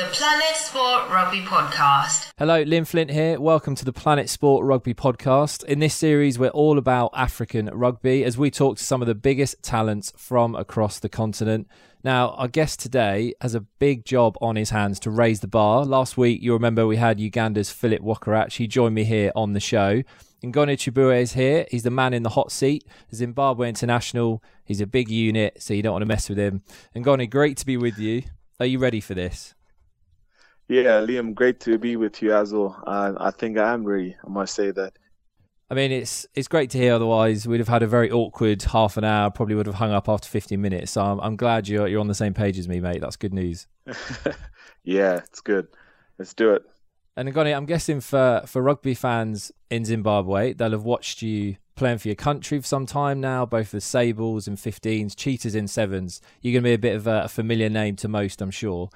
the 0.00 0.06
Planet 0.06 0.56
Sport 0.56 1.10
Rugby 1.10 1.42
Podcast. 1.42 2.30
Hello, 2.38 2.64
Liam 2.64 2.86
Flint 2.86 3.10
here. 3.10 3.38
Welcome 3.38 3.74
to 3.74 3.84
the 3.84 3.92
Planet 3.92 4.30
Sport 4.30 4.64
Rugby 4.64 4.94
Podcast. 4.94 5.62
In 5.64 5.78
this 5.78 5.94
series, 5.94 6.38
we're 6.38 6.48
all 6.48 6.78
about 6.78 7.10
African 7.12 7.66
rugby 7.66 8.24
as 8.24 8.38
we 8.38 8.50
talk 8.50 8.78
to 8.78 8.82
some 8.82 9.02
of 9.02 9.08
the 9.08 9.14
biggest 9.14 9.62
talents 9.62 10.10
from 10.16 10.54
across 10.54 11.00
the 11.00 11.10
continent. 11.10 11.68
Now, 12.02 12.30
our 12.30 12.48
guest 12.48 12.80
today 12.80 13.34
has 13.42 13.54
a 13.54 13.60
big 13.60 14.06
job 14.06 14.38
on 14.40 14.56
his 14.56 14.70
hands 14.70 15.00
to 15.00 15.10
raise 15.10 15.40
the 15.40 15.48
bar. 15.48 15.84
Last 15.84 16.16
week, 16.16 16.40
you 16.40 16.54
remember 16.54 16.86
we 16.86 16.96
had 16.96 17.20
Uganda's 17.20 17.70
Philip 17.70 18.00
Wokorach. 18.00 18.52
He 18.54 18.66
joined 18.66 18.94
me 18.94 19.04
here 19.04 19.30
on 19.36 19.52
the 19.52 19.60
show. 19.60 20.02
Ngoni 20.42 20.78
Chibuwe 20.78 21.20
is 21.20 21.34
here. 21.34 21.66
He's 21.70 21.82
the 21.82 21.90
man 21.90 22.14
in 22.14 22.22
the 22.22 22.30
hot 22.30 22.50
seat, 22.50 22.86
Zimbabwe 23.14 23.68
international. 23.68 24.42
He's 24.64 24.80
a 24.80 24.86
big 24.86 25.10
unit, 25.10 25.60
so 25.62 25.74
you 25.74 25.82
don't 25.82 25.92
want 25.92 26.02
to 26.02 26.06
mess 26.06 26.30
with 26.30 26.38
him. 26.38 26.62
Ngoni, 26.96 27.28
great 27.28 27.58
to 27.58 27.66
be 27.66 27.76
with 27.76 27.98
you. 27.98 28.22
Are 28.58 28.64
you 28.66 28.78
ready 28.78 29.00
for 29.00 29.12
this? 29.12 29.54
Yeah, 30.70 31.00
Liam, 31.00 31.34
great 31.34 31.58
to 31.62 31.78
be 31.78 31.96
with 31.96 32.22
you 32.22 32.32
as 32.32 32.52
well. 32.52 32.80
Uh, 32.86 33.14
I 33.16 33.32
think 33.32 33.58
I 33.58 33.72
am 33.72 33.84
ready. 33.84 34.14
I 34.24 34.28
must 34.28 34.54
say 34.54 34.70
that. 34.70 34.92
I 35.68 35.74
mean, 35.74 35.90
it's 35.90 36.28
it's 36.36 36.46
great 36.46 36.70
to 36.70 36.78
hear. 36.78 36.94
Otherwise, 36.94 37.48
we'd 37.48 37.58
have 37.58 37.66
had 37.66 37.82
a 37.82 37.88
very 37.88 38.08
awkward 38.08 38.62
half 38.62 38.96
an 38.96 39.02
hour. 39.02 39.32
Probably 39.32 39.56
would 39.56 39.66
have 39.66 39.74
hung 39.74 39.90
up 39.90 40.08
after 40.08 40.28
15 40.28 40.60
minutes. 40.60 40.92
So 40.92 41.02
I'm, 41.02 41.18
I'm 41.22 41.34
glad 41.34 41.66
you're 41.66 41.88
you're 41.88 41.98
on 41.98 42.06
the 42.06 42.14
same 42.14 42.34
page 42.34 42.56
as 42.56 42.68
me, 42.68 42.78
mate. 42.78 43.00
That's 43.00 43.16
good 43.16 43.34
news. 43.34 43.66
yeah, 44.84 45.16
it's 45.16 45.40
good. 45.40 45.66
Let's 46.20 46.34
do 46.34 46.54
it. 46.54 46.62
And 47.16 47.28
Ngoni, 47.28 47.52
I'm 47.52 47.66
guessing 47.66 48.00
for 48.00 48.44
for 48.46 48.62
rugby 48.62 48.94
fans 48.94 49.50
in 49.70 49.84
Zimbabwe, 49.84 50.52
they'll 50.52 50.70
have 50.70 50.84
watched 50.84 51.20
you 51.20 51.56
playing 51.74 51.98
for 51.98 52.06
your 52.06 52.14
country 52.14 52.60
for 52.60 52.66
some 52.68 52.86
time 52.86 53.20
now, 53.20 53.44
both 53.44 53.72
the 53.72 53.80
Sables 53.80 54.46
and 54.46 54.56
15s, 54.56 55.16
Cheetahs 55.16 55.56
in 55.56 55.66
sevens. 55.66 56.20
You're 56.40 56.52
going 56.52 56.62
to 56.62 56.68
be 56.68 56.74
a 56.74 56.78
bit 56.78 56.94
of 56.94 57.08
a, 57.08 57.22
a 57.22 57.28
familiar 57.28 57.68
name 57.68 57.96
to 57.96 58.06
most, 58.06 58.40
I'm 58.40 58.52
sure. 58.52 58.90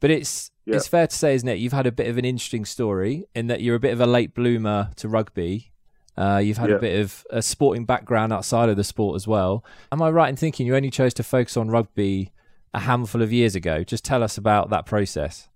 But 0.00 0.10
it's 0.10 0.50
yeah. 0.64 0.76
it's 0.76 0.86
fair 0.86 1.06
to 1.06 1.14
say, 1.14 1.34
isn't 1.34 1.48
it? 1.48 1.58
You've 1.58 1.72
had 1.72 1.86
a 1.86 1.92
bit 1.92 2.08
of 2.08 2.18
an 2.18 2.24
interesting 2.24 2.64
story 2.64 3.24
in 3.34 3.46
that 3.48 3.60
you're 3.60 3.76
a 3.76 3.80
bit 3.80 3.92
of 3.92 4.00
a 4.00 4.06
late 4.06 4.34
bloomer 4.34 4.90
to 4.96 5.08
rugby. 5.08 5.72
Uh, 6.16 6.38
you've 6.38 6.58
had 6.58 6.70
yeah. 6.70 6.76
a 6.76 6.80
bit 6.80 7.00
of 7.00 7.24
a 7.30 7.40
sporting 7.40 7.84
background 7.84 8.32
outside 8.32 8.68
of 8.68 8.76
the 8.76 8.82
sport 8.82 9.14
as 9.14 9.28
well. 9.28 9.64
Am 9.92 10.02
I 10.02 10.10
right 10.10 10.28
in 10.28 10.34
thinking 10.36 10.66
you 10.66 10.74
only 10.74 10.90
chose 10.90 11.14
to 11.14 11.22
focus 11.22 11.56
on 11.56 11.68
rugby 11.68 12.32
a 12.74 12.80
handful 12.80 13.22
of 13.22 13.32
years 13.32 13.54
ago? 13.54 13.84
Just 13.84 14.04
tell 14.04 14.22
us 14.22 14.36
about 14.36 14.68
that 14.70 14.84
process. 14.84 15.48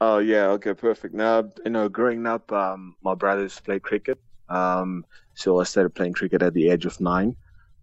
Oh 0.00 0.18
yeah, 0.18 0.46
okay, 0.52 0.72
perfect. 0.72 1.14
Now 1.14 1.50
you 1.64 1.70
know, 1.70 1.88
growing 1.88 2.26
up, 2.26 2.50
um, 2.50 2.96
my 3.02 3.14
brothers 3.14 3.60
played 3.60 3.82
cricket, 3.82 4.18
um, 4.48 5.04
so 5.34 5.60
I 5.60 5.64
started 5.64 5.90
playing 5.90 6.14
cricket 6.14 6.42
at 6.42 6.54
the 6.54 6.70
age 6.70 6.86
of 6.86 6.98
nine. 7.00 7.36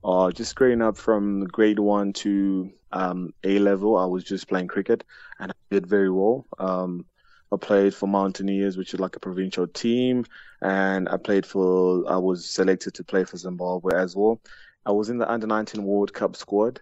Uh, 0.07 0.31
just 0.31 0.55
growing 0.55 0.81
up 0.81 0.95
from 0.95 1.43
grade 1.47 1.79
one 1.79 2.13
to 2.13 2.71
um, 2.93 3.33
A 3.43 3.59
level, 3.59 3.97
I 3.97 4.05
was 4.05 4.23
just 4.23 4.47
playing 4.47 4.69
cricket, 4.69 5.03
and 5.37 5.51
I 5.51 5.55
did 5.69 5.85
very 5.85 6.09
well. 6.09 6.45
Um, 6.57 7.05
I 7.51 7.57
played 7.57 7.93
for 7.93 8.07
Mountaineers, 8.07 8.77
which 8.77 8.93
is 8.93 9.01
like 9.01 9.17
a 9.17 9.19
provincial 9.19 9.67
team, 9.67 10.23
and 10.61 11.09
I 11.09 11.17
played 11.17 11.45
for. 11.45 12.09
I 12.09 12.15
was 12.15 12.49
selected 12.49 12.93
to 12.93 13.03
play 13.03 13.25
for 13.25 13.35
Zimbabwe 13.35 13.95
as 13.95 14.15
well. 14.15 14.39
I 14.85 14.91
was 14.91 15.09
in 15.09 15.17
the 15.17 15.29
under 15.29 15.45
19 15.45 15.83
World 15.83 16.13
Cup 16.13 16.37
squad, 16.37 16.79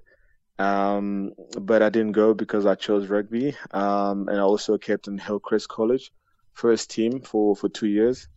um, 0.60 1.34
but 1.60 1.82
I 1.82 1.90
didn't 1.90 2.12
go 2.12 2.36
because 2.36 2.68
I 2.68 2.76
chose 2.76 3.08
rugby, 3.08 3.56
um, 3.72 4.28
and 4.30 4.38
I 4.38 4.44
also 4.44 4.78
kept 4.78 5.08
in 5.08 5.18
Hillcrest 5.18 5.68
College, 5.68 6.12
first 6.54 6.92
team 6.92 7.22
for 7.22 7.56
for 7.56 7.70
two 7.70 7.88
years. 7.88 8.28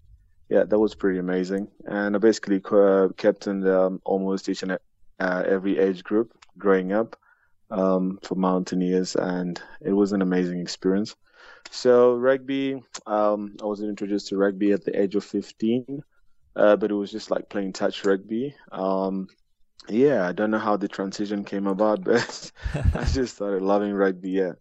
Yeah, 0.49 0.65
that 0.65 0.79
was 0.79 0.95
pretty 0.95 1.19
amazing, 1.19 1.69
and 1.85 2.17
I 2.17 2.19
basically 2.19 2.63
uh, 2.73 3.09
kept 3.17 3.47
in 3.47 3.67
um, 3.69 4.01
almost 4.05 4.49
each 4.49 4.63
and 4.63 4.79
uh, 5.21 5.43
every 5.47 5.79
age 5.79 6.03
group 6.03 6.33
growing 6.57 6.93
up 6.93 7.17
um, 7.71 8.19
for 8.23 8.35
Mountaineers, 8.35 9.15
and 9.15 9.61
it 9.83 9.93
was 9.93 10.13
an 10.13 10.23
amazing 10.23 10.61
experience. 10.61 11.15
So 11.71 12.15
rugby, 12.15 12.83
um, 13.07 13.57
I 13.63 13.67
was 13.67 13.83
introduced 13.83 14.29
to 14.29 14.39
rugby 14.39 14.73
at 14.73 14.85
the 14.85 14.99
age 14.99 15.17
of 15.17 15.25
15, 15.25 16.03
uh, 16.57 16.77
but 16.77 16.91
it 16.91 16.95
was 16.95 17.13
just 17.13 17.31
like 17.31 17.51
playing 17.51 17.75
touch 17.75 18.05
rugby. 18.07 18.55
Um, 18.73 19.29
yeah, 19.89 20.27
I 20.27 20.33
don't 20.33 20.51
know 20.51 20.59
how 20.59 20.77
the 20.79 20.89
transition 20.89 21.45
came 21.45 21.67
about, 21.67 22.05
but 22.05 22.53
I 22.95 23.05
just 23.05 23.37
started 23.37 23.63
loving 23.63 23.93
rugby. 23.93 24.31
Yeah. 24.31 24.53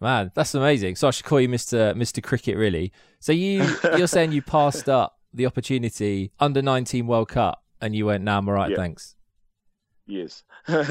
Man, 0.00 0.32
that's 0.34 0.54
amazing. 0.54 0.96
So 0.96 1.08
I 1.08 1.10
should 1.10 1.26
call 1.26 1.40
you 1.40 1.48
Mr. 1.48 1.94
Mr. 1.94 2.22
Cricket, 2.22 2.56
really. 2.56 2.92
So 3.18 3.32
you 3.32 3.64
you're 3.96 4.06
saying 4.06 4.32
you 4.32 4.42
passed 4.42 4.88
up 4.88 5.18
the 5.32 5.46
opportunity 5.46 6.32
under 6.40 6.62
19 6.62 7.06
World 7.06 7.28
Cup, 7.28 7.62
and 7.80 7.94
you 7.94 8.06
went, 8.06 8.24
"Now 8.24 8.32
nah, 8.32 8.38
I'm 8.38 8.48
alright, 8.48 8.70
yeah. 8.70 8.76
thanks." 8.76 9.14
Yes. 10.06 10.42
so 10.66 10.82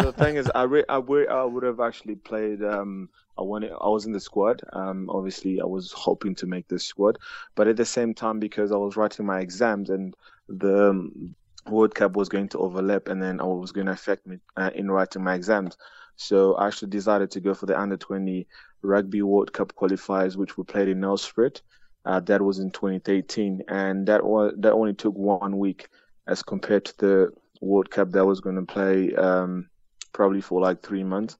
the 0.00 0.14
thing 0.16 0.36
is, 0.36 0.48
I 0.54 0.62
re- 0.62 0.84
I, 0.88 0.98
re- 0.98 1.26
I 1.26 1.42
would 1.42 1.64
have 1.64 1.80
actually 1.80 2.14
played. 2.14 2.62
Um, 2.62 3.08
I 3.36 3.42
wanted. 3.42 3.72
I 3.72 3.88
was 3.88 4.06
in 4.06 4.12
the 4.12 4.20
squad. 4.20 4.62
Um, 4.72 5.08
obviously, 5.10 5.60
I 5.60 5.64
was 5.64 5.90
hoping 5.92 6.34
to 6.36 6.46
make 6.46 6.68
the 6.68 6.78
squad, 6.78 7.18
but 7.56 7.66
at 7.68 7.76
the 7.76 7.84
same 7.84 8.14
time, 8.14 8.38
because 8.38 8.70
I 8.70 8.76
was 8.76 8.96
writing 8.96 9.26
my 9.26 9.40
exams 9.40 9.90
and 9.90 10.14
the 10.48 10.90
um, 10.90 11.34
World 11.68 11.94
Cup 11.94 12.16
was 12.16 12.28
going 12.28 12.48
to 12.50 12.58
overlap, 12.58 13.08
and 13.08 13.22
then 13.22 13.40
I 13.40 13.44
was 13.44 13.72
going 13.72 13.86
to 13.86 13.92
affect 13.92 14.26
me 14.26 14.38
uh, 14.56 14.70
in 14.74 14.90
writing 14.90 15.24
my 15.24 15.34
exams. 15.34 15.76
So 16.18 16.54
I 16.54 16.66
actually 16.66 16.90
decided 16.90 17.30
to 17.30 17.40
go 17.40 17.54
for 17.54 17.66
the 17.66 17.78
under 17.78 17.96
20 17.96 18.46
Rugby 18.82 19.22
World 19.22 19.52
Cup 19.52 19.72
qualifiers, 19.74 20.36
which 20.36 20.58
were 20.58 20.64
played 20.64 20.88
in 20.88 21.00
Nelspruit. 21.00 21.60
Uh, 22.04 22.20
that 22.20 22.42
was 22.42 22.58
in 22.58 22.70
2018, 22.70 23.62
and 23.68 24.06
that 24.06 24.24
was 24.24 24.52
that 24.58 24.72
only 24.72 24.94
took 24.94 25.14
one 25.14 25.58
week 25.58 25.88
as 26.26 26.42
compared 26.42 26.84
to 26.86 26.96
the 26.98 27.32
World 27.60 27.90
Cup 27.90 28.10
that 28.10 28.24
was 28.24 28.40
going 28.40 28.56
to 28.56 28.62
play 28.62 29.14
um, 29.14 29.68
probably 30.12 30.40
for 30.40 30.60
like 30.60 30.82
three 30.82 31.04
months, 31.04 31.36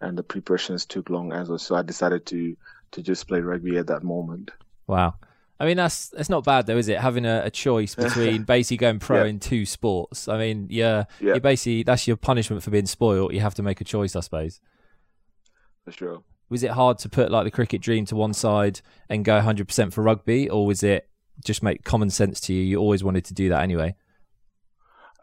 and 0.00 0.16
the 0.16 0.22
preparations 0.22 0.84
took 0.84 1.08
long 1.08 1.32
as 1.32 1.48
well. 1.48 1.58
So 1.58 1.74
I 1.74 1.82
decided 1.82 2.26
to 2.26 2.56
to 2.92 3.02
just 3.02 3.28
play 3.28 3.40
rugby 3.40 3.78
at 3.78 3.86
that 3.86 4.02
moment. 4.02 4.50
Wow. 4.86 5.14
I 5.60 5.66
mean 5.66 5.76
that's 5.76 6.08
that's 6.08 6.28
not 6.28 6.44
bad 6.44 6.66
though, 6.66 6.76
is 6.76 6.88
it? 6.88 6.98
Having 6.98 7.26
a, 7.26 7.42
a 7.44 7.50
choice 7.50 7.94
between 7.96 8.44
basically 8.44 8.76
going 8.76 8.98
pro 8.98 9.22
yeah. 9.22 9.30
in 9.30 9.40
two 9.40 9.66
sports. 9.66 10.28
I 10.28 10.38
mean, 10.38 10.66
yeah, 10.70 11.04
yeah, 11.20 11.34
you 11.34 11.40
basically 11.40 11.82
that's 11.82 12.06
your 12.06 12.16
punishment 12.16 12.62
for 12.62 12.70
being 12.70 12.86
spoiled. 12.86 13.32
You 13.32 13.40
have 13.40 13.54
to 13.56 13.62
make 13.62 13.80
a 13.80 13.84
choice, 13.84 14.14
I 14.14 14.20
suppose. 14.20 14.60
For 15.84 15.92
sure. 15.92 16.22
Was 16.50 16.62
it 16.62 16.70
hard 16.70 16.98
to 16.98 17.08
put 17.08 17.30
like 17.30 17.44
the 17.44 17.50
cricket 17.50 17.82
dream 17.82 18.06
to 18.06 18.16
one 18.16 18.32
side 18.32 18.80
and 19.10 19.22
go 19.22 19.38
100% 19.38 19.92
for 19.92 20.02
rugby, 20.02 20.48
or 20.48 20.64
was 20.64 20.82
it 20.82 21.08
just 21.44 21.62
make 21.62 21.84
common 21.84 22.08
sense 22.08 22.40
to 22.42 22.54
you? 22.54 22.62
You 22.62 22.78
always 22.78 23.04
wanted 23.04 23.26
to 23.26 23.34
do 23.34 23.50
that 23.50 23.62
anyway 23.62 23.94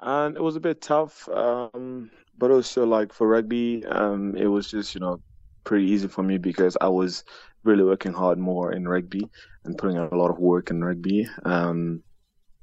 and 0.06 0.36
it 0.36 0.42
was 0.42 0.56
a 0.56 0.60
bit 0.60 0.82
tough. 0.82 1.28
Um, 1.30 2.12
but 2.38 2.52
also 2.52 2.86
like 2.86 3.14
for 3.14 3.28
rugby, 3.28 3.86
um, 3.86 4.36
it 4.36 4.48
was 4.48 4.70
just 4.70 4.94
you 4.94 5.02
know 5.02 5.20
pretty 5.64 5.86
easy 5.86 6.08
for 6.08 6.24
me 6.24 6.38
because 6.38 6.78
I 6.80 6.88
was 6.88 7.24
really 7.64 7.84
working 7.84 8.14
hard 8.14 8.38
more 8.38 8.72
in 8.72 8.88
rugby 8.88 9.30
and 9.66 9.78
putting 9.78 9.98
in 9.98 10.04
a 10.04 10.16
lot 10.16 10.32
of 10.32 10.40
work 10.40 10.70
in 10.70 10.84
rugby. 10.84 11.28
Um, 11.44 12.04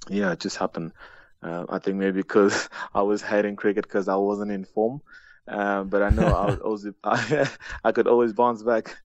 yeah, 0.08 0.32
it 0.32 0.40
just 0.40 0.56
happened. 0.56 0.92
Uh, 1.42 1.66
I 1.68 1.78
think 1.78 1.96
maybe 1.96 2.22
because 2.22 2.68
I 2.94 3.02
was 3.02 3.22
hating 3.22 3.56
cricket 3.56 3.84
because 3.84 4.08
I 4.08 4.16
wasn't 4.16 4.52
in 4.52 4.64
form. 4.64 5.00
Uh, 5.48 5.82
but 5.82 6.02
I 6.02 6.10
know 6.10 6.26
I, 6.28 6.68
was, 6.68 6.86
I, 7.04 7.48
I 7.82 7.92
could 7.92 8.06
always 8.06 8.32
bounce 8.32 8.62
back. 8.62 8.96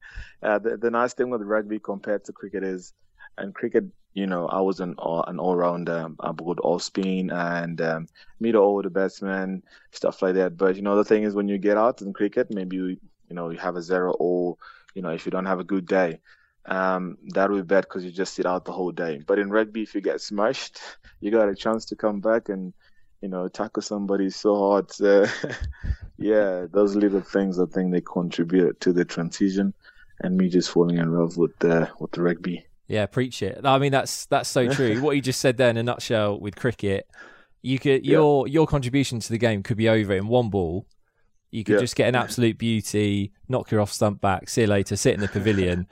Uh, 0.42 0.60
the, 0.60 0.78
the 0.78 0.92
nice 0.92 1.14
thing 1.14 1.30
with 1.30 1.42
rugby 1.42 1.80
compared 1.80 2.26
to 2.26 2.34
cricket 2.34 2.64
is, 2.64 2.94
and 3.38 3.54
cricket 3.54 3.86
you 4.18 4.26
know, 4.26 4.48
I 4.48 4.62
was 4.62 4.80
an 4.80 4.96
all, 4.98 5.24
an 5.26 5.38
all 5.38 5.56
rounder. 5.56 6.08
I 6.20 6.32
bowled 6.32 6.60
all 6.60 6.80
spin 6.80 7.30
and 7.30 7.80
um, 7.82 8.08
middle 8.40 8.64
order 8.64 8.90
batsman, 8.90 9.62
stuff 9.92 10.24
like 10.24 10.34
that. 10.34 10.58
But 10.58 10.76
you 10.76 10.82
know, 10.82 10.96
the 10.96 11.06
thing 11.06 11.22
is, 11.22 11.36
when 11.36 11.48
you 11.48 11.60
get 11.60 11.78
out 11.78 12.02
in 12.02 12.14
cricket, 12.14 12.48
maybe 12.50 12.78
you, 12.78 12.86
you 13.30 13.36
know 13.36 13.52
you 13.52 13.60
have 13.60 13.76
a 13.76 13.82
zero 13.84 14.16
or 14.20 14.58
you 14.96 15.04
know 15.04 15.10
if 15.10 15.28
you 15.28 15.32
don't 15.32 15.46
have 15.46 15.60
a 15.60 15.64
good 15.64 15.86
day, 15.86 16.20
um, 16.68 17.18
that 17.30 17.50
would 17.50 17.68
be 17.68 17.76
bad 17.76 17.86
because 17.86 18.04
you 18.04 18.12
just 18.12 18.34
sit 18.34 18.46
out 18.46 18.66
the 18.66 18.72
whole 18.72 18.92
day. 18.92 19.22
But 19.26 19.40
in 19.40 19.50
rugby, 19.50 19.84
if 19.84 19.96
you 19.96 20.02
get 20.02 20.22
smashed, 20.22 20.80
you 21.20 21.32
got 21.32 21.50
a 21.50 21.56
chance 21.56 21.86
to 21.86 21.96
come 21.96 22.20
back 22.20 22.50
and 22.50 22.74
you 23.22 23.30
know 23.30 23.48
tackle 23.48 23.82
somebody 23.82 24.30
so 24.30 24.56
hard. 24.56 24.92
So, 24.92 25.26
yeah, 26.18 26.66
those 26.72 26.96
little 26.96 27.22
things 27.22 27.60
I 27.60 27.66
think 27.66 27.92
they 27.92 28.02
contribute 28.02 28.80
to 28.82 28.94
the 28.94 29.06
transition 29.06 29.74
and 30.22 30.36
me 30.36 30.50
just 30.50 30.70
falling 30.70 30.98
in 30.98 31.14
love 31.18 31.38
with 31.38 31.58
the 31.60 31.90
with 32.00 32.12
the 32.12 32.22
rugby. 32.22 32.66
Yeah, 32.88 33.06
preach 33.06 33.42
it. 33.42 33.62
I 33.64 33.80
mean, 33.80 33.92
that's 33.92 34.26
that's 34.26 34.50
so 34.50 34.70
true. 34.70 35.02
what 35.02 35.16
you 35.16 35.22
just 35.22 35.40
said 35.40 35.58
there 35.58 35.70
in 35.70 35.78
a 35.78 35.84
nutshell 35.84 36.40
with 36.40 36.56
cricket, 36.56 37.08
you 37.62 37.80
could 37.80 38.06
your 38.06 38.48
your 38.48 38.68
contribution 38.68 39.20
to 39.20 39.30
the 39.30 39.38
game 39.38 39.64
could 39.64 39.78
be 39.78 39.90
over 39.90 40.14
in 40.14 40.28
one 40.28 40.50
ball. 40.50 40.86
You 41.50 41.64
could 41.64 41.76
yeah. 41.76 41.80
just 41.80 41.96
get 41.96 42.10
an 42.10 42.16
absolute 42.16 42.58
beauty, 42.58 43.32
knock 43.48 43.72
your 43.72 43.80
off 43.80 43.92
stump 43.94 44.20
back, 44.20 44.50
see 44.50 44.62
you 44.62 44.68
later, 44.68 44.98
sit 44.98 45.14
in 45.14 45.22
the 45.22 45.30
pavilion, 45.30 45.88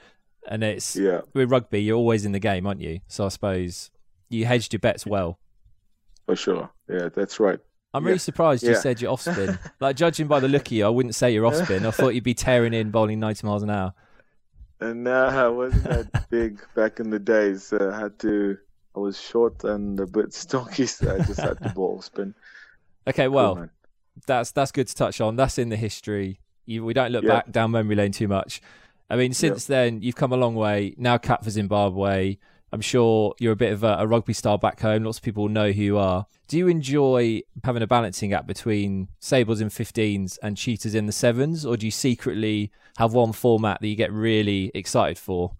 and 0.48 0.62
it's 0.62 0.96
yeah. 0.96 1.22
With 1.34 1.50
rugby, 1.50 1.82
you're 1.82 1.96
always 1.96 2.24
in 2.24 2.32
the 2.32 2.38
game, 2.38 2.66
aren't 2.66 2.80
you? 2.80 3.00
So 3.08 3.26
I 3.26 3.28
suppose 3.28 3.90
you 4.28 4.46
hedged 4.46 4.72
your 4.72 4.80
bets 4.80 5.06
well. 5.06 5.38
For 6.26 6.36
sure. 6.36 6.70
Yeah, 6.88 7.08
that's 7.14 7.38
right. 7.38 7.58
I'm 7.94 8.04
yeah. 8.04 8.08
really 8.08 8.18
surprised 8.18 8.62
you 8.62 8.74
said 8.74 9.00
you're 9.00 9.12
off 9.12 9.22
spin. 9.22 9.58
like 9.80 9.96
judging 9.96 10.26
by 10.26 10.40
the 10.40 10.48
look 10.48 10.66
of 10.66 10.72
you, 10.72 10.84
I 10.84 10.88
wouldn't 10.88 11.14
say 11.14 11.32
you're 11.32 11.46
off 11.46 11.56
spin. 11.56 11.86
I 11.86 11.90
thought 11.90 12.10
you'd 12.10 12.24
be 12.24 12.34
tearing 12.34 12.74
in 12.74 12.90
bowling 12.90 13.20
90 13.20 13.46
miles 13.46 13.62
an 13.62 13.70
hour. 13.70 13.94
And 14.80 15.04
now 15.04 15.46
I 15.46 15.48
wasn't 15.48 15.84
that 15.84 16.28
big 16.30 16.60
back 16.74 17.00
in 17.00 17.10
the 17.10 17.18
days. 17.18 17.64
So 17.64 17.90
I 17.90 17.98
had 17.98 18.18
to. 18.20 18.58
I 18.94 18.98
was 18.98 19.20
short 19.20 19.62
and 19.64 19.98
a 20.00 20.06
bit 20.06 20.32
stocky, 20.32 20.86
so 20.86 21.14
I 21.14 21.18
just 21.24 21.40
had 21.40 21.58
to 21.62 21.68
ball 21.70 22.02
spin. 22.02 22.34
Okay, 23.06 23.28
well, 23.28 23.56
cool, 23.56 23.68
that's 24.26 24.50
that's 24.52 24.72
good 24.72 24.88
to 24.88 24.94
touch 24.94 25.20
on. 25.20 25.36
That's 25.36 25.58
in 25.58 25.68
the 25.68 25.76
history. 25.76 26.40
You, 26.64 26.84
we 26.84 26.94
don't 26.94 27.12
look 27.12 27.22
yeah. 27.24 27.30
back 27.30 27.52
down 27.52 27.70
memory 27.70 27.94
lane 27.94 28.12
too 28.12 28.26
much. 28.26 28.60
I 29.08 29.16
mean, 29.16 29.32
since 29.32 29.66
then 29.66 30.02
you've 30.02 30.16
come 30.16 30.32
a 30.32 30.36
long 30.36 30.54
way. 30.54 30.94
Now 30.98 31.18
cap 31.18 31.44
for 31.44 31.50
Zimbabwe. 31.50 32.38
I'm 32.72 32.80
sure 32.80 33.34
you're 33.38 33.52
a 33.52 33.56
bit 33.56 33.72
of 33.72 33.84
a, 33.84 33.96
a, 34.00 34.06
rugby 34.06 34.32
star 34.32 34.58
back 34.58 34.80
home. 34.80 35.04
Lots 35.04 35.18
of 35.18 35.24
people 35.24 35.48
know 35.48 35.70
who 35.70 35.82
you 35.82 35.98
are. 35.98 36.26
Do 36.48 36.58
you 36.58 36.68
enjoy 36.68 37.42
having 37.62 37.82
a 37.82 37.86
balancing 37.86 38.32
act 38.32 38.46
between 38.46 39.08
Sables 39.20 39.60
in 39.60 39.68
15s 39.68 40.38
and 40.42 40.56
Cheetahs 40.56 40.94
in 40.94 41.06
the 41.06 41.12
sevens, 41.12 41.64
or 41.64 41.76
do 41.76 41.86
you 41.86 41.92
secretly 41.92 42.72
have 42.98 43.12
one 43.12 43.32
format 43.32 43.80
that 43.80 43.88
you 43.88 43.94
get 43.94 44.12
really 44.12 44.72
excited 44.74 45.16
for? 45.16 45.52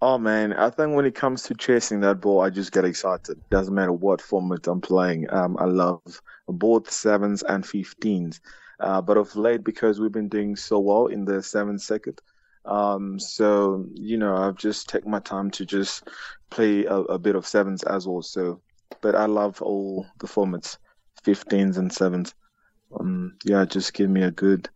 Oh 0.00 0.16
man, 0.16 0.52
I 0.52 0.70
think 0.70 0.94
when 0.94 1.04
it 1.04 1.14
comes 1.14 1.42
to 1.44 1.54
chasing 1.54 2.00
that 2.00 2.20
ball, 2.20 2.40
I 2.40 2.50
just 2.50 2.72
get 2.72 2.84
excited. 2.84 3.40
Doesn't 3.50 3.74
matter 3.74 3.92
what 3.92 4.22
format 4.22 4.66
I'm 4.66 4.80
playing. 4.80 5.26
Um, 5.30 5.56
I 5.58 5.64
love 5.64 6.22
both 6.46 6.90
sevens 6.90 7.42
and 7.42 7.64
15s. 7.64 8.40
Uh, 8.80 9.02
but 9.02 9.16
of 9.16 9.34
late, 9.34 9.64
because 9.64 9.98
we've 9.98 10.12
been 10.12 10.28
doing 10.28 10.54
so 10.54 10.78
well 10.78 11.06
in 11.06 11.24
the 11.24 11.42
seven 11.42 11.78
second, 11.78 12.20
um, 12.68 13.18
so 13.18 13.86
you 13.94 14.18
know, 14.18 14.36
I've 14.36 14.56
just 14.56 14.88
taken 14.88 15.10
my 15.10 15.20
time 15.20 15.50
to 15.52 15.64
just 15.64 16.04
play 16.50 16.84
a, 16.84 16.96
a, 16.96 17.18
bit 17.18 17.34
of 17.34 17.46
sevens 17.46 17.82
as 17.84 18.06
well. 18.06 18.22
So, 18.22 18.60
but 19.00 19.14
I 19.14 19.26
love 19.26 19.62
all 19.62 20.06
the 20.20 20.26
formats, 20.26 20.76
15s 21.24 21.78
and 21.78 21.92
sevens. 21.92 22.34
Um, 22.98 23.36
yeah, 23.44 23.64
just 23.64 23.94
give 23.94 24.10
me 24.10 24.22
a 24.22 24.30
good, 24.30 24.68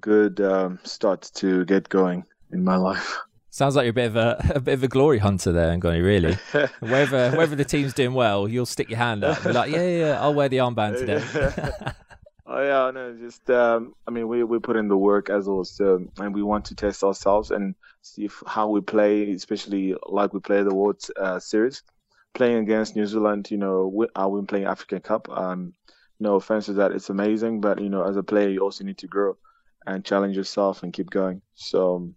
good 0.00 0.40
um, 0.40 0.78
start 0.82 1.30
to 1.34 1.64
get 1.64 1.88
going 1.88 2.24
in 2.52 2.64
my 2.64 2.76
life. 2.76 3.16
Sounds 3.50 3.74
like 3.74 3.84
you're 3.84 3.90
a 3.90 3.94
bit 3.94 4.06
of 4.06 4.16
a, 4.16 4.52
a 4.56 4.60
bit 4.60 4.74
of 4.74 4.82
a 4.82 4.88
glory 4.88 5.18
hunter 5.18 5.50
there, 5.50 5.74
Ngoni. 5.78 6.02
Really, 6.02 6.34
wherever 6.80 7.30
wherever 7.30 7.56
the 7.56 7.64
team's 7.64 7.94
doing 7.94 8.12
well, 8.12 8.46
you'll 8.46 8.66
stick 8.66 8.90
your 8.90 8.98
hand 8.98 9.24
up. 9.24 9.36
and 9.36 9.46
Be 9.46 9.52
like, 9.52 9.70
yeah, 9.70 9.82
yeah, 9.82 9.98
yeah 9.98 10.20
I'll 10.20 10.34
wear 10.34 10.48
the 10.48 10.58
armband 10.58 10.98
today. 10.98 11.92
Oh 12.56 12.62
yeah, 12.62 12.90
no, 12.90 13.14
just 13.20 13.50
um, 13.50 13.94
I 14.06 14.10
mean, 14.10 14.28
we 14.28 14.42
we 14.42 14.58
put 14.58 14.76
in 14.76 14.88
the 14.88 14.96
work 14.96 15.28
as 15.28 15.46
well, 15.46 15.62
and 15.78 16.34
we 16.34 16.42
want 16.42 16.64
to 16.66 16.74
test 16.74 17.04
ourselves 17.04 17.50
and 17.50 17.74
see 18.00 18.24
if, 18.24 18.42
how 18.46 18.66
we 18.70 18.80
play, 18.80 19.30
especially 19.32 19.94
like 20.08 20.32
we 20.32 20.40
play 20.40 20.62
the 20.62 20.74
World 20.74 21.02
uh, 21.20 21.38
Series, 21.38 21.82
playing 22.32 22.56
against 22.56 22.96
New 22.96 23.04
Zealand. 23.04 23.50
You 23.50 23.58
know, 23.58 23.88
we, 23.92 24.06
are 24.16 24.30
we 24.30 24.40
playing 24.46 24.64
African 24.64 25.00
Cup? 25.00 25.28
Um, 25.28 25.74
no 26.18 26.36
offense 26.36 26.64
to 26.64 26.72
that, 26.72 26.92
it's 26.92 27.10
amazing, 27.10 27.60
but 27.60 27.78
you 27.78 27.90
know, 27.90 28.04
as 28.04 28.16
a 28.16 28.22
player, 28.22 28.48
you 28.48 28.60
also 28.60 28.84
need 28.84 28.96
to 28.98 29.06
grow 29.06 29.36
and 29.86 30.02
challenge 30.02 30.34
yourself 30.34 30.82
and 30.82 30.94
keep 30.94 31.10
going. 31.10 31.42
So, 31.56 32.10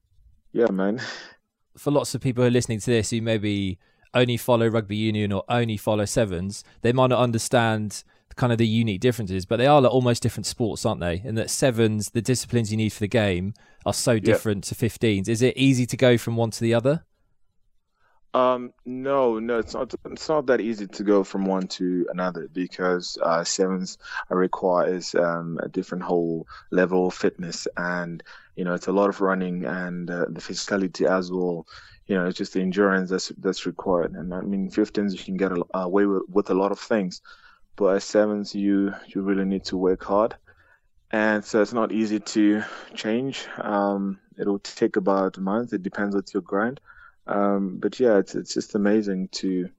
yeah, 0.54 0.72
man. 0.72 1.02
For 1.78 1.92
lots 1.92 2.16
of 2.16 2.22
people 2.22 2.46
who 2.46 2.48
are 2.48 2.52
listening 2.52 2.80
to 2.80 2.92
this, 2.92 3.10
who 3.10 3.22
maybe 3.22 3.78
only 4.14 4.38
follow 4.38 4.68
rugby 4.68 4.96
union 4.96 5.34
or 5.34 5.44
only 5.50 5.76
follow 5.76 6.06
sevens, 6.06 6.64
they 6.82 6.94
might 6.94 7.08
not 7.08 7.20
understand 7.20 8.06
kind 8.40 8.54
of 8.54 8.58
the 8.58 8.66
unique 8.66 9.02
differences, 9.02 9.46
but 9.46 9.58
they 9.58 9.68
are 9.68 9.82
like 9.82 9.92
almost 9.92 10.24
different 10.24 10.46
sports, 10.48 10.86
aren't 10.86 11.02
they? 11.02 11.22
And 11.26 11.38
that 11.38 11.50
sevens, 11.50 12.12
the 12.12 12.22
disciplines 12.22 12.72
you 12.72 12.78
need 12.78 12.94
for 12.94 13.02
the 13.02 13.08
game, 13.08 13.54
are 13.86 13.94
so 13.94 14.18
different 14.18 14.66
yep. 14.72 14.78
to 14.78 14.88
15s. 14.90 15.28
Is 15.28 15.42
it 15.42 15.56
easy 15.58 15.86
to 15.86 15.98
go 15.98 16.18
from 16.18 16.38
one 16.38 16.50
to 16.52 16.62
the 16.62 16.74
other? 16.74 17.04
Um, 18.34 18.74
no, 18.86 19.40
no, 19.40 19.58
it's 19.58 19.74
not. 19.74 19.94
It's 20.06 20.30
not 20.30 20.46
that 20.46 20.62
easy 20.62 20.86
to 20.86 21.04
go 21.04 21.24
from 21.24 21.46
one 21.46 21.68
to 21.80 22.06
another 22.12 22.48
because 22.54 23.18
uh, 23.24 23.44
sevens 23.44 23.98
requires 24.30 25.16
um, 25.16 25.60
a 25.64 25.68
different 25.68 26.04
whole 26.04 26.48
level 26.70 27.08
of 27.08 27.16
fitness, 27.16 27.68
and 27.76 28.22
you 28.56 28.64
know 28.66 28.76
it's 28.76 28.88
a 28.88 28.92
lot 28.92 29.10
of 29.10 29.20
running 29.20 29.66
and 29.66 30.12
uh, 30.12 30.26
the 30.30 30.42
physicality 30.42 31.08
as 31.08 31.32
well. 31.32 31.66
You 32.06 32.18
know, 32.18 32.28
it's 32.28 32.38
just 32.38 32.54
the 32.54 32.62
endurance 32.62 33.10
that's 33.10 33.30
that's 33.40 33.66
required. 33.66 34.14
And 34.14 34.32
I 34.32 34.42
mean, 34.42 34.70
15s 34.70 35.18
you 35.18 35.24
can 35.24 35.38
get 35.38 35.52
away 35.74 36.06
with, 36.06 36.24
with 36.30 36.50
a 36.52 36.54
lot 36.54 36.72
of 36.72 36.80
things, 36.80 37.22
but 37.80 37.96
at 37.96 38.04
sevens, 38.04 38.54
you 38.54 38.94
you 39.08 39.22
really 39.22 39.46
need 39.46 39.64
to 39.64 39.78
work 39.78 40.04
hard, 40.04 40.36
and 41.12 41.46
so 41.46 41.62
it's 41.62 41.72
not 41.72 41.94
easy 41.94 42.20
to 42.20 42.62
change. 42.94 43.48
Um, 43.58 44.20
it'll 44.38 44.60
take 44.60 44.98
about 44.98 45.38
a 45.38 45.42
month. 45.42 45.72
It 45.72 45.82
depends 45.82 46.14
on 46.14 46.24
your 46.34 46.42
grind. 46.42 46.82
Um, 47.26 47.78
but 47.80 47.98
yeah, 47.98 48.18
it's 48.18 48.36
it's 48.36 48.54
just 48.54 48.76
amazing 48.76 49.30
to 49.40 49.70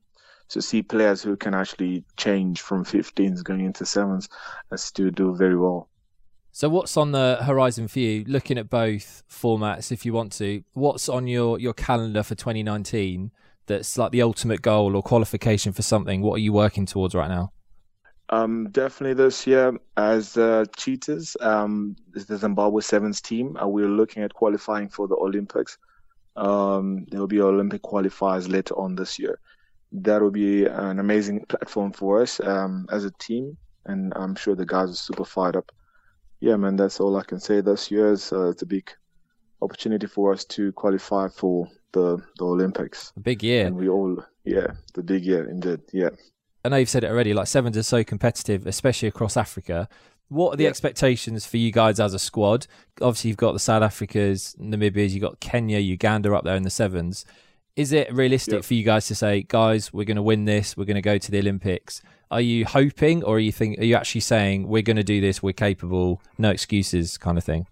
to 0.48 0.62
see 0.62 0.82
players 0.82 1.22
who 1.22 1.36
can 1.36 1.52
actually 1.52 2.02
change 2.16 2.62
from 2.62 2.84
15s 2.84 3.44
going 3.44 3.66
into 3.66 3.84
sevens 3.84 4.30
and 4.70 4.80
still 4.80 5.10
do 5.10 5.36
very 5.36 5.56
well. 5.56 5.88
So 6.52 6.68
what's 6.70 6.96
on 6.96 7.12
the 7.12 7.38
horizon 7.42 7.86
for 7.86 8.00
you? 8.00 8.24
Looking 8.26 8.56
at 8.56 8.68
both 8.70 9.22
formats, 9.30 9.92
if 9.92 10.04
you 10.04 10.12
want 10.14 10.32
to, 10.38 10.64
what's 10.72 11.08
on 11.08 11.26
your 11.26 11.58
your 11.58 11.74
calendar 11.74 12.22
for 12.22 12.34
2019? 12.34 13.30
That's 13.66 13.98
like 13.98 14.10
the 14.10 14.22
ultimate 14.22 14.62
goal 14.62 14.96
or 14.96 15.02
qualification 15.02 15.72
for 15.72 15.82
something. 15.82 16.22
What 16.22 16.36
are 16.36 16.44
you 16.46 16.54
working 16.54 16.86
towards 16.86 17.14
right 17.14 17.28
now? 17.28 17.52
Um, 18.32 18.68
definitely 18.70 19.14
this 19.14 19.44
year 19.44 19.76
as 19.96 20.36
uh, 20.36 20.64
cheetahs, 20.76 21.36
um, 21.40 21.96
the 22.12 22.36
Zimbabwe 22.36 22.80
Sevens 22.80 23.20
team, 23.20 23.56
uh, 23.60 23.66
we're 23.66 23.88
looking 23.88 24.22
at 24.22 24.32
qualifying 24.32 24.88
for 24.88 25.08
the 25.08 25.16
Olympics. 25.16 25.76
Um, 26.36 27.06
there 27.10 27.18
will 27.18 27.26
be 27.26 27.40
Olympic 27.40 27.82
qualifiers 27.82 28.48
later 28.48 28.78
on 28.78 28.94
this 28.94 29.18
year. 29.18 29.40
That 29.90 30.22
will 30.22 30.30
be 30.30 30.64
an 30.66 31.00
amazing 31.00 31.44
platform 31.46 31.92
for 31.92 32.22
us 32.22 32.38
um, 32.40 32.86
as 32.92 33.04
a 33.04 33.10
team, 33.18 33.56
and 33.86 34.12
I'm 34.14 34.36
sure 34.36 34.54
the 34.54 34.64
guys 34.64 34.90
are 34.90 34.94
super 34.94 35.24
fired 35.24 35.56
up. 35.56 35.72
Yeah, 36.38 36.54
man, 36.54 36.76
that's 36.76 37.00
all 37.00 37.16
I 37.16 37.24
can 37.24 37.40
say. 37.40 37.60
This 37.60 37.90
year 37.90 38.12
is 38.12 38.32
uh, 38.32 38.50
it's 38.50 38.62
a 38.62 38.66
big 38.66 38.88
opportunity 39.60 40.06
for 40.06 40.32
us 40.32 40.44
to 40.44 40.72
qualify 40.72 41.26
for 41.28 41.68
the 41.92 42.22
the 42.38 42.44
Olympics. 42.44 43.12
A 43.16 43.20
big 43.20 43.42
year. 43.42 43.66
And 43.66 43.76
we 43.76 43.88
all, 43.88 44.24
yeah, 44.44 44.68
the 44.94 45.02
big 45.02 45.24
year 45.24 45.50
indeed. 45.50 45.80
Yeah. 45.92 46.10
I 46.64 46.68
know 46.68 46.76
you've 46.76 46.88
said 46.88 47.04
it 47.04 47.10
already, 47.10 47.32
like 47.32 47.46
sevens 47.46 47.76
are 47.76 47.82
so 47.82 48.04
competitive, 48.04 48.66
especially 48.66 49.08
across 49.08 49.36
Africa. 49.36 49.88
What 50.28 50.54
are 50.54 50.56
the 50.56 50.64
yeah. 50.64 50.70
expectations 50.70 51.46
for 51.46 51.56
you 51.56 51.72
guys 51.72 51.98
as 51.98 52.14
a 52.14 52.18
squad? 52.18 52.66
Obviously, 53.00 53.28
you've 53.28 53.36
got 53.36 53.52
the 53.52 53.58
South 53.58 53.82
Africas, 53.82 54.56
Namibias, 54.58 55.10
you've 55.10 55.22
got 55.22 55.40
Kenya, 55.40 55.78
Uganda 55.78 56.32
up 56.34 56.44
there 56.44 56.56
in 56.56 56.62
the 56.62 56.70
sevens. 56.70 57.24
Is 57.76 57.92
it 57.92 58.12
realistic 58.12 58.54
yeah. 58.54 58.60
for 58.60 58.74
you 58.74 58.84
guys 58.84 59.06
to 59.06 59.14
say, 59.14 59.42
guys, 59.42 59.92
we're 59.92 60.04
going 60.04 60.16
to 60.16 60.22
win 60.22 60.44
this, 60.44 60.76
we're 60.76 60.84
going 60.84 60.96
to 60.96 61.02
go 61.02 61.18
to 61.18 61.30
the 61.30 61.38
Olympics? 61.38 62.02
Are 62.30 62.40
you 62.40 62.64
hoping, 62.64 63.24
or 63.24 63.36
are 63.36 63.40
you 63.40 63.52
think, 63.52 63.78
are 63.78 63.84
you 63.84 63.96
actually 63.96 64.20
saying 64.20 64.68
we're 64.68 64.82
going 64.82 64.98
to 64.98 65.02
do 65.02 65.20
this, 65.20 65.42
we're 65.42 65.52
capable, 65.52 66.20
no 66.38 66.50
excuses, 66.50 67.16
kind 67.16 67.38
of 67.38 67.42
thing? 67.42 67.66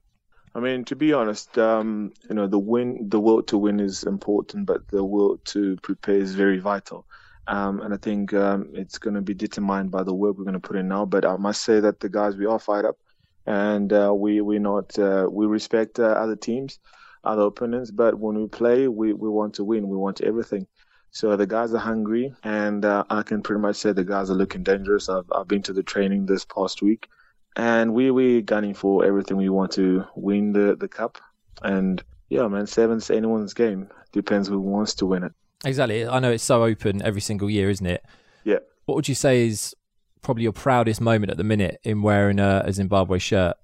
I 0.55 0.61
mean, 0.61 0.85
to 0.87 0.97
be 0.97 1.13
honest, 1.13 1.57
um, 1.59 2.13
you 2.29 2.35
know, 2.35 2.49
the 2.49 2.59
win, 2.59 3.09
the 3.09 3.21
will 3.21 3.43
to 3.45 3.59
win 3.59 3.79
is 3.79 4.03
important, 4.03 4.67
but 4.67 4.89
the 4.89 5.05
will 5.05 5.39
to 5.45 5.77
prepare 5.77 6.17
is 6.17 6.35
very 6.35 6.59
vital. 6.59 7.07
Um, 7.49 7.81
and 7.81 7.95
I 7.95 7.97
think 7.97 8.35
um, 8.35 8.71
it's 8.75 8.99
going 8.99 9.15
to 9.15 9.23
be 9.23 9.33
determined 9.33 9.91
by 9.91 10.03
the 10.03 10.13
work 10.15 10.37
we're 10.37 10.45
going 10.45 10.53
to 10.53 10.61
put 10.61 10.77
in 10.77 10.87
now. 10.87 11.07
But 11.07 11.25
I 11.25 11.37
must 11.37 11.63
say 11.63 11.81
that 11.81 11.99
the 11.99 12.09
guys 12.11 12.37
we 12.37 12.45
are 12.45 12.59
fired 12.59 12.85
up, 12.85 12.99
and 13.47 13.91
uh, 13.93 14.13
we 14.15 14.43
we 14.43 14.59
not 14.59 14.97
uh, 14.99 15.27
we 15.31 15.47
respect 15.47 15.99
uh, 15.99 16.05
other 16.05 16.37
teams, 16.37 16.79
other 17.25 17.43
opponents. 17.43 17.91
But 17.91 18.17
when 18.17 18.39
we 18.39 18.49
play, 18.49 18.87
we, 18.87 19.15
we 19.15 19.31
want 19.31 19.55
to 19.55 19.65
win. 19.65 19.89
We 19.89 19.97
want 19.97 20.21
everything. 20.21 20.67
So 21.11 21.35
the 21.37 21.47
guys 21.47 21.73
are 21.73 21.79
hungry, 21.79 22.35
and 22.45 22.85
uh, 22.85 23.05
I 23.09 23.23
can 23.23 23.43
pretty 23.43 23.63
much 23.63 23.77
say 23.77 23.93
the 23.93 24.05
guys 24.05 24.31
are 24.31 24.35
looking 24.35 24.63
dangerous. 24.63 25.09
I've 25.09 25.25
I've 25.35 25.49
been 25.49 25.63
to 25.63 25.73
the 25.73 25.83
training 25.83 26.27
this 26.27 26.45
past 26.45 26.83
week, 26.83 27.09
and 27.57 27.95
we 27.95 28.11
we 28.11 28.43
gunning 28.43 28.75
for 28.75 29.07
everything. 29.07 29.39
We 29.39 29.49
want 29.49 29.73
to 29.73 30.05
win 30.17 30.53
the 30.53 30.77
the 30.79 30.89
cup, 30.89 31.17
and 31.63 32.03
yeah, 32.29 32.47
man, 32.47 32.67
seven's 32.67 33.11
anyone's 33.11 33.55
game. 33.55 33.89
Depends 34.13 34.49
who 34.49 34.61
wants 34.61 34.95
to 34.97 35.07
win 35.07 35.25
it. 35.25 35.33
Exactly. 35.65 36.07
I 36.07 36.19
know 36.21 36.31
it's 36.31 36.45
so 36.45 36.65
open 36.65 37.03
every 37.03 37.21
single 37.21 37.51
year, 37.51 37.69
isn't 37.71 37.87
it? 37.87 38.05
Yeah. 38.45 38.59
What 38.87 38.95
would 38.95 39.09
you 39.09 39.15
say 39.15 39.47
is 39.47 39.75
probably 40.23 40.45
your 40.45 40.53
proudest 40.53 41.01
moment 41.01 41.31
at 41.31 41.37
the 41.37 41.45
minute 41.45 41.81
in 41.83 42.03
wearing 42.03 42.39
a, 42.39 42.63
a 42.65 42.73
Zimbabwe 42.73 43.19
shirt? 43.19 43.57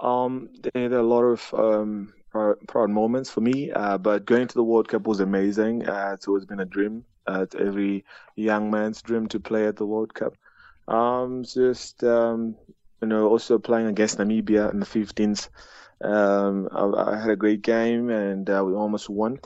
Um, 0.00 0.50
there, 0.74 0.92
are 0.92 0.98
a 0.98 1.02
lot 1.02 1.22
of 1.22 1.54
um, 1.54 2.12
proud, 2.30 2.56
proud 2.68 2.90
moments 2.90 3.30
for 3.30 3.40
me, 3.40 3.72
uh, 3.72 3.98
but 3.98 4.26
going 4.26 4.46
to 4.46 4.54
the 4.54 4.62
World 4.62 4.88
Cup 4.88 5.06
was 5.06 5.20
amazing. 5.20 5.88
Uh, 5.88 6.12
it's 6.14 6.28
always 6.28 6.44
been 6.44 6.60
a 6.60 6.64
dream. 6.64 7.04
Uh, 7.26 7.42
it's 7.42 7.54
every 7.56 8.04
young 8.36 8.70
man's 8.70 9.02
dream 9.02 9.26
to 9.28 9.40
play 9.40 9.66
at 9.66 9.76
the 9.76 9.86
World 9.86 10.14
Cup. 10.14 10.34
Um, 10.86 11.44
just 11.44 12.02
um, 12.04 12.56
you 13.02 13.08
know, 13.08 13.28
also 13.28 13.58
playing 13.58 13.86
against 13.86 14.18
Namibia 14.18 14.72
in 14.72 14.80
the 14.80 14.86
15s. 14.86 15.48
Um, 16.02 16.68
I, 16.72 17.12
I, 17.12 17.20
had 17.20 17.30
a 17.30 17.36
great 17.36 17.62
game 17.62 18.08
and 18.08 18.48
uh, 18.48 18.62
we 18.64 18.72
almost 18.72 19.10
won. 19.10 19.38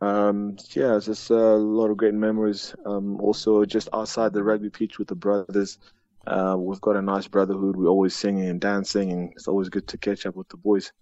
Um, 0.00 0.56
yeah, 0.70 0.96
it's 0.96 1.06
just 1.06 1.30
a 1.30 1.34
lot 1.34 1.90
of 1.90 1.96
great 1.96 2.14
memories. 2.14 2.74
Um, 2.84 3.20
also, 3.20 3.64
just 3.64 3.88
outside 3.92 4.32
the 4.32 4.42
rugby 4.42 4.70
pitch 4.70 4.98
with 4.98 5.08
the 5.08 5.14
brothers, 5.14 5.78
uh, 6.26 6.56
we've 6.58 6.80
got 6.80 6.96
a 6.96 7.02
nice 7.02 7.26
brotherhood. 7.26 7.76
We're 7.76 7.88
always 7.88 8.14
singing 8.14 8.48
and 8.48 8.60
dancing, 8.60 9.12
and 9.12 9.32
it's 9.32 9.48
always 9.48 9.68
good 9.68 9.86
to 9.88 9.98
catch 9.98 10.26
up 10.26 10.36
with 10.36 10.48
the 10.48 10.56
boys. 10.56 10.92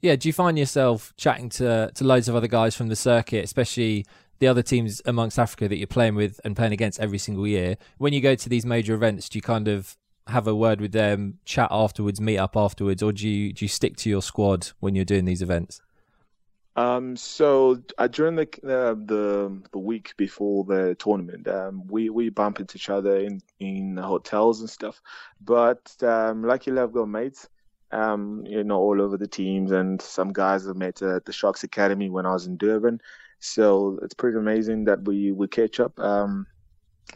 Yeah, 0.00 0.16
do 0.16 0.28
you 0.28 0.32
find 0.32 0.58
yourself 0.58 1.12
chatting 1.16 1.50
to 1.50 1.90
to 1.94 2.04
loads 2.04 2.28
of 2.28 2.34
other 2.34 2.48
guys 2.48 2.74
from 2.74 2.88
the 2.88 2.96
circuit, 2.96 3.44
especially 3.44 4.06
the 4.38 4.46
other 4.46 4.62
teams 4.62 5.02
amongst 5.04 5.38
Africa 5.38 5.68
that 5.68 5.76
you're 5.76 5.86
playing 5.86 6.14
with 6.14 6.40
and 6.44 6.56
playing 6.56 6.72
against 6.72 7.00
every 7.00 7.18
single 7.18 7.46
year? 7.46 7.76
When 7.98 8.12
you 8.12 8.20
go 8.20 8.34
to 8.34 8.48
these 8.48 8.64
major 8.64 8.94
events, 8.94 9.28
do 9.28 9.38
you 9.38 9.42
kind 9.42 9.68
of 9.68 9.96
have 10.26 10.46
a 10.46 10.54
word 10.54 10.80
with 10.80 10.92
them, 10.92 11.38
chat 11.44 11.68
afterwards, 11.70 12.20
meet 12.20 12.38
up 12.38 12.56
afterwards, 12.56 13.02
or 13.02 13.12
do 13.12 13.28
you 13.28 13.52
do 13.52 13.64
you 13.64 13.68
stick 13.68 13.96
to 13.98 14.10
your 14.10 14.22
squad 14.22 14.68
when 14.80 14.94
you're 14.94 15.04
doing 15.04 15.26
these 15.26 15.42
events? 15.42 15.82
Um, 16.76 17.16
so 17.16 17.82
uh, 17.98 18.06
during 18.08 18.36
the, 18.36 18.48
uh, 18.64 18.94
the 18.94 19.60
the 19.72 19.78
week 19.78 20.14
before 20.16 20.64
the 20.64 20.94
tournament, 20.96 21.48
um, 21.48 21.86
we 21.88 22.10
we 22.10 22.30
bump 22.30 22.60
into 22.60 22.76
each 22.78 22.88
other 22.90 23.16
in 23.16 23.40
in 23.58 23.96
hotels 23.96 24.60
and 24.60 24.70
stuff. 24.70 25.00
But 25.40 25.94
um, 26.02 26.42
luckily, 26.44 26.80
I've 26.80 26.92
got 26.92 27.08
mates 27.08 27.48
um, 27.92 28.44
you 28.46 28.62
know, 28.64 28.78
all 28.78 29.00
over 29.02 29.16
the 29.16 29.26
teams, 29.26 29.72
and 29.72 30.00
some 30.00 30.32
guys 30.32 30.68
I 30.68 30.72
met 30.72 31.02
at 31.02 31.24
the 31.24 31.32
Sharks 31.32 31.64
Academy 31.64 32.08
when 32.08 32.26
I 32.26 32.32
was 32.32 32.46
in 32.46 32.56
Durban. 32.56 33.00
So 33.40 33.98
it's 34.02 34.14
pretty 34.14 34.38
amazing 34.38 34.84
that 34.84 35.04
we 35.04 35.32
we 35.32 35.48
catch 35.48 35.80
up. 35.80 35.98
Um, 35.98 36.46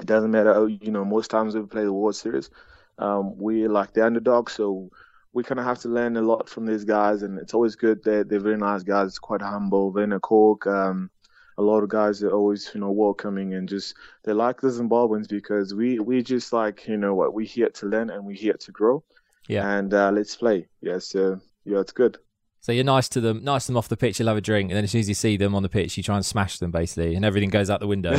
it 0.00 0.06
doesn't 0.06 0.30
matter, 0.32 0.68
you 0.68 0.90
know, 0.90 1.04
most 1.04 1.30
times 1.30 1.54
we 1.54 1.62
play 1.62 1.84
the 1.84 1.92
World 1.92 2.16
Series, 2.16 2.50
um, 2.98 3.36
we're 3.36 3.68
like 3.68 3.92
the 3.92 4.04
underdog, 4.04 4.50
so 4.50 4.90
we 5.34 5.42
kind 5.42 5.58
of 5.58 5.66
have 5.66 5.80
to 5.80 5.88
learn 5.88 6.16
a 6.16 6.22
lot 6.22 6.48
from 6.48 6.64
these 6.64 6.84
guys, 6.84 7.22
and 7.22 7.38
it's 7.38 7.52
always 7.52 7.74
good. 7.74 8.02
They're 8.02 8.24
they're 8.24 8.40
very 8.40 8.56
nice 8.56 8.84
guys, 8.84 9.18
quite 9.18 9.42
humble. 9.42 9.90
Werner 9.90 10.20
Kok, 10.20 10.66
um, 10.66 11.10
a 11.58 11.62
lot 11.62 11.82
of 11.82 11.88
guys 11.88 12.22
are 12.22 12.30
always 12.30 12.70
you 12.72 12.80
know 12.80 12.92
welcoming 12.92 13.54
and 13.54 13.68
just 13.68 13.94
they 14.22 14.32
like 14.32 14.60
the 14.60 14.68
Zimbabweans 14.68 15.28
because 15.28 15.74
we 15.74 15.98
we 15.98 16.22
just 16.22 16.52
like 16.52 16.86
you 16.86 16.96
know 16.96 17.14
what 17.14 17.34
we're 17.34 17.46
here 17.46 17.68
to 17.68 17.86
learn 17.86 18.10
and 18.10 18.24
we're 18.24 18.36
here 18.36 18.54
to 18.54 18.72
grow. 18.72 19.02
Yeah. 19.48 19.68
And 19.76 19.92
uh, 19.92 20.10
let's 20.12 20.36
play. 20.36 20.68
Yeah. 20.80 20.98
So 21.00 21.40
yeah, 21.64 21.80
it's 21.80 21.92
good. 21.92 22.16
So 22.64 22.72
you're 22.72 22.82
nice 22.82 23.10
to 23.10 23.20
them, 23.20 23.44
nice 23.44 23.66
to 23.66 23.72
them 23.72 23.76
off 23.76 23.90
the 23.90 23.96
pitch. 23.98 24.18
You'll 24.18 24.28
have 24.28 24.38
a 24.38 24.40
drink, 24.40 24.70
and 24.70 24.76
then 24.78 24.84
as 24.84 24.90
soon 24.90 25.00
as 25.00 25.08
you 25.10 25.14
see 25.14 25.36
them 25.36 25.54
on 25.54 25.62
the 25.62 25.68
pitch, 25.68 25.98
you 25.98 26.02
try 26.02 26.16
and 26.16 26.24
smash 26.24 26.56
them 26.60 26.70
basically, 26.70 27.14
and 27.14 27.22
everything 27.22 27.50
goes 27.50 27.68
out 27.68 27.80
the 27.80 27.86
window. 27.86 28.16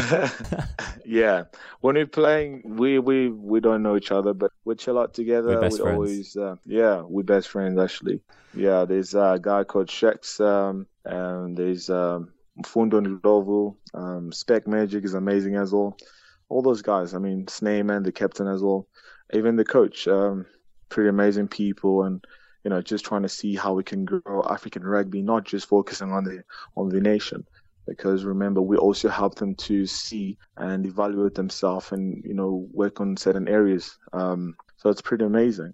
yeah, 1.03 1.45
when 1.81 1.95
we're 1.95 2.05
playing, 2.05 2.61
we 2.63 2.99
we 2.99 3.29
we 3.29 3.59
don't 3.59 3.81
know 3.81 3.95
each 3.97 4.11
other, 4.11 4.35
but 4.35 4.51
we 4.63 4.75
chill 4.75 4.99
out 4.99 5.15
together. 5.15 5.47
We're 5.47 5.61
best 5.61 5.79
we 5.79 5.81
friends. 5.81 5.95
always, 5.95 6.37
uh, 6.37 6.57
yeah, 6.63 7.01
we're 7.01 7.23
best 7.23 7.47
friends 7.47 7.79
actually. 7.79 8.21
Yeah, 8.53 8.85
there's 8.85 9.15
a 9.15 9.39
guy 9.41 9.63
called 9.63 9.87
Shex, 9.87 10.39
um, 10.39 10.85
and 11.05 11.57
there's 11.57 11.89
um, 11.89 12.31
Fundo 12.67 13.01
Ndovu, 13.01 13.75
um, 13.95 14.31
Spec 14.31 14.67
Magic 14.67 15.05
is 15.05 15.15
amazing 15.15 15.55
as 15.55 15.73
well. 15.73 15.97
All 16.49 16.61
those 16.61 16.83
guys, 16.83 17.15
I 17.15 17.17
mean, 17.17 17.47
Snyman, 17.47 18.03
the 18.03 18.11
captain 18.11 18.47
as 18.47 18.61
well, 18.61 18.87
even 19.33 19.55
the 19.55 19.65
coach, 19.65 20.07
um, 20.07 20.45
pretty 20.89 21.09
amazing 21.09 21.47
people, 21.47 22.03
and 22.03 22.23
you 22.65 22.69
know, 22.72 22.81
just 22.81 23.05
trying 23.05 23.22
to 23.22 23.29
see 23.29 23.55
how 23.55 23.74
we 23.74 23.84
can 23.84 24.03
grow 24.03 24.43
African 24.50 24.84
rugby, 24.84 25.22
not 25.22 25.45
just 25.45 25.69
focusing 25.69 26.12
on 26.12 26.24
the 26.25 26.43
on 26.75 26.89
the 26.89 27.00
nation. 27.00 27.45
Because 27.88 28.25
remember, 28.25 28.62
we 28.62 28.77
also 28.77 29.10
help 29.10 29.36
them 29.36 29.53
to 29.55 29.86
see 29.86 30.39
and 30.57 30.84
evaluate 30.88 31.36
themselves, 31.36 31.91
and 31.91 32.24
you 32.25 32.34
know, 32.34 32.67
work 32.74 33.00
on 33.00 33.15
certain 33.15 33.48
areas. 33.48 33.98
Um, 34.12 34.55
so 34.77 34.89
it's 34.89 35.01
pretty 35.01 35.24
amazing. 35.24 35.74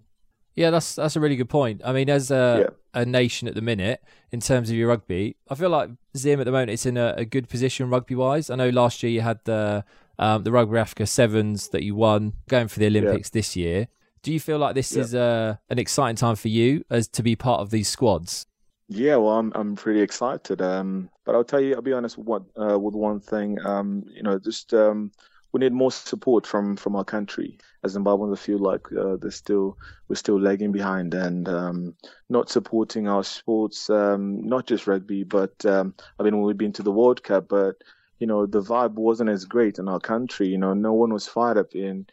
Yeah, 0.53 0.69
that's 0.69 0.95
that's 0.95 1.15
a 1.15 1.21
really 1.21 1.37
good 1.37 1.47
point. 1.49 1.81
I 1.85 1.93
mean, 1.93 2.09
as 2.09 2.29
a 2.29 2.67
Yeah. 2.67 3.01
a 3.01 3.05
nation 3.05 3.47
at 3.47 3.55
the 3.55 3.61
minute, 3.61 4.03
in 4.33 4.41
terms 4.41 4.69
of 4.69 4.75
your 4.75 4.89
rugby, 4.89 5.37
I 5.49 5.55
feel 5.55 5.69
like 5.69 5.91
Zim 6.17 6.41
at 6.41 6.43
the 6.43 6.51
moment 6.51 6.71
it's 6.71 6.85
in 6.85 6.97
a, 6.97 7.13
a 7.15 7.23
good 7.23 7.47
position 7.47 7.89
rugby 7.89 8.15
wise. 8.15 8.49
I 8.49 8.55
know 8.57 8.69
last 8.69 9.01
year 9.01 9.11
you 9.13 9.21
had 9.21 9.39
the 9.45 9.85
um, 10.19 10.43
the 10.43 10.51
Rugby 10.51 10.77
Africa 10.77 11.07
Sevens 11.07 11.69
that 11.69 11.83
you 11.83 11.95
won, 11.95 12.33
going 12.49 12.67
for 12.67 12.79
the 12.79 12.87
Olympics 12.87 13.29
this 13.29 13.55
year. 13.55 13.87
Do 14.23 14.31
you 14.31 14.39
feel 14.39 14.59
like 14.59 14.75
this 14.75 14.95
Yeah. 14.95 15.01
is 15.01 15.15
uh, 15.15 15.55
an 15.69 15.79
exciting 15.79 16.15
time 16.15 16.35
for 16.35 16.47
you 16.47 16.83
as 16.89 17.07
to 17.09 17.23
be 17.23 17.35
part 17.35 17.61
of 17.61 17.71
these 17.71 17.87
squads? 17.87 18.45
Yeah, 18.87 19.15
well, 19.15 19.37
I'm 19.39 19.51
I'm 19.55 19.75
pretty 19.75 20.01
excited. 20.01 20.61
Um, 20.61 21.09
but 21.25 21.33
I'll 21.35 21.43
tell 21.45 21.61
you, 21.61 21.75
I'll 21.75 21.81
be 21.81 21.93
honest 21.93 22.17
with 22.17 22.27
one 22.27 22.45
uh, 22.59 22.77
with 22.77 22.93
one 22.93 23.19
thing. 23.19 23.57
Um, 23.65 24.03
you 24.13 24.21
know, 24.21 24.37
just 24.37 24.73
um, 24.73 25.11
we 25.53 25.59
need 25.59 25.71
more 25.71 25.91
support 25.91 26.45
from 26.45 26.75
from 26.75 26.95
our 26.95 27.05
country. 27.05 27.57
As 27.83 27.95
Zimbabweans, 27.97 28.33
I 28.33 28.39
feel 28.39 28.59
like 28.59 28.91
uh, 28.91 29.15
they're 29.15 29.31
still 29.31 29.77
we're 30.07 30.15
still 30.15 30.39
lagging 30.39 30.71
behind 30.73 31.13
and 31.13 31.47
um, 31.47 31.95
not 32.29 32.49
supporting 32.49 33.07
our 33.07 33.23
sports. 33.23 33.89
Um, 33.89 34.41
not 34.47 34.67
just 34.67 34.87
rugby, 34.87 35.23
but 35.23 35.65
um, 35.65 35.95
I 36.19 36.23
mean, 36.23 36.41
we've 36.41 36.57
been 36.57 36.73
to 36.73 36.83
the 36.83 36.91
World 36.91 37.23
Cup, 37.23 37.47
but 37.47 37.77
you 38.19 38.27
know, 38.27 38.45
the 38.45 38.61
vibe 38.61 38.93
wasn't 38.93 39.29
as 39.29 39.45
great 39.45 39.79
in 39.79 39.87
our 39.87 39.99
country. 40.01 40.47
You 40.49 40.57
know, 40.57 40.73
no 40.73 40.93
one 40.93 41.13
was 41.13 41.27
fired 41.27 41.57
up 41.57 41.73
in. 41.75 42.07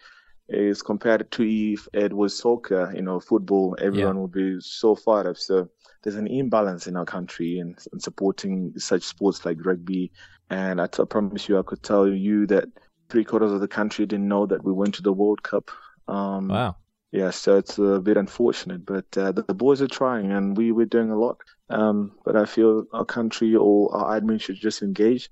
Is 0.51 0.83
compared 0.83 1.31
to 1.33 1.43
if 1.45 1.89
it 1.93 2.13
was 2.13 2.37
soccer, 2.39 2.93
you 2.95 3.03
know, 3.03 3.21
football, 3.21 3.77
everyone 3.81 4.21
would 4.23 4.33
be 4.33 4.57
so 4.61 4.95
fired 4.95 5.27
up. 5.27 5.37
So 5.37 5.69
there's 6.03 6.17
an 6.17 6.27
imbalance 6.27 6.87
in 6.87 6.97
our 6.97 7.05
country 7.05 7.59
in, 7.59 7.77
in 7.93 8.01
supporting 8.01 8.73
such 8.79 9.03
sports 9.03 9.45
like 9.45 9.59
rugby. 9.65 10.11
And 10.51 10.81
I 10.81 10.87
t- 10.87 11.05
promise 11.05 11.49
you, 11.49 11.59
I 11.59 11.63
could 11.63 11.83
tell 11.83 12.09
you 12.09 12.47
that 12.47 12.65
three 13.11 13.25
quarters 13.25 13.53
of 13.53 13.61
the 13.61 13.69
country 13.69 14.07
didn't 14.07 14.29
know 14.29 14.47
that 14.47 14.65
we 14.65 14.73
went 14.73 14.95
to 14.95 15.03
the 15.03 15.13
World 15.13 15.43
Cup. 15.43 15.71
Um, 16.09 16.49
Wow. 16.49 16.77
Yeah, 17.11 17.31
so 17.31 17.57
it's 17.57 17.79
a 17.79 18.01
bit 18.01 18.19
unfortunate, 18.19 18.85
but 18.85 19.07
uh, 19.17 19.33
the, 19.33 19.43
the 19.43 19.55
boys 19.55 19.81
are 19.81 19.89
trying, 19.89 20.33
and 20.33 20.57
we 20.57 20.73
we're 20.73 20.85
doing 20.87 21.11
a 21.11 21.19
lot. 21.19 21.39
Um, 21.71 22.13
but 22.25 22.37
I 22.37 22.45
feel 22.45 22.85
our 22.93 23.05
country 23.07 23.55
or 23.57 23.95
our 23.95 24.21
admin 24.21 24.41
should 24.41 24.57
just 24.57 24.83
engage 24.83 25.31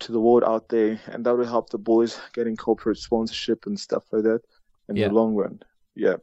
to 0.00 0.12
the 0.12 0.20
world 0.20 0.44
out 0.44 0.68
there, 0.68 1.00
and 1.06 1.24
that 1.24 1.36
will 1.36 1.44
help 1.46 1.70
the 1.70 1.78
boys 1.78 2.18
getting 2.32 2.56
corporate 2.56 2.98
sponsorship 2.98 3.66
and 3.66 3.78
stuff 3.78 4.04
like 4.12 4.22
that 4.24 4.40
in 4.88 4.96
Yeah. 4.96 5.08
the 5.08 5.14
long 5.14 5.34
run. 5.34 5.60
Yeah. 5.94 6.16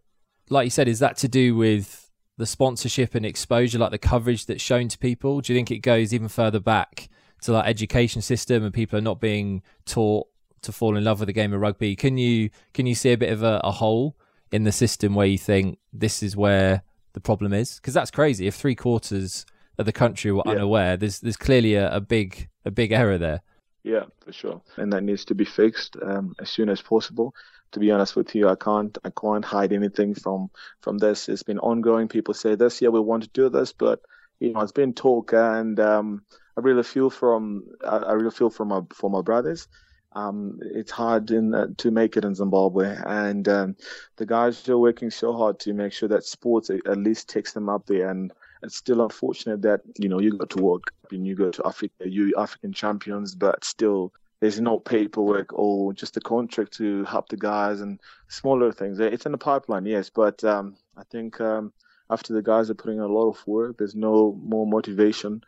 Like 0.50 0.66
you 0.66 0.70
said, 0.72 0.88
is 0.88 1.00
that 1.00 1.18
to 1.18 1.28
do 1.28 1.56
with 1.56 2.10
the 2.38 2.46
sponsorship 2.46 3.16
and 3.16 3.26
exposure, 3.26 3.80
like 3.80 3.92
the 3.92 3.98
coverage 3.98 4.46
that's 4.46 4.62
shown 4.62 4.88
to 4.90 4.98
people? 4.98 5.42
Do 5.42 5.54
you 5.54 5.58
think 5.58 5.72
it 5.72 5.80
goes 5.80 6.14
even 6.14 6.28
further 6.28 6.60
back 6.60 7.10
to 7.42 7.52
like 7.52 7.68
education 7.68 8.22
system 8.22 8.64
and 8.64 8.74
people 8.74 8.98
are 8.98 9.02
not 9.02 9.20
being 9.20 9.62
taught 9.86 10.28
to 10.64 10.72
fall 10.72 10.98
in 10.98 11.04
love 11.04 11.20
with 11.20 11.28
the 11.28 11.34
game 11.34 11.54
of 11.54 11.62
rugby? 11.62 11.96
Can 11.96 12.18
you 12.18 12.50
can 12.74 12.86
you 12.86 12.96
see 12.96 13.12
a 13.12 13.18
bit 13.18 13.32
of 13.32 13.44
a, 13.44 13.60
a 13.64 13.72
hole 13.72 14.16
in 14.52 14.64
the 14.64 14.72
system 14.72 15.14
where 15.16 15.28
you 15.28 15.38
think 15.38 15.78
this 15.92 16.24
is 16.24 16.36
where 16.36 16.84
the 17.14 17.20
problem 17.20 17.54
is? 17.54 17.76
Because 17.76 17.94
that's 17.94 18.12
crazy. 18.12 18.48
If 18.48 18.56
three 18.56 18.76
quarters 18.76 19.46
of 19.78 19.86
the 19.86 19.92
country 19.92 20.32
were 20.32 20.44
Yeah. 20.46 20.54
unaware, 20.54 20.98
there's 20.98 21.20
there's 21.20 21.38
clearly 21.38 21.76
a, 21.76 21.94
a 21.94 22.00
big 22.00 22.48
a 22.66 22.72
big 22.72 22.92
error 22.92 23.18
there. 23.18 23.42
Yeah, 23.84 24.06
for 24.20 24.34
sure. 24.34 24.62
And 24.78 24.92
that 24.94 25.04
needs 25.04 25.26
to 25.26 25.36
be 25.36 25.46
fixed 25.46 25.96
um, 26.02 26.36
as 26.40 26.50
soon 26.50 26.70
as 26.70 26.82
possible. 26.82 27.34
To 27.72 27.80
be 27.80 27.92
honest 27.92 28.16
with 28.16 28.34
you, 28.36 28.48
I 28.48 28.56
can't 28.56 28.98
I 29.04 29.10
can't 29.10 29.44
hide 29.46 29.74
anything 29.74 30.14
from 30.16 30.50
from 30.82 30.98
this. 30.98 31.30
It's 31.30 31.44
been 31.44 31.60
ongoing. 31.60 32.08
People 32.08 32.34
say 32.34 32.56
this, 32.56 32.82
yeah, 32.82 32.90
we 32.90 33.00
want 33.00 33.24
to 33.24 33.30
do 33.30 33.50
this, 33.50 33.74
but 33.74 34.02
you 34.40 34.54
know, 34.54 34.62
it's 34.62 34.72
been 34.72 34.94
talk, 34.94 35.34
and 35.34 35.80
um, 35.80 36.24
I 36.58 36.62
really 36.62 36.84
feel 36.84 37.10
from 37.10 37.66
I, 37.84 37.98
I 37.98 38.12
really 38.14 38.32
feel 38.32 38.50
for 38.50 38.66
my 38.66 38.82
for 38.94 39.10
my 39.10 39.22
brothers. 39.22 39.68
Um, 40.14 40.60
it's 40.62 40.92
hard 40.92 41.30
in, 41.32 41.54
uh, 41.54 41.68
to 41.78 41.92
make 41.92 42.18
it 42.18 42.26
in 42.26 42.34
Zimbabwe, 42.36 42.96
and 43.06 43.48
um, 43.50 43.76
the 44.16 44.26
guys 44.26 44.68
are 44.70 44.78
working 44.78 45.12
so 45.12 45.34
hard 45.34 45.60
to 45.62 45.74
make 45.74 45.94
sure 45.94 46.10
that 46.10 46.24
sports 46.24 46.70
at 46.70 46.86
at 46.88 46.98
least 46.98 47.30
takes 47.30 47.54
them 47.54 47.70
up 47.70 47.86
there. 47.86 48.10
And 48.10 48.32
it's 48.68 48.78
still 48.78 49.02
unfortunate 49.02 49.62
that 49.64 49.82
you 49.98 50.10
know 50.10 50.20
you 50.20 50.38
go 50.38 50.46
to 50.46 50.62
World 50.62 50.86
Cup 50.86 51.12
and 51.12 51.26
you 51.26 51.36
go 51.36 51.50
to 51.50 51.66
Africa, 51.66 52.08
you 52.08 52.34
African 52.38 52.74
champions, 52.74 53.34
but 53.34 53.64
still 53.64 54.14
there's 54.40 54.62
no 54.62 54.80
paperwork 54.80 55.52
or 55.54 55.94
just 55.94 56.18
a 56.18 56.22
contract 56.22 56.74
to 56.74 57.04
help 57.06 57.30
the 57.30 57.38
guys 57.38 57.82
and 57.82 58.00
smaller 58.28 58.72
things. 58.72 59.00
It's 59.00 59.26
in 59.26 59.32
the 59.32 59.38
pipeline, 59.38 59.86
yes, 59.86 60.12
but 60.12 60.44
um, 60.44 60.76
I 60.96 61.04
think 61.12 61.42
um, 61.42 61.74
after 62.10 62.34
the 62.34 62.44
guys 62.44 62.70
are 62.70 62.76
putting 62.76 63.00
in 63.00 63.04
a 63.04 63.08
lot 63.08 63.30
of 63.30 63.48
work, 63.48 63.78
there's 63.78 63.96
no 63.96 64.40
more 64.44 64.68
motivation. 64.68 65.44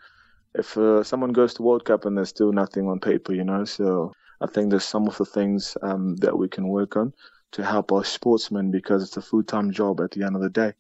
If 0.56 0.76
uh, 0.78 1.04
someone 1.04 1.34
goes 1.34 1.54
to 1.56 1.62
World 1.62 1.86
Cup 1.86 2.06
and 2.06 2.18
there's 2.18 2.30
still 2.30 2.52
nothing 2.52 2.88
on 2.88 3.00
paper, 3.00 3.34
you 3.34 3.44
know, 3.44 3.66
so 3.66 4.14
I 4.42 4.48
think 4.48 4.70
there's 4.70 4.86
some 4.86 5.08
of 5.08 5.18
the 5.18 5.26
things 5.26 5.78
um, 5.84 6.16
that 6.18 6.38
we 6.38 6.48
can 6.48 6.68
work 6.68 6.98
on 6.98 7.14
to 7.52 7.64
help 7.64 7.92
our 7.92 8.04
sportsmen 8.04 8.72
because 8.72 9.04
it's 9.04 9.18
a 9.18 9.22
full-time 9.22 9.72
job 9.72 10.02
at 10.02 10.12
the 10.12 10.24
end 10.24 10.36
of 10.36 10.42
the 10.42 10.50
day. 10.50 10.74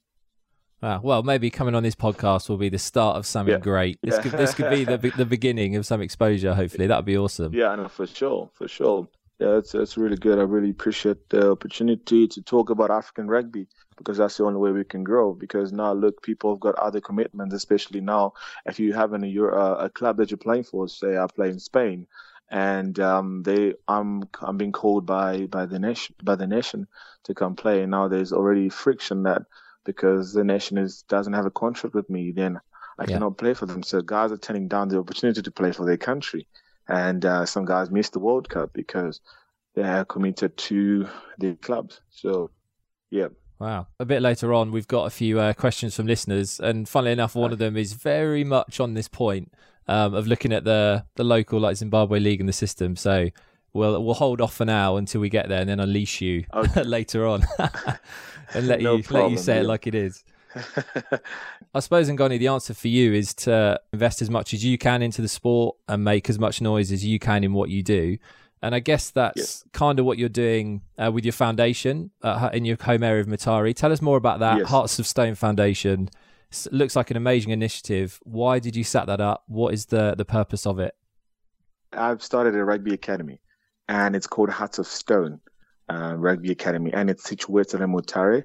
Wow. 0.81 1.01
Well, 1.03 1.23
maybe 1.23 1.49
coming 1.49 1.75
on 1.75 1.83
this 1.83 1.95
podcast 1.95 2.47
will 2.49 2.57
be 2.57 2.69
the 2.69 2.79
start 2.79 3.17
of 3.17 3.25
something 3.25 3.53
Yeah. 3.55 3.59
great. 3.59 3.99
This 4.01 4.15
Yeah. 4.15 4.21
could 4.21 4.31
this 4.33 4.53
could 4.53 4.69
be 4.69 4.85
the 4.85 4.97
the 5.17 5.25
beginning 5.25 5.75
of 5.75 5.85
some 5.85 6.01
exposure. 6.01 6.53
Hopefully, 6.53 6.87
that 6.87 6.95
would 6.97 7.05
be 7.05 7.17
awesome. 7.17 7.53
Yeah, 7.53 7.75
no, 7.75 7.87
for 7.89 8.07
sure, 8.07 8.49
for 8.53 8.67
sure. 8.67 9.07
Yeah, 9.39 9.57
it's 9.57 9.75
it's 9.75 9.97
really 9.97 10.15
good. 10.17 10.39
I 10.39 10.43
really 10.43 10.69
appreciate 10.69 11.29
the 11.29 11.51
opportunity 11.51 12.27
to 12.27 12.41
talk 12.41 12.69
about 12.69 12.91
African 12.91 13.27
rugby 13.27 13.67
because 13.97 14.17
that's 14.17 14.37
the 14.37 14.45
only 14.45 14.59
way 14.59 14.71
we 14.71 14.83
can 14.85 15.03
grow. 15.03 15.33
Because 15.33 15.71
now, 15.73 15.91
look, 15.93 16.21
people 16.21 16.51
have 16.53 16.59
got 16.61 16.75
other 16.75 17.01
commitments, 17.01 17.53
especially 17.53 17.99
now. 18.01 18.33
If 18.65 18.79
you 18.79 18.93
have 18.93 19.13
a 19.13 19.17
a 19.85 19.89
club 19.89 20.17
that 20.17 20.31
you're 20.31 20.37
playing 20.37 20.63
for, 20.63 20.87
say 20.87 21.17
I 21.17 21.27
play 21.27 21.49
in 21.49 21.59
Spain, 21.59 22.07
and 22.49 22.99
um, 22.99 23.43
they 23.43 23.73
I'm 23.87 24.23
I'm 24.41 24.57
being 24.57 24.71
called 24.73 25.05
by 25.05 25.45
by 25.47 25.65
the 25.65 25.79
nation 25.79 26.15
by 26.23 26.35
the 26.35 26.47
nation 26.47 26.87
to 27.23 27.33
come 27.33 27.55
play. 27.55 27.81
And 27.81 27.91
now 27.91 28.07
there's 28.07 28.31
already 28.33 28.69
friction 28.69 29.23
that 29.23 29.43
because 29.91 30.33
the 30.37 30.43
nation 30.55 30.75
is 30.85 30.91
doesn't 31.15 31.37
have 31.39 31.47
a 31.51 31.57
contract 31.63 31.95
with 31.95 32.09
me, 32.15 32.23
then 32.41 32.53
I 32.99 33.03
Yeah. 33.03 33.13
cannot 33.13 33.37
play 33.43 33.53
for 33.59 33.65
them. 33.65 33.81
So 33.83 33.95
guys 34.01 34.31
are 34.31 34.37
turning 34.47 34.67
down 34.67 34.89
the 34.89 34.99
opportunity 35.03 35.41
to 35.41 35.51
play 35.59 35.71
for 35.77 35.85
their 35.89 36.01
country 36.09 36.43
and 36.87 37.21
uh, 37.33 37.45
some 37.53 37.65
guys 37.73 37.89
missed 37.97 38.13
the 38.13 38.19
World 38.27 38.47
Cup 38.49 38.69
because 38.81 39.15
they 39.75 39.83
are 39.83 40.05
committed 40.05 40.51
to 40.69 40.79
their 41.41 41.55
clubs. 41.67 42.01
So, 42.09 42.51
yeah, 43.11 43.29
Wow. 43.59 43.87
A 43.99 44.05
bit 44.05 44.21
later 44.21 44.53
on, 44.53 44.71
we've 44.71 44.87
got 44.97 45.05
a 45.05 45.09
few 45.09 45.33
uh, 45.45 45.53
questions 45.53 45.95
from 45.95 46.07
listeners, 46.07 46.61
and 46.61 46.87
funnily 46.87 47.11
enough, 47.11 47.35
one 47.35 47.51
of 47.51 47.59
them 47.59 47.75
is 47.75 47.91
very 47.91 48.45
much 48.45 48.79
on 48.79 48.93
this 48.93 49.09
point 49.09 49.51
um, 49.87 50.13
of 50.13 50.27
looking 50.27 50.53
at 50.53 50.63
the 50.63 51.03
the 51.15 51.25
local 51.25 51.59
like 51.59 51.75
Zimbabwe 51.75 52.19
league 52.19 52.39
and 52.39 52.47
the 52.47 52.53
system. 52.65 52.95
So 52.95 53.27
we'll 53.73 54.03
we'll 54.03 54.13
hold 54.15 54.41
off 54.41 54.55
for 54.55 54.65
now 54.65 54.97
until 54.97 55.21
we 55.21 55.29
get 55.29 55.49
there, 55.49 55.61
and 55.61 55.69
then 55.69 55.79
unleash 55.79 56.21
you 56.21 56.45
Okay. 56.53 56.83
later 56.97 57.25
on, 57.27 57.43
and 58.53 58.67
let 58.67 58.81
No 58.81 58.91
you 58.91 58.97
let 58.97 58.97
you 58.97 59.03
problem, 59.03 59.37
say 59.37 59.59
it 59.59 59.65
like 59.65 59.87
it 59.87 59.95
is. 59.95 60.23
I 61.75 61.79
suppose, 61.79 62.09
Ngoni, 62.09 62.39
the 62.39 62.47
answer 62.47 62.73
for 62.73 62.87
you 62.87 63.13
is 63.13 63.33
to 63.35 63.79
invest 63.93 64.21
as 64.21 64.29
much 64.29 64.53
as 64.53 64.63
you 64.65 64.77
can 64.77 65.01
into 65.01 65.21
the 65.21 65.27
sport 65.27 65.75
and 65.87 66.03
make 66.03 66.29
as 66.29 66.39
much 66.39 66.61
noise 66.61 66.91
as 66.91 67.05
you 67.05 67.19
can 67.19 67.43
in 67.43 67.53
what 67.53 67.69
you 67.69 67.83
do. 67.83 68.17
And 68.61 68.75
I 68.75 68.79
guess 68.79 69.09
that's 69.11 69.37
Yes. 69.37 69.63
kind 69.71 69.99
of 69.99 70.05
what 70.05 70.17
you're 70.17 70.27
doing 70.27 70.81
uh, 70.97 71.11
with 71.13 71.23
your 71.23 71.31
foundation 71.31 72.11
uh, 72.23 72.49
in 72.51 72.65
your 72.65 72.77
home 72.81 73.03
area 73.03 73.21
of 73.21 73.27
Mutare. 73.27 73.73
Tell 73.75 73.91
us 73.91 74.01
more 74.01 74.17
about 74.17 74.39
that. 74.39 74.57
Yes. 74.57 74.67
Hearts 74.67 74.99
of 74.99 75.07
Stone 75.07 75.35
Foundation 75.35 76.09
looks 76.71 76.95
like 76.95 77.09
an 77.11 77.15
amazing 77.17 77.51
initiative. 77.51 78.19
Why 78.23 78.59
did 78.59 78.75
you 78.75 78.83
set 78.83 79.05
that 79.05 79.21
up? 79.21 79.43
What 79.47 79.73
is 79.73 79.85
the 79.85 80.15
the 80.17 80.25
purpose 80.25 80.65
of 80.65 80.79
it? 80.79 80.93
I've 81.93 82.21
started 82.21 82.53
a 82.55 82.63
rugby 82.65 82.93
academy, 82.93 83.39
and 83.89 84.15
it's 84.15 84.27
called 84.27 84.51
Hearts 84.51 84.77
of 84.77 84.87
Stone 84.87 85.41
uh, 85.89 86.13
Rugby 86.15 86.51
Academy, 86.51 86.93
and 86.93 87.09
it's 87.09 87.23
situated 87.23 87.81
in 87.81 87.91
Mutare. 87.91 88.43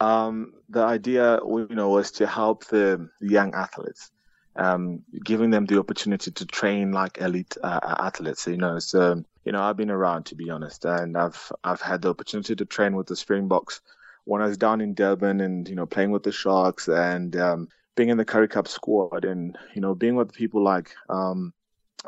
Um, 0.00 0.52
the 0.68 0.82
idea, 0.82 1.40
you 1.44 1.66
know, 1.70 1.88
was 1.88 2.12
to 2.12 2.26
help 2.26 2.66
the 2.66 3.08
young 3.20 3.54
athletes, 3.54 4.10
um, 4.54 5.02
giving 5.24 5.50
them 5.50 5.64
the 5.64 5.78
opportunity 5.78 6.30
to 6.30 6.46
train 6.46 6.92
like 6.92 7.18
elite 7.18 7.56
uh, 7.62 7.80
athletes. 7.82 8.46
You 8.46 8.58
know, 8.58 8.78
so 8.78 9.24
you 9.44 9.52
know, 9.52 9.62
I've 9.62 9.78
been 9.78 9.90
around 9.90 10.26
to 10.26 10.34
be 10.34 10.50
honest, 10.50 10.84
and 10.84 11.16
I've 11.16 11.50
I've 11.64 11.80
had 11.80 12.02
the 12.02 12.10
opportunity 12.10 12.54
to 12.54 12.64
train 12.66 12.94
with 12.94 13.06
the 13.06 13.16
Springboks 13.16 13.80
when 14.24 14.42
I 14.42 14.46
was 14.46 14.58
down 14.58 14.82
in 14.82 14.92
Durban, 14.92 15.40
and 15.40 15.66
you 15.66 15.74
know, 15.74 15.86
playing 15.86 16.10
with 16.10 16.22
the 16.22 16.32
Sharks, 16.32 16.88
and 16.88 17.34
um, 17.36 17.68
being 17.96 18.10
in 18.10 18.18
the 18.18 18.26
Currie 18.26 18.48
Cup 18.48 18.68
squad, 18.68 19.24
and 19.24 19.56
you 19.74 19.80
know, 19.80 19.94
being 19.94 20.16
with 20.16 20.34
people 20.34 20.62
like 20.62 20.90
um, 21.08 21.54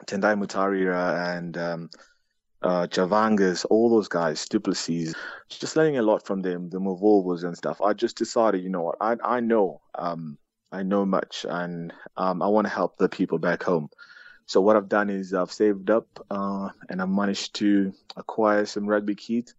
Tendai 0.06 0.34
Mtawarira 0.34 1.38
and 1.38 1.56
um, 1.56 1.90
uh, 2.64 2.86
Javangas, 2.86 3.66
all 3.68 3.90
those 3.90 4.08
guys, 4.08 4.48
Duplessis, 4.48 5.14
just 5.50 5.76
learning 5.76 5.98
a 5.98 6.02
lot 6.02 6.26
from 6.26 6.40
them, 6.42 6.70
the 6.70 6.78
Movolvos 6.78 7.44
and 7.44 7.56
stuff. 7.56 7.80
I 7.82 7.92
just 7.92 8.16
decided, 8.16 8.64
you 8.64 8.70
know 8.70 8.82
what, 8.82 8.96
I 9.00 9.16
I 9.22 9.40
know, 9.40 9.82
um, 9.94 10.38
I 10.72 10.82
know 10.82 11.04
much, 11.04 11.44
and 11.48 11.92
um, 12.16 12.42
I 12.42 12.48
want 12.48 12.66
to 12.66 12.72
help 12.72 12.96
the 12.96 13.08
people 13.08 13.38
back 13.38 13.62
home. 13.62 13.90
So 14.46 14.60
what 14.60 14.76
I've 14.76 14.88
done 14.88 15.10
is 15.10 15.34
I've 15.34 15.52
saved 15.52 15.90
up, 15.90 16.06
uh, 16.30 16.70
and 16.88 17.00
I've 17.00 17.08
managed 17.08 17.54
to 17.56 17.92
acquire 18.16 18.66
some 18.66 18.86
rugby 18.86 19.14
kit 19.14 19.54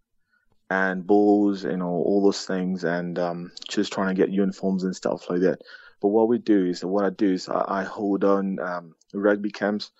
and 0.68 1.06
balls, 1.06 1.64
you 1.64 1.76
know, 1.76 1.86
all 1.86 2.22
those 2.24 2.44
things, 2.44 2.84
and 2.84 3.18
um, 3.18 3.52
just 3.68 3.92
trying 3.92 4.08
to 4.08 4.20
get 4.20 4.30
uniforms 4.32 4.84
and 4.84 4.96
stuff 4.96 5.30
like 5.30 5.40
that. 5.40 5.60
But 6.02 6.08
what 6.08 6.28
we 6.28 6.38
do 6.38 6.66
is, 6.66 6.84
what 6.84 7.04
I 7.04 7.10
do 7.10 7.32
is, 7.32 7.48
I, 7.48 7.64
I 7.68 7.84
hold 7.84 8.24
on 8.24 8.58
um, 8.58 8.94
rugby 9.14 9.50
camps. 9.50 9.92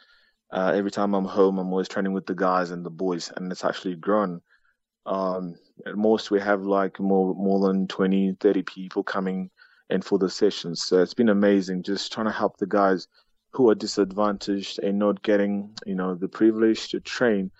Uh, 0.50 0.72
every 0.74 0.90
time 0.90 1.14
I'm 1.14 1.24
home, 1.24 1.58
I'm 1.58 1.70
always 1.70 1.88
training 1.88 2.12
with 2.12 2.26
the 2.26 2.34
guys 2.34 2.70
and 2.70 2.84
the 2.84 2.90
boys, 2.90 3.32
and 3.34 3.50
it's 3.50 3.64
actually 3.64 3.96
grown. 3.96 4.40
Um, 5.04 5.56
at 5.84 5.96
most, 5.96 6.30
we 6.30 6.40
have 6.40 6.62
like 6.62 7.00
more 7.00 7.34
more 7.34 7.66
than 7.66 7.86
20, 7.88 8.36
30 8.40 8.62
people 8.62 9.02
coming 9.02 9.50
in 9.90 10.02
for 10.02 10.18
the 10.18 10.30
sessions. 10.30 10.84
So 10.84 11.00
it's 11.02 11.14
been 11.14 11.28
amazing, 11.28 11.82
just 11.82 12.12
trying 12.12 12.26
to 12.26 12.32
help 12.32 12.58
the 12.58 12.66
guys 12.66 13.08
who 13.52 13.70
are 13.70 13.74
disadvantaged 13.74 14.78
and 14.80 14.98
not 14.98 15.22
getting, 15.22 15.70
you 15.86 15.94
know, 15.94 16.14
the 16.14 16.28
privilege 16.28 16.88
to 16.90 17.00
train 17.00 17.50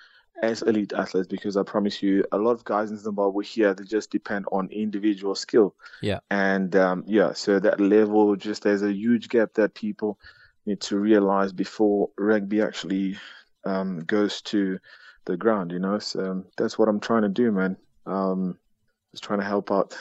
as 0.43 0.63
elite 0.63 0.93
athletes. 0.93 1.29
Because 1.29 1.57
I 1.57 1.63
promise 1.63 2.03
you, 2.03 2.25
a 2.33 2.39
lot 2.39 2.53
of 2.53 2.65
guys 2.65 2.91
in 2.91 2.99
Zimbabwe 2.99 3.45
here 3.45 3.75
they 3.75 3.85
just 3.85 4.11
depend 4.11 4.47
on 4.53 4.69
individual 4.71 5.35
skill. 5.35 5.75
Yeah. 6.03 6.21
And 6.31 6.75
um, 6.77 7.05
yeah, 7.07 7.33
so 7.33 7.59
that 7.61 7.81
level 7.81 8.37
just 8.37 8.63
there's 8.63 8.83
a 8.83 8.93
huge 8.93 9.29
gap 9.29 9.55
that 9.55 9.75
people 9.75 10.19
need 10.67 10.81
to 10.83 10.99
realize 10.99 11.53
before 11.53 12.11
rugby 12.19 12.61
actually 12.61 13.17
um, 13.65 14.01
goes 14.01 14.43
to 14.43 14.79
the 15.25 15.37
ground. 15.37 15.73
You 15.73 15.79
know, 15.79 15.99
so 15.99 16.45
that's 16.57 16.79
what 16.79 16.89
I'm 16.89 17.01
trying 17.01 17.23
to 17.23 17.29
do, 17.29 17.53
man. 17.53 17.77
Um, 18.07 18.59
just 19.13 19.25
trying 19.25 19.41
to 19.41 19.47
help 19.47 19.71
out. 19.71 19.97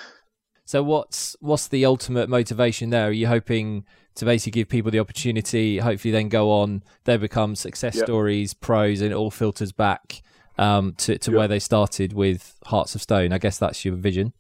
So 0.66 0.82
what's 0.82 1.36
what's 1.40 1.68
the 1.68 1.86
ultimate 1.86 2.28
motivation 2.28 2.90
there? 2.90 3.10
Are 3.10 3.12
you 3.12 3.28
hoping 3.28 3.86
to 4.16 4.26
basically 4.26 4.52
give 4.62 4.70
people 4.70 4.92
the 4.92 5.00
opportunity, 5.00 5.78
hopefully 5.78 6.12
then 6.12 6.30
go 6.30 6.50
on, 6.52 6.84
they 7.04 7.18
become 7.18 7.56
success 7.56 7.96
Yep. 7.96 8.06
stories, 8.06 8.54
pros, 8.54 9.02
and 9.02 9.12
it 9.12 9.16
all 9.16 9.30
filters 9.30 9.72
back 9.74 10.22
um, 10.58 10.94
to, 10.94 11.18
to 11.18 11.32
Yep. 11.32 11.38
where 11.38 11.48
they 11.50 11.60
started 11.60 12.14
with 12.14 12.58
Hearts 12.66 12.96
of 12.96 13.02
Stone? 13.02 13.34
I 13.34 13.38
guess 13.38 13.58
that's 13.58 13.84
your 13.84 13.96
vision. 13.96 14.34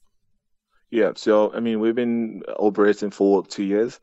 Yeah, 0.91 1.11
so 1.15 1.53
I 1.53 1.59
mean, 1.59 1.79
we've 1.79 1.95
been 1.95 2.41
operating 2.57 3.11
for 3.11 3.45
two 3.45 3.63
years, 3.63 3.99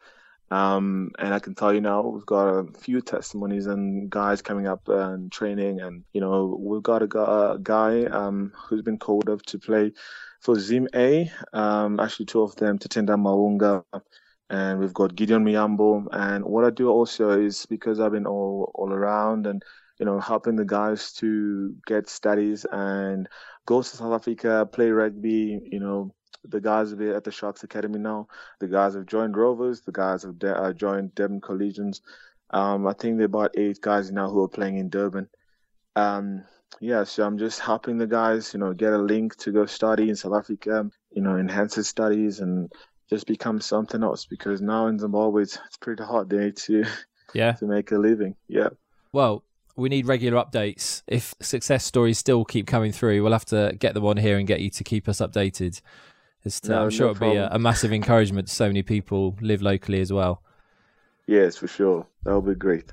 um, 0.51 1.13
and 1.19 1.33
I 1.33 1.39
can 1.39 1.55
tell 1.55 1.73
you 1.73 1.81
now 1.81 2.03
we've 2.03 2.27
got 2.27 2.49
a 2.49 2.67
few 2.79 3.01
testimonies 3.01 3.67
and 3.67 4.11
guys 4.11 4.43
coming 4.43 4.67
up 4.67 4.89
and 4.89 5.33
training, 5.33 5.81
and 5.81 6.05
you 6.13 6.21
know 6.21 6.59
we've 6.61 6.83
got 6.83 7.03
a, 7.03 7.59
guy 7.63 8.05
um, 8.05 8.53
who's 8.55 8.83
been 8.83 8.99
called 8.99 9.31
up 9.31 9.43
to 9.47 9.59
play 9.59 9.93
for 10.41 10.59
Zim 10.59 10.89
A, 10.95 11.31
um, 11.53 12.01
actually 12.01 12.27
two 12.27 12.43
of 12.43 12.55
them, 12.57 12.79
Tatenda 12.79 13.17
Maunga, 13.17 13.85
and 14.51 14.79
we've 14.79 14.93
got 14.93 15.15
Gideon 15.15 15.45
Miyambo. 15.45 16.07
And 16.13 16.45
what 16.45 16.65
I 16.65 16.71
do 16.71 16.91
also 16.91 17.31
is 17.31 17.65
because 17.67 18.01
I've 18.01 18.13
been 18.13 18.27
all 18.27 18.71
all 18.75 18.93
around 18.93 19.47
and 19.47 19.63
you 19.99 20.05
know 20.05 20.21
helping 20.21 20.57
the 20.57 20.67
guys 20.67 21.13
to 21.15 21.75
get 21.87 22.11
studies 22.11 22.67
and 22.71 23.29
go 23.65 23.81
to 23.81 23.89
South 23.89 24.13
Africa, 24.13 24.69
play 24.71 24.91
rugby, 24.91 25.61
you 25.71 25.81
know 25.81 26.15
the 26.45 26.61
guys 26.61 26.93
are 26.93 27.15
at 27.15 27.25
the 27.25 27.31
Sharks 27.31 27.63
Academy 27.63 27.99
now. 27.99 28.29
The 28.59 28.69
guys 28.69 28.95
have 28.95 29.07
joined 29.07 29.37
Rovers. 29.37 29.81
The 29.81 29.93
guys 29.93 30.23
have 30.23 30.39
de- 30.39 30.57
uh, 30.57 30.73
joined 30.73 31.15
Durban 31.15 31.41
Collegians. 31.41 32.01
Um, 32.51 32.87
I 32.87 32.93
think 32.93 33.17
there 33.17 33.25
are 33.25 33.27
about 33.27 33.57
eight 33.57 33.81
guys 33.81 34.11
now 34.11 34.29
who 34.29 34.43
are 34.43 34.49
playing 34.49 34.79
in 34.79 34.91
Durban. 34.91 35.29
Um, 35.97 36.45
yeah, 36.81 37.05
so 37.05 37.25
I'm 37.25 37.39
just 37.39 37.61
helping 37.61 37.99
the 37.99 38.07
guys, 38.07 38.53
you 38.53 38.61
know, 38.61 38.73
get 38.73 38.93
a 38.93 38.99
link 38.99 39.37
to 39.37 39.53
go 39.53 39.67
study 39.67 40.09
in 40.09 40.17
South 40.17 40.35
Africa, 40.35 40.91
you 41.13 41.23
know, 41.23 41.37
enhance 41.37 41.77
their 41.77 41.85
studies 41.85 42.41
and 42.41 42.73
just 43.09 43.27
become 43.27 43.61
something 43.61 44.03
else. 44.03 44.25
Because 44.25 44.61
now 44.61 44.87
in 44.87 44.99
Zimbabwe, 44.99 45.43
it's, 45.43 45.59
it's 45.67 45.77
pretty 45.77 46.03
hard 46.03 46.29
there 46.31 46.51
to 46.51 46.85
Yeah. 47.35 47.53
to 47.61 47.67
make 47.67 47.93
a 47.93 47.97
living. 47.97 48.37
Yeah. 48.49 48.71
Well, 49.13 49.45
we 49.77 49.89
need 49.89 50.07
regular 50.07 50.43
updates. 50.43 51.03
If 51.07 51.35
success 51.41 51.85
stories 51.85 52.19
still 52.19 52.45
keep 52.45 52.67
coming 52.67 52.93
through, 52.93 53.23
we'll 53.23 53.33
have 53.33 53.47
to 53.47 53.75
get 53.79 53.95
them 53.95 54.05
on 54.05 54.17
here 54.17 54.39
and 54.39 54.47
get 54.47 54.61
you 54.61 54.71
to 54.71 54.85
keep 54.85 55.09
us 55.09 55.19
updated. 55.19 55.81
It's, 56.45 56.61
uh, 56.69 56.73
No, 56.73 56.83
I'm 56.85 56.91
sure 56.91 57.07
no 57.07 57.11
it'll 57.13 57.31
be 57.33 57.37
a, 57.37 57.49
a 57.53 57.59
massive 57.59 57.93
encouragement 57.93 58.49
to 58.49 58.55
so 58.55 58.67
many 58.67 58.83
people 58.83 59.37
live 59.41 59.63
locally 59.63 60.01
as 60.01 60.13
well. 60.13 60.43
Yes, 61.27 61.57
for 61.57 61.69
sure. 61.69 62.07
That 62.25 62.35
would 62.39 62.47
be 62.53 62.59
great. 62.59 62.93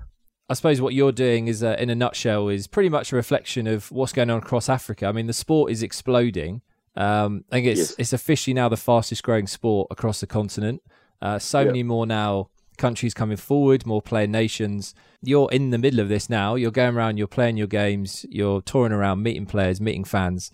I 0.50 0.54
suppose 0.56 0.82
what 0.82 0.94
you're 0.94 1.12
doing 1.12 1.48
is, 1.48 1.64
uh, 1.64 1.76
in 1.80 1.90
a 1.90 1.96
nutshell, 1.96 2.50
is 2.50 2.68
pretty 2.68 2.90
much 2.90 3.12
a 3.12 3.16
reflection 3.16 3.68
of 3.68 3.92
what's 3.92 4.14
going 4.14 4.30
on 4.30 4.40
across 4.40 4.68
Africa. 4.70 5.06
I 5.08 5.12
mean, 5.12 5.28
the 5.28 5.34
sport 5.34 5.72
is 5.72 5.84
exploding. 5.84 6.62
Um, 6.96 7.44
I 7.52 7.56
think 7.58 7.68
it's 7.68 7.80
Yes. 7.80 7.96
it's 8.00 8.14
officially 8.14 8.54
now 8.54 8.68
the 8.68 8.78
fastest 8.78 9.24
growing 9.24 9.48
sport 9.48 9.88
across 9.92 10.20
the 10.22 10.28
continent. 10.28 10.82
Uh, 11.22 11.38
so 11.38 11.60
Yeah. 11.60 11.66
many 11.68 11.84
more 11.84 12.06
now 12.08 12.50
countries 12.78 13.14
coming 13.14 13.38
forward, 13.38 13.86
more 13.86 14.02
player 14.02 14.26
nations. 14.26 14.96
You're 15.22 15.52
in 15.52 15.70
the 15.70 15.78
middle 15.78 16.00
of 16.00 16.10
this 16.10 16.30
now. 16.30 16.56
You're 16.56 16.72
going 16.72 16.96
around, 16.96 17.18
you're 17.18 17.28
playing 17.28 17.58
your 17.58 17.68
games, 17.68 18.26
you're 18.30 18.62
touring 18.62 18.94
around, 18.94 19.22
meeting 19.22 19.46
players, 19.46 19.80
meeting 19.82 20.04
fans. 20.06 20.50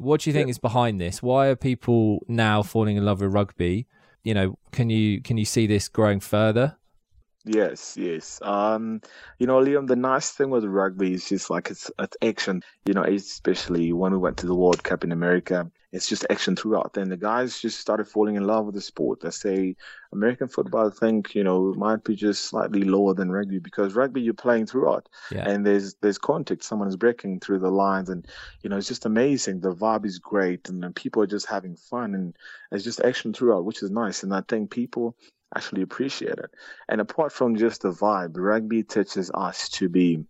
What 0.00 0.22
do 0.22 0.30
you 0.30 0.34
think 0.34 0.46
Yeah. 0.46 0.50
is 0.50 0.58
behind 0.58 1.00
this? 1.00 1.22
Why 1.22 1.48
are 1.48 1.56
people 1.56 2.24
now 2.26 2.62
falling 2.62 2.96
in 2.96 3.04
love 3.04 3.20
with 3.20 3.32
rugby? 3.34 3.86
You 4.24 4.34
know, 4.34 4.58
can 4.72 4.88
you 4.90 5.20
can 5.20 5.36
you 5.36 5.44
see 5.44 5.66
this 5.66 5.88
growing 5.88 6.20
further? 6.20 6.76
Yes, 7.44 7.96
yes. 7.96 8.38
Um, 8.42 9.00
you 9.38 9.46
know, 9.46 9.58
Liam, 9.60 9.86
the 9.86 9.96
nice 9.96 10.30
thing 10.30 10.50
with 10.50 10.64
rugby 10.64 11.14
is 11.14 11.26
just 11.26 11.48
like 11.48 11.70
it's 11.70 11.90
it's 11.98 12.16
action. 12.22 12.62
You 12.84 12.92
know, 12.92 13.02
especially 13.02 13.92
when 13.94 14.12
we 14.12 14.18
went 14.18 14.36
to 14.38 14.46
the 14.46 14.54
World 14.54 14.82
Cup 14.82 15.04
in 15.04 15.12
America, 15.12 15.70
it's 15.90 16.06
just 16.06 16.26
action 16.28 16.54
throughout. 16.54 16.92
Then 16.92 17.08
the 17.08 17.16
guys 17.16 17.58
just 17.58 17.80
started 17.80 18.08
falling 18.08 18.36
in 18.36 18.46
love 18.46 18.66
with 18.66 18.74
the 18.74 18.82
sport. 18.82 19.20
They 19.20 19.30
say 19.30 19.76
American 20.12 20.48
football, 20.48 20.88
I 20.88 20.90
think, 20.90 21.34
you 21.34 21.42
know, 21.42 21.72
might 21.74 22.04
be 22.04 22.14
just 22.14 22.44
slightly 22.44 22.82
lower 22.84 23.14
than 23.14 23.32
rugby 23.32 23.58
because 23.58 23.94
rugby 23.94 24.20
you're 24.20 24.34
playing 24.34 24.66
throughout, 24.66 25.08
Yeah. 25.32 25.48
and 25.48 25.64
there's 25.64 25.94
there's 26.02 26.18
contact. 26.18 26.62
Someone 26.62 26.88
is 26.88 26.96
breaking 26.96 27.40
through 27.40 27.60
the 27.60 27.70
lines, 27.70 28.10
and 28.10 28.26
you 28.62 28.68
know, 28.68 28.76
it's 28.76 28.88
just 28.88 29.06
amazing. 29.06 29.60
The 29.60 29.74
vibe 29.74 30.04
is 30.04 30.18
great, 30.18 30.68
and 30.68 30.82
then 30.82 30.92
people 30.92 31.22
are 31.22 31.26
just 31.26 31.46
having 31.46 31.76
fun, 31.76 32.14
and 32.14 32.36
it's 32.70 32.84
just 32.84 33.00
action 33.00 33.32
throughout, 33.32 33.64
which 33.64 33.82
is 33.82 33.90
nice. 33.90 34.24
And 34.24 34.34
I 34.34 34.42
think 34.46 34.70
people 34.70 35.16
actually 35.54 35.82
appreciate 35.82 36.38
it. 36.38 36.50
And 36.88 37.00
apart 37.00 37.32
from 37.32 37.56
just 37.56 37.82
the 37.82 37.92
vibe, 37.92 38.32
rugby 38.36 38.82
teaches 38.82 39.30
us 39.34 39.68
to 39.70 39.88
be 39.88 40.24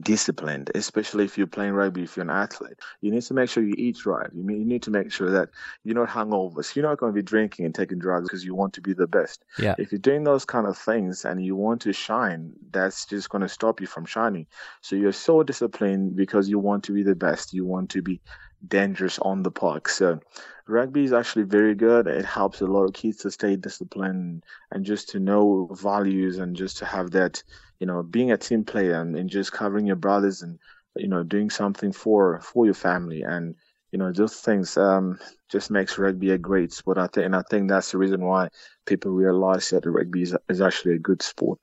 disciplined, 0.00 0.70
especially 0.74 1.24
if 1.24 1.36
you're 1.36 1.46
playing 1.46 1.74
rugby, 1.74 2.02
if 2.02 2.16
you're 2.16 2.24
an 2.24 2.30
athlete. 2.30 2.78
You 3.00 3.10
need 3.10 3.22
to 3.24 3.34
make 3.34 3.50
sure 3.50 3.62
you 3.62 3.74
eat 3.76 4.06
right. 4.06 4.30
You 4.32 4.42
mean- 4.42 4.60
you 4.60 4.64
need 4.64 4.82
to 4.84 4.90
make 4.90 5.12
sure 5.12 5.30
that 5.30 5.50
you're 5.84 5.94
not 5.94 6.08
hungover. 6.08 6.64
So 6.64 6.72
you're 6.74 6.88
not 6.88 6.98
going 6.98 7.12
to 7.12 7.14
be 7.14 7.22
drinking 7.22 7.66
and 7.66 7.74
taking 7.74 7.98
drugs 7.98 8.28
because 8.28 8.44
you 8.44 8.54
want 8.54 8.72
to 8.74 8.80
be 8.80 8.94
the 8.94 9.06
best. 9.06 9.44
Yeah. 9.58 9.74
If 9.78 9.92
you're 9.92 9.98
doing 9.98 10.24
those 10.24 10.44
kind 10.44 10.66
of 10.66 10.78
things 10.78 11.24
and 11.24 11.44
you 11.44 11.56
want 11.56 11.82
to 11.82 11.92
shine, 11.92 12.52
that's 12.70 13.04
just 13.06 13.28
going 13.28 13.42
to 13.42 13.48
stop 13.48 13.80
you 13.80 13.86
from 13.86 14.06
shining. 14.06 14.46
So 14.80 14.96
you're 14.96 15.12
so 15.12 15.42
disciplined 15.42 16.16
because 16.16 16.48
you 16.48 16.58
want 16.58 16.84
to 16.84 16.92
be 16.92 17.02
the 17.02 17.14
best. 17.14 17.52
You 17.52 17.66
want 17.66 17.90
to 17.90 18.02
be 18.02 18.20
dangerous 18.66 19.18
on 19.18 19.42
the 19.42 19.50
park. 19.50 19.88
So 19.88 20.20
rugby 20.66 21.04
is 21.04 21.12
actually 21.12 21.44
very 21.44 21.74
good. 21.74 22.06
It 22.06 22.24
helps 22.24 22.60
a 22.60 22.66
lot 22.66 22.84
of 22.84 22.94
kids 22.94 23.18
to 23.18 23.30
stay 23.30 23.56
disciplined 23.56 24.44
and 24.70 24.84
just 24.84 25.10
to 25.10 25.20
know 25.20 25.68
values 25.72 26.38
and 26.38 26.56
just 26.56 26.78
to 26.78 26.84
have 26.84 27.10
that, 27.12 27.42
you 27.80 27.86
know, 27.86 28.02
being 28.02 28.30
a 28.32 28.36
team 28.36 28.64
player 28.64 29.00
and, 29.00 29.16
and 29.16 29.28
just 29.28 29.52
covering 29.52 29.86
your 29.86 29.96
brothers 29.96 30.42
and, 30.42 30.58
you 30.96 31.08
know, 31.08 31.22
doing 31.22 31.50
something 31.50 31.92
for, 31.92 32.40
for 32.40 32.64
your 32.64 32.74
family. 32.74 33.22
And, 33.22 33.56
you 33.90 33.98
know, 33.98 34.12
those 34.12 34.36
things, 34.36 34.76
um, 34.76 35.18
just 35.50 35.70
makes 35.70 35.98
rugby 35.98 36.30
a 36.30 36.38
great 36.38 36.72
sport. 36.72 36.98
I 36.98 37.08
think, 37.08 37.26
and 37.26 37.36
I 37.36 37.42
think 37.50 37.68
that's 37.68 37.90
the 37.92 37.98
reason 37.98 38.22
why 38.22 38.48
people 38.86 39.10
realize 39.10 39.68
that 39.70 39.84
rugby 39.86 40.22
is, 40.22 40.36
is 40.48 40.60
actually 40.60 40.94
a 40.94 40.98
good 40.98 41.22
sport. 41.22 41.58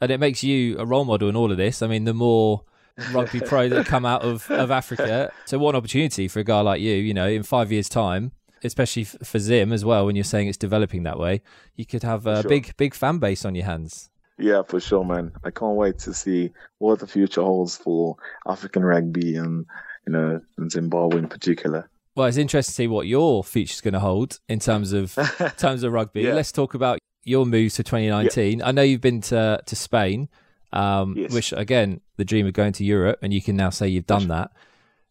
and 0.00 0.10
it 0.10 0.18
makes 0.18 0.42
you 0.42 0.78
a 0.78 0.84
role 0.84 1.04
model 1.04 1.28
in 1.28 1.36
all 1.36 1.50
of 1.50 1.56
this. 1.58 1.82
I 1.82 1.86
mean, 1.86 2.04
the 2.04 2.14
more 2.14 2.64
rugby 3.12 3.40
pro 3.40 3.68
that 3.68 3.86
come 3.86 4.04
out 4.04 4.22
of, 4.22 4.50
of 4.50 4.70
Africa. 4.70 5.32
So, 5.44 5.58
what 5.58 5.74
an 5.74 5.78
opportunity 5.78 6.28
for 6.28 6.40
a 6.40 6.44
guy 6.44 6.60
like 6.60 6.80
you, 6.80 6.94
you 6.94 7.14
know, 7.14 7.28
in 7.28 7.42
five 7.42 7.72
years' 7.72 7.88
time, 7.88 8.32
especially 8.64 9.04
for 9.04 9.38
Zim 9.38 9.72
as 9.72 9.84
well, 9.84 10.06
when 10.06 10.16
you're 10.16 10.24
saying 10.24 10.48
it's 10.48 10.58
developing 10.58 11.02
that 11.04 11.18
way, 11.18 11.42
you 11.76 11.86
could 11.86 12.02
have 12.02 12.26
a 12.26 12.42
sure. 12.42 12.48
big, 12.48 12.76
big 12.76 12.94
fan 12.94 13.18
base 13.18 13.44
on 13.44 13.54
your 13.54 13.66
hands. 13.66 14.10
Yeah, 14.38 14.62
for 14.62 14.80
sure, 14.80 15.04
man. 15.04 15.32
I 15.44 15.50
can't 15.50 15.76
wait 15.76 15.98
to 16.00 16.14
see 16.14 16.52
what 16.78 16.98
the 16.98 17.06
future 17.06 17.42
holds 17.42 17.76
for 17.76 18.16
African 18.46 18.82
rugby 18.82 19.36
and, 19.36 19.66
you 20.06 20.12
know, 20.12 20.40
and 20.56 20.70
Zimbabwe 20.70 21.18
in 21.18 21.28
particular. 21.28 21.90
Well, 22.16 22.26
it's 22.26 22.36
interesting 22.36 22.72
to 22.72 22.74
see 22.74 22.86
what 22.86 23.06
your 23.06 23.44
future's 23.44 23.80
going 23.80 23.94
to 23.94 24.00
hold 24.00 24.40
in 24.48 24.58
terms 24.58 24.92
of 24.92 25.14
terms 25.58 25.82
of 25.82 25.92
rugby. 25.92 26.22
Yeah. 26.22 26.34
Let's 26.34 26.52
talk 26.52 26.74
about 26.74 26.98
your 27.24 27.46
moves 27.46 27.74
to 27.76 27.84
2019. 27.84 28.58
Yeah. 28.58 28.66
I 28.66 28.72
know 28.72 28.82
you've 28.82 29.00
been 29.00 29.20
to 29.22 29.62
to 29.64 29.76
Spain, 29.76 30.28
um, 30.72 31.14
yes. 31.16 31.32
which 31.32 31.52
again, 31.52 32.00
the 32.20 32.24
dream 32.24 32.46
of 32.46 32.52
going 32.52 32.72
to 32.74 32.84
Europe, 32.84 33.18
and 33.22 33.32
you 33.32 33.42
can 33.42 33.56
now 33.56 33.70
say 33.70 33.88
you've 33.88 34.06
done 34.06 34.28
that. 34.28 34.52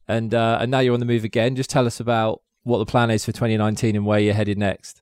And 0.07 0.33
uh, 0.33 0.59
and 0.61 0.71
now 0.71 0.79
you're 0.79 0.93
on 0.93 0.99
the 1.01 1.05
move 1.05 1.25
again. 1.25 1.55
Just 1.55 1.69
tell 1.69 1.85
us 1.85 1.99
about 1.99 2.41
what 2.63 2.77
the 2.77 2.85
plan 2.85 3.11
is 3.11 3.25
for 3.25 3.31
2019 3.31 3.95
and 3.95 4.05
where 4.05 4.19
you're 4.19 4.33
headed 4.33 4.57
next. 4.57 5.01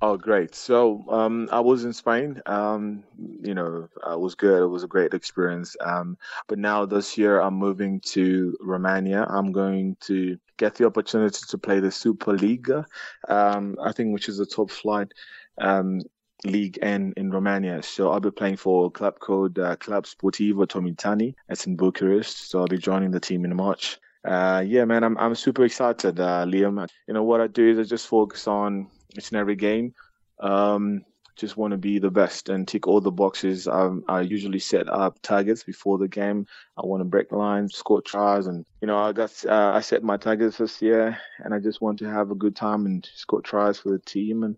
Oh, 0.00 0.16
great. 0.16 0.54
So 0.54 1.04
um, 1.08 1.48
I 1.50 1.58
was 1.58 1.84
in 1.84 1.92
Spain. 1.92 2.40
Um, 2.46 3.02
you 3.42 3.52
know, 3.52 3.88
it 4.08 4.20
was 4.20 4.36
good. 4.36 4.62
It 4.62 4.66
was 4.66 4.84
a 4.84 4.88
great 4.88 5.12
experience. 5.12 5.74
Um, 5.80 6.16
but 6.46 6.58
now 6.58 6.86
this 6.86 7.18
year 7.18 7.40
I'm 7.40 7.54
moving 7.54 7.98
to 8.12 8.56
Romania. 8.60 9.26
I'm 9.28 9.50
going 9.50 9.96
to 10.02 10.38
get 10.56 10.76
the 10.76 10.86
opportunity 10.86 11.40
to 11.48 11.58
play 11.58 11.80
the 11.80 11.88
Superliga, 11.88 12.84
um, 13.28 13.76
I 13.82 13.90
think, 13.90 14.12
which 14.12 14.28
is 14.28 14.38
the 14.38 14.46
top 14.46 14.70
flight 14.70 15.12
um, 15.60 16.02
league 16.44 16.78
in, 16.78 17.12
in 17.16 17.30
Romania. 17.30 17.82
So 17.82 18.10
I'll 18.10 18.20
be 18.20 18.30
playing 18.30 18.56
for 18.56 18.86
a 18.86 18.90
club 18.90 19.18
called 19.18 19.58
uh, 19.58 19.76
Club 19.76 20.04
Sportivo 20.04 20.66
Tomitani. 20.66 21.34
It's 21.48 21.66
in 21.66 21.76
Bucharest. 21.76 22.50
So 22.50 22.60
I'll 22.60 22.66
be 22.66 22.78
joining 22.78 23.10
the 23.10 23.20
team 23.20 23.44
in 23.44 23.54
March. 23.56 23.98
Uh, 24.24 24.62
yeah, 24.66 24.84
man, 24.84 25.04
I'm 25.04 25.16
I'm 25.16 25.34
super 25.34 25.64
excited, 25.64 26.18
uh, 26.18 26.44
Liam. 26.44 26.86
You 27.06 27.14
know 27.14 27.22
what 27.22 27.40
I 27.40 27.46
do 27.46 27.70
is 27.70 27.78
I 27.78 27.84
just 27.84 28.08
focus 28.08 28.48
on 28.48 28.88
each 29.16 29.30
and 29.30 29.38
every 29.38 29.56
game. 29.56 29.94
Um, 30.40 31.04
just 31.36 31.56
want 31.56 31.70
to 31.70 31.78
be 31.78 32.00
the 32.00 32.10
best 32.10 32.48
and 32.48 32.66
tick 32.66 32.88
all 32.88 33.00
the 33.00 33.12
boxes. 33.12 33.68
Um, 33.68 34.02
I 34.08 34.22
usually 34.22 34.58
set 34.58 34.88
up 34.88 35.22
targets 35.22 35.62
before 35.62 35.96
the 35.96 36.08
game. 36.08 36.46
I 36.76 36.84
want 36.84 37.00
to 37.00 37.04
break 37.04 37.30
lines, 37.30 37.76
score 37.76 38.02
tries, 38.02 38.48
and 38.48 38.66
you 38.80 38.88
know 38.88 38.98
I 38.98 39.12
got 39.12 39.32
uh, 39.46 39.72
I 39.74 39.80
set 39.80 40.02
my 40.02 40.16
targets 40.16 40.58
this 40.58 40.82
year, 40.82 41.16
and 41.38 41.54
I 41.54 41.60
just 41.60 41.80
want 41.80 42.00
to 42.00 42.10
have 42.10 42.30
a 42.30 42.34
good 42.34 42.56
time 42.56 42.86
and 42.86 43.08
score 43.14 43.40
tries 43.40 43.78
for 43.78 43.90
the 43.90 44.00
team 44.00 44.42
and 44.42 44.56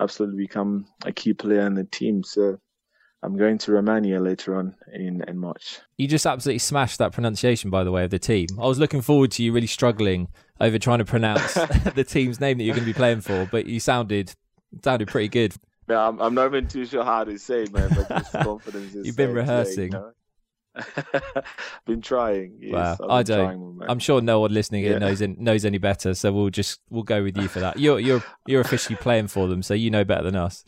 absolutely 0.00 0.38
become 0.38 0.86
a 1.04 1.12
key 1.12 1.34
player 1.34 1.66
in 1.66 1.74
the 1.74 1.84
team. 1.84 2.22
So 2.22 2.58
I'm 3.22 3.36
going 3.36 3.58
to 3.58 3.72
Romania 3.72 4.20
later 4.20 4.56
on 4.56 4.74
in, 4.92 5.22
in 5.28 5.38
March. 5.38 5.80
You 5.96 6.08
just 6.08 6.26
absolutely 6.26 6.58
smashed 6.58 6.98
that 6.98 7.12
pronunciation, 7.12 7.70
by 7.70 7.84
the 7.84 7.92
way, 7.92 8.04
of 8.04 8.10
the 8.10 8.18
team. 8.18 8.48
I 8.58 8.66
was 8.66 8.78
looking 8.78 9.00
forward 9.00 9.30
to 9.32 9.42
you 9.42 9.52
really 9.52 9.66
struggling 9.68 10.28
over 10.60 10.78
trying 10.78 10.98
to 10.98 11.04
pronounce 11.04 11.54
the 11.94 12.04
team's 12.04 12.40
name 12.40 12.58
that 12.58 12.64
you're 12.64 12.74
going 12.74 12.86
to 12.86 12.92
be 12.92 12.96
playing 12.96 13.20
for, 13.20 13.48
but 13.50 13.66
you 13.66 13.78
sounded 13.80 14.34
sounded 14.82 15.08
pretty 15.08 15.28
good. 15.28 15.54
No, 15.88 15.98
I'm, 15.98 16.20
I'm 16.20 16.34
not 16.34 16.46
even 16.46 16.68
too 16.68 16.86
sure 16.86 17.04
how 17.04 17.24
to 17.24 17.38
say, 17.38 17.66
man, 17.72 17.90
but 17.94 18.08
just 18.08 18.32
confidence. 18.32 18.94
Is. 18.94 19.06
You've 19.06 19.16
been 19.16 19.34
rehearsing. 19.34 19.90
Today, 19.90 19.98
you 19.98 20.04
know? 20.04 20.12
been 21.86 22.00
trying. 22.00 22.56
Yes, 22.60 22.98
wow. 22.98 23.06
I 23.08 23.22
don't. 23.22 23.82
I'm 23.88 23.98
sure 23.98 24.20
no 24.20 24.40
one 24.40 24.52
listening 24.52 24.84
yeah. 24.84 24.98
knows 24.98 25.20
knows 25.20 25.64
any 25.64 25.78
better, 25.78 26.14
so 26.14 26.32
we'll 26.32 26.50
just 26.50 26.80
we'll 26.90 27.02
go 27.02 27.22
with 27.22 27.36
you 27.36 27.48
for 27.48 27.60
that. 27.60 27.78
You're 27.78 28.00
you're 28.00 28.24
you're 28.46 28.60
officially 28.60 28.96
playing 28.96 29.28
for 29.28 29.48
them, 29.48 29.62
so 29.62 29.74
you 29.74 29.90
know 29.90 30.04
better 30.04 30.24
than 30.24 30.36
us. 30.36 30.64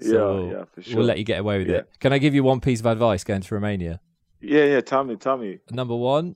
So 0.00 0.46
yeah, 0.46 0.58
yeah, 0.58 0.64
for 0.64 0.82
sure. 0.82 0.96
We'll 0.96 1.06
let 1.06 1.18
you 1.18 1.24
get 1.24 1.40
away 1.40 1.58
with 1.58 1.68
yeah. 1.68 1.76
it. 1.76 1.90
Can 2.00 2.12
I 2.12 2.18
give 2.18 2.34
you 2.34 2.42
one 2.42 2.60
piece 2.60 2.80
of 2.80 2.86
advice 2.86 3.24
going 3.24 3.42
to 3.42 3.54
Romania? 3.54 4.00
Yeah, 4.40 4.64
yeah. 4.64 4.80
Tell 4.80 5.04
me, 5.04 5.16
tell 5.16 5.36
me. 5.36 5.60
Number 5.70 5.94
one, 5.94 6.34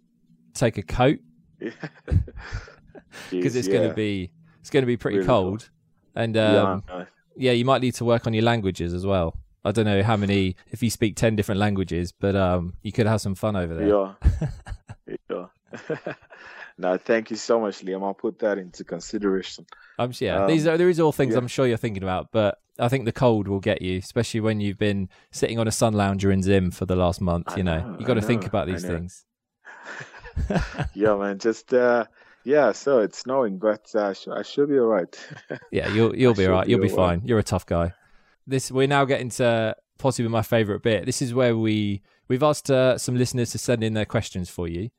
take 0.55 0.79
a 0.79 0.83
coat 0.83 1.19
because 3.31 3.57
it's 3.57 3.69
going 3.69 3.89
to 3.89 3.95
be 3.95 4.31
it's 4.61 4.71
going 4.71 4.83
to 4.83 4.87
be 4.87 4.97
pretty 4.97 5.19
really 5.19 5.27
cold, 5.27 5.69
cool. 6.15 6.23
and 6.23 6.37
um, 6.37 6.85
yeah, 7.37 7.53
you 7.53 7.65
might 7.65 7.83
need 7.83 7.95
to 7.95 8.05
work 8.05 8.27
on 8.27 8.35
your 8.35 8.45
languages 8.45 8.95
as 8.95 9.05
well. 9.05 9.37
I 9.69 9.73
don't 9.73 9.85
know 9.85 10.03
how 10.03 10.17
many 10.17 10.57
if 10.71 10.83
you 10.83 10.91
speak 10.91 11.17
ten 11.17 11.37
different 11.37 11.61
languages, 11.61 12.13
but 12.13 12.35
um, 12.35 12.75
you 12.83 12.93
could 12.93 13.07
have 13.07 13.21
some 13.21 13.35
fun 13.35 13.57
over 13.57 13.75
there. 13.75 13.89
Yeah, 13.89 15.19
yeah. 15.31 16.15
no, 16.79 16.97
thank 16.97 17.31
you 17.31 17.37
so 17.37 17.61
much, 17.61 17.81
Liam. 17.81 18.03
I'll 18.03 18.15
put 18.15 18.39
that 18.41 18.59
into 18.59 18.85
consideration. 18.85 19.67
I'm 19.99 20.13
yeah. 20.19 20.45
Um, 20.45 20.49
these 20.49 20.67
are 20.67 20.77
there 20.77 20.89
is 20.89 21.01
all 21.01 21.13
things 21.13 21.33
yeah. 21.33 21.39
I'm 21.39 21.49
sure 21.49 21.67
you're 21.67 21.77
thinking 21.77 22.03
about, 22.03 22.33
but 22.33 22.59
I 22.79 22.89
think 22.89 23.05
the 23.05 23.13
cold 23.13 23.49
will 23.49 23.61
get 23.61 23.83
you, 23.83 23.99
especially 23.99 24.41
when 24.41 24.61
you've 24.61 24.79
been 24.79 25.09
sitting 25.31 25.59
on 25.59 25.69
a 25.69 25.73
sun 25.73 25.95
lounger 25.95 26.31
in 26.31 26.43
Zim 26.43 26.71
for 26.71 26.87
the 26.87 26.97
last 26.97 27.21
month. 27.21 27.57
You 27.57 27.65
know, 27.65 27.81
know 27.81 27.97
you 27.99 28.07
got 28.07 28.15
to 28.15 28.23
think 28.23 28.47
about 28.47 28.67
these 28.67 28.85
things. 28.85 29.25
yeah, 30.95 31.17
man. 31.17 31.39
Just 31.39 31.75
uh, 31.75 32.07
yeah. 32.45 32.73
So 32.73 33.01
it's 33.01 33.19
snowing, 33.19 33.59
but 33.59 33.91
uh, 33.95 34.15
I 34.33 34.43
should 34.43 34.69
be 34.69 34.79
all 34.79 34.87
right. 34.87 35.29
yeah, 35.73 35.93
you'll 35.93 36.17
you'll 36.17 36.35
be 36.35 36.47
all 36.47 36.53
right. 36.53 36.69
You'll 36.69 36.81
be, 36.81 36.89
be 36.89 36.95
fine. 36.95 37.23
You're 37.25 37.39
a 37.39 37.45
tough 37.45 37.67
guy. 37.67 37.93
This 38.49 38.73
we're 38.73 38.89
now 38.89 39.05
getting 39.05 39.29
to 39.31 39.77
possibly 39.99 40.31
my 40.31 40.43
favorite 40.43 40.83
bit. 40.83 41.07
This 41.07 41.21
is 41.21 41.35
where 41.35 41.57
we 41.57 42.03
we've 42.29 42.43
asked 42.43 42.71
uh, 42.71 42.99
some 42.99 43.17
listeners 43.17 43.51
to 43.53 43.59
send 43.59 43.85
in 43.85 43.95
their 43.95 44.07
questions 44.07 44.49
for 44.49 44.67
you. 44.67 44.91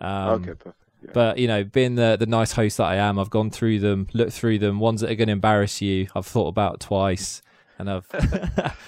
Um, 0.00 0.42
okay, 0.42 0.54
perfect. 0.54 0.74
But 1.12 1.38
you 1.38 1.46
know, 1.46 1.64
being 1.64 1.94
the 1.94 2.16
the 2.18 2.26
nice 2.26 2.52
host 2.52 2.78
that 2.78 2.86
I 2.86 2.96
am, 2.96 3.18
I've 3.18 3.30
gone 3.30 3.50
through 3.50 3.78
them, 3.78 4.08
looked 4.12 4.32
through 4.32 4.58
them. 4.58 4.80
Ones 4.80 5.00
that 5.00 5.10
are 5.10 5.14
going 5.14 5.28
to 5.28 5.32
embarrass 5.32 5.80
you, 5.80 6.08
I've 6.14 6.26
thought 6.26 6.48
about 6.48 6.80
twice, 6.80 7.40
and 7.78 7.88
I've 7.88 8.06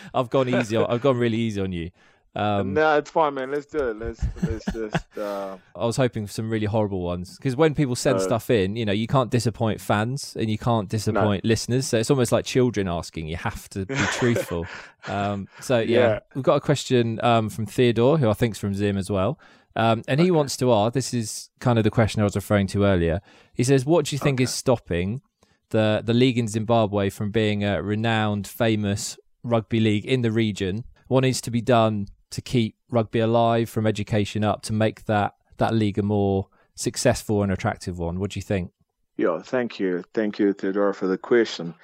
I've 0.15 0.29
gone 0.29 0.49
easy. 0.49 0.77
On, 0.77 0.87
I've 0.91 1.03
gone 1.03 1.17
really 1.17 1.39
easy 1.39 1.61
on 1.61 1.73
you. 1.73 1.91
Um, 2.37 2.75
no, 2.75 2.97
it's 2.99 3.11
fine, 3.11 3.35
man. 3.35 3.51
Let's 3.51 3.67
do 3.67 3.89
it. 3.89 3.99
Let's 3.99 4.25
let's 4.43 4.65
just. 4.73 4.97
Uh... 5.21 5.59
I 5.77 5.85
was 5.85 5.97
hoping 5.97 6.27
for 6.27 6.33
some 6.33 6.49
really 6.49 6.67
horrible 6.67 7.03
ones 7.03 7.37
because 7.37 7.57
when 7.57 7.75
people 7.75 7.97
send 7.97 8.19
uh, 8.19 8.21
stuff 8.21 8.49
in, 8.49 8.77
you 8.77 8.87
know, 8.87 8.93
you 8.93 9.07
can't 9.07 9.31
disappoint 9.31 9.81
fans 9.81 10.37
and 10.39 10.49
you 10.49 10.57
can't 10.57 10.89
disappoint 10.89 11.45
no. 11.45 11.49
listeners. 11.49 11.87
So 11.87 11.99
it's 11.99 12.11
almost 12.11 12.31
like 12.33 12.45
children 12.45 12.89
asking. 12.89 13.27
You 13.27 13.37
have 13.37 13.69
to 13.71 13.85
be 13.85 13.95
truthful. 14.13 14.67
Um, 15.09 15.49
so 15.61 15.81
yeah. 15.81 15.99
yeah. 15.99 16.19
we've 16.35 16.45
got 16.45 16.55
a 16.55 16.61
question 16.61 17.23
um, 17.23 17.51
from 17.51 17.67
Theodore, 17.67 18.19
who 18.19 18.31
I 18.31 18.35
think 18.35 18.55
is 18.55 18.61
from 18.61 18.73
Zim 18.73 18.97
as 18.97 19.11
well. 19.11 19.39
Um, 19.77 20.03
and 20.09 20.21
he 20.21 20.31
wants 20.31 20.57
to 20.59 20.73
ask 20.73 20.95
this 20.95 21.13
is 21.13 21.51
kind 21.59 21.79
of 21.79 21.85
the 21.85 21.91
question 21.91 22.21
I 22.21 22.25
was 22.25 22.37
referring 22.37 22.67
to 22.69 22.85
earlier. 22.85 23.21
He 23.55 23.65
says, 23.65 23.85
What 23.85 24.07
do 24.07 24.15
you 24.15 24.19
think 24.19 24.37
okay. 24.37 24.45
is 24.45 24.51
stopping 24.51 25.23
the, 25.71 26.03
the 26.05 26.15
league 26.15 26.39
in 26.39 26.49
Zimbabwe 26.49 27.11
from 27.11 27.31
being 27.31 27.65
a 27.65 27.83
renowned, 27.83 28.47
famous 28.47 29.19
rugby 29.43 29.81
league 29.81 30.07
in 30.07 30.23
the 30.23 30.33
region? 30.33 30.85
What 31.09 31.23
needs 31.23 31.41
to 31.43 31.51
be 31.51 31.61
done 31.61 32.07
to 32.31 32.41
keep 32.41 32.77
rugby 32.91 33.21
alive 33.21 33.69
from 33.69 33.87
education 33.87 34.45
up 34.45 34.63
to 34.63 34.73
make 34.73 35.05
that, 35.07 35.35
that 35.59 35.75
league 35.75 35.99
a 35.99 36.03
more 36.03 36.49
successful 36.75 37.43
and 37.43 37.53
attractive 37.53 37.99
one? 37.99 38.19
What 38.19 38.31
do 38.31 38.39
you 38.39 38.43
think? 38.43 38.73
Yeah, 39.17 39.43
thank 39.43 39.79
you. 39.79 40.05
Thank 40.15 40.39
you, 40.39 40.53
Theodore, 40.53 40.95
for 40.95 41.07
the 41.07 41.19
question. 41.19 41.75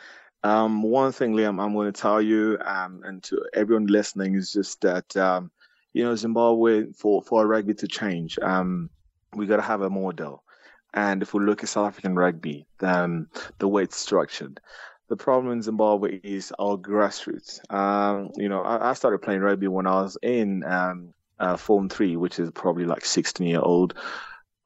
Um, 0.43 0.83
one 0.83 1.13
thing, 1.13 1.35
Liam, 1.35 1.63
I'm 1.63 1.75
going 1.75 1.93
to 1.93 2.01
tell 2.01 2.23
you, 2.23 2.59
um, 2.65 3.03
and 3.05 3.23
to 3.25 3.45
everyone 3.53 3.87
listening, 3.87 4.35
is 4.37 4.53
just 4.53 4.81
that 4.83 5.17
um, 5.17 5.51
you 5.97 6.05
know, 6.05 6.15
Zimbabwe 6.15 6.93
for 6.93 7.23
for 7.23 7.47
rugby 7.47 7.73
to 7.73 7.89
change, 7.89 8.39
um, 8.41 8.91
we 9.35 9.47
got 9.47 9.57
to 9.57 9.63
have 9.63 9.81
a 9.81 9.89
model. 9.89 10.45
And 10.93 11.23
if 11.23 11.33
we 11.33 11.43
look 11.43 11.63
at 11.63 11.71
South 11.71 11.89
African 11.89 12.15
rugby, 12.15 12.67
um, 12.81 13.29
the 13.59 13.67
way 13.67 13.85
it's 13.85 13.97
structured, 13.97 14.61
the 15.09 15.17
problem 15.17 15.53
in 15.53 15.63
Zimbabwe 15.63 16.21
is 16.23 16.53
our 16.59 16.77
grassroots. 16.77 17.61
Um, 17.73 18.31
you 18.37 18.49
know, 18.49 18.63
I, 18.63 18.91
I, 18.91 18.93
started 18.95 19.23
playing 19.23 19.41
rugby 19.41 19.69
when 19.69 19.87
I 19.87 20.03
was 20.03 20.19
in 20.23 20.65
um, 20.65 21.15
uh, 21.39 21.57
Form 21.57 21.89
3, 21.89 22.17
which 22.17 22.39
is 22.39 22.51
probably 22.51 22.85
like 22.85 23.05
16 23.05 23.47
year 23.47 23.61
old. 23.61 23.95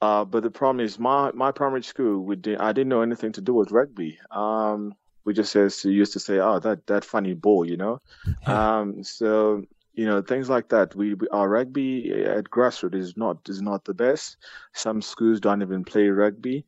Uh, 0.01 0.25
but 0.25 0.43
the 0.43 0.51
problem 0.51 0.85
is 0.85 0.99
my, 0.99 1.31
my 1.33 1.53
primary 1.53 1.83
school, 1.83 2.21
we 2.21 2.37
did, 2.37 2.59
I 2.59 2.73
didn't 2.73 2.89
know 2.89 3.03
anything 3.03 3.33
to 3.33 3.43
do 3.43 3.53
with 3.53 3.71
rugby. 3.71 4.19
Um, 4.31 4.95
we 5.25 5.35
just 5.35 5.53
says, 5.53 5.85
used 5.85 6.15
to 6.15 6.21
say, 6.21 6.39
oh, 6.39 6.59
that, 6.61 6.87
that 6.87 7.05
funny 7.05 7.35
ball, 7.35 7.67
you 7.67 7.77
know? 7.77 8.01
Um, 8.47 9.05
so 9.05 9.65
you 9.95 10.07
know 10.07 10.23
things 10.23 10.49
like 10.49 10.69
that 10.69 10.95
we, 10.95 11.15
we, 11.15 11.29
our 11.29 11.49
rugby 11.49 12.11
at 12.25 12.45
grassroots 12.45 12.95
is 12.95 13.17
not 13.17 13.37
is 13.49 13.61
not 13.61 13.85
the 13.85 13.93
best 13.93 14.37
some 14.73 15.03
schools 15.03 15.41
don't 15.41 15.63
even 15.63 15.85
play 15.85 16.09
rugby 16.09 16.65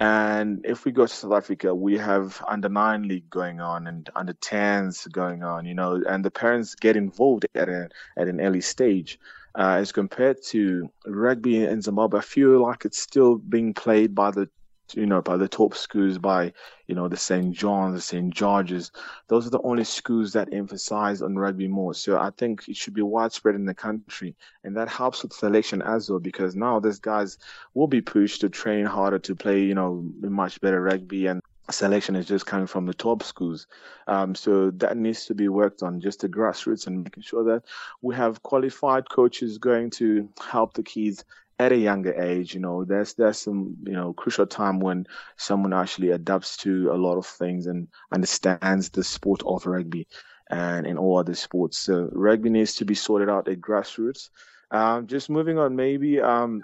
and 0.00 0.60
if 0.64 0.84
we 0.84 0.92
go 0.92 1.06
to 1.06 1.12
south 1.12 1.32
africa 1.32 1.74
we 1.74 1.96
have 1.96 2.42
under 2.46 2.68
9 2.68 3.08
league 3.08 3.28
going 3.30 3.60
on 3.60 3.86
and 3.86 4.10
under 4.14 4.34
10s 4.34 5.10
going 5.10 5.42
on 5.42 5.64
you 5.64 5.74
know 5.74 6.02
and 6.08 6.24
the 6.24 6.30
parents 6.30 6.74
get 6.74 6.96
involved 6.96 7.46
at, 7.54 7.68
a, 7.68 7.88
at 8.16 8.28
an 8.28 8.40
early 8.40 8.60
stage. 8.60 9.18
Uh, 9.58 9.78
as 9.80 9.90
compared 9.90 10.36
to 10.42 10.86
rugby 11.06 11.64
in 11.64 11.80
zimbabwe 11.80 12.18
i 12.18 12.22
feel 12.22 12.60
like 12.60 12.84
it's 12.84 13.00
still 13.00 13.36
being 13.36 13.72
played 13.72 14.14
by 14.14 14.30
the 14.30 14.46
you 14.94 15.06
know, 15.06 15.20
by 15.22 15.36
the 15.36 15.48
top 15.48 15.74
schools, 15.74 16.18
by, 16.18 16.52
you 16.86 16.94
know, 16.94 17.08
the 17.08 17.16
St. 17.16 17.52
John's, 17.54 17.94
the 17.94 18.00
St. 18.00 18.32
George's. 18.32 18.92
Those 19.28 19.46
are 19.46 19.50
the 19.50 19.62
only 19.62 19.84
schools 19.84 20.32
that 20.32 20.52
emphasize 20.52 21.22
on 21.22 21.36
rugby 21.36 21.68
more. 21.68 21.94
So 21.94 22.18
I 22.18 22.30
think 22.30 22.68
it 22.68 22.76
should 22.76 22.94
be 22.94 23.02
widespread 23.02 23.54
in 23.54 23.64
the 23.64 23.74
country. 23.74 24.36
And 24.64 24.76
that 24.76 24.88
helps 24.88 25.22
with 25.22 25.32
selection 25.32 25.82
as 25.82 26.10
well, 26.10 26.20
because 26.20 26.54
now 26.54 26.80
these 26.80 26.98
guys 26.98 27.38
will 27.74 27.88
be 27.88 28.00
pushed 28.00 28.42
to 28.42 28.48
train 28.48 28.86
harder 28.86 29.18
to 29.20 29.34
play, 29.34 29.62
you 29.62 29.74
know, 29.74 30.04
much 30.20 30.60
better 30.60 30.80
rugby. 30.80 31.26
And 31.26 31.42
selection 31.70 32.14
is 32.14 32.26
just 32.26 32.46
coming 32.46 32.66
from 32.66 32.86
the 32.86 32.94
top 32.94 33.22
schools. 33.22 33.66
Um, 34.06 34.34
so 34.34 34.70
that 34.70 34.96
needs 34.96 35.26
to 35.26 35.34
be 35.34 35.48
worked 35.48 35.82
on, 35.82 36.00
just 36.00 36.20
the 36.20 36.28
grassroots 36.28 36.86
and 36.86 37.02
making 37.02 37.24
sure 37.24 37.44
that 37.44 37.64
we 38.02 38.14
have 38.14 38.42
qualified 38.42 39.08
coaches 39.10 39.58
going 39.58 39.90
to 39.90 40.28
help 40.40 40.74
the 40.74 40.82
kids 40.82 41.24
at 41.58 41.72
a 41.72 41.76
younger 41.76 42.14
age. 42.14 42.54
You 42.54 42.60
know, 42.60 42.84
there's 42.84 43.14
there's 43.14 43.38
some 43.38 43.76
you 43.84 43.92
know 43.92 44.12
crucial 44.12 44.46
time 44.46 44.80
when 44.80 45.06
someone 45.36 45.72
actually 45.72 46.10
adapts 46.10 46.56
to 46.58 46.90
a 46.92 46.96
lot 46.96 47.16
of 47.16 47.26
things 47.26 47.66
and 47.66 47.88
understands 48.12 48.90
the 48.90 49.04
sport 49.04 49.42
of 49.46 49.66
rugby 49.66 50.06
and 50.50 50.86
in 50.86 50.98
all 50.98 51.18
other 51.18 51.34
sports. 51.34 51.78
So 51.78 52.08
rugby 52.12 52.50
needs 52.50 52.76
to 52.76 52.84
be 52.84 52.94
sorted 52.94 53.28
out 53.28 53.48
at 53.48 53.60
grassroots. 53.60 54.30
Um, 54.70 55.06
just 55.06 55.30
moving 55.30 55.58
on, 55.58 55.76
maybe 55.76 56.20
um, 56.20 56.62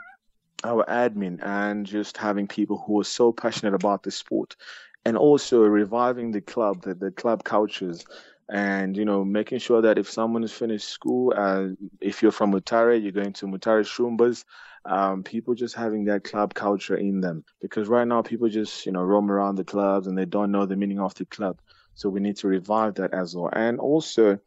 our 0.64 0.85
admin 0.87 1.42
and 1.42 1.87
just 1.87 2.16
having 2.16 2.48
people 2.48 2.83
who 2.87 3.00
are 3.00 3.05
so 3.05 3.33
passionate 3.33 3.74
about 3.74 4.02
the 4.02 4.11
sport 4.11 4.57
and 5.05 5.16
also 5.16 5.62
reviving 5.62 6.31
the 6.31 6.40
club, 6.40 6.83
the, 6.83 6.94
the 6.94 7.11
club 7.11 7.42
cultures, 7.44 8.05
and 8.53 8.99
you 8.99 9.07
know 9.07 9.25
making 9.25 9.59
sure 9.59 9.81
that 9.81 9.99
if 9.99 10.11
someone 10.11 10.43
has 10.43 10.53
finished 10.53 10.88
school, 10.88 11.33
uh, 11.35 11.69
if 12.01 12.23
you're 12.23 12.31
from 12.31 12.53
Mutare, 12.53 13.03
you're 13.03 13.11
going 13.11 13.33
to 13.35 13.47
Mutare 13.47 13.83
Shumbas. 13.83 14.45
Um, 14.85 15.23
people 15.23 15.55
just 15.55 15.77
having 15.77 16.07
that 16.07 16.25
club 16.25 16.55
culture 16.55 16.97
in 16.97 17.21
them 17.21 17.45
because 17.61 17.88
right 17.88 18.07
now 18.07 18.21
people 18.23 18.49
just 18.49 18.85
you 18.85 18.93
know 18.93 19.03
roam 19.03 19.31
around 19.31 19.55
the 19.55 19.65
clubs 19.65 20.07
and 20.07 20.19
they 20.19 20.27
don't 20.27 20.53
know 20.53 20.67
the 20.67 20.77
meaning 20.77 21.01
of 21.01 21.15
the 21.15 21.25
club. 21.25 21.61
So 21.95 22.11
we 22.11 22.21
need 22.21 22.37
to 22.38 22.49
revive 22.49 22.97
that 22.97 23.15
as 23.15 23.35
well. 23.35 23.51
And 23.53 23.79
also, 23.79 24.38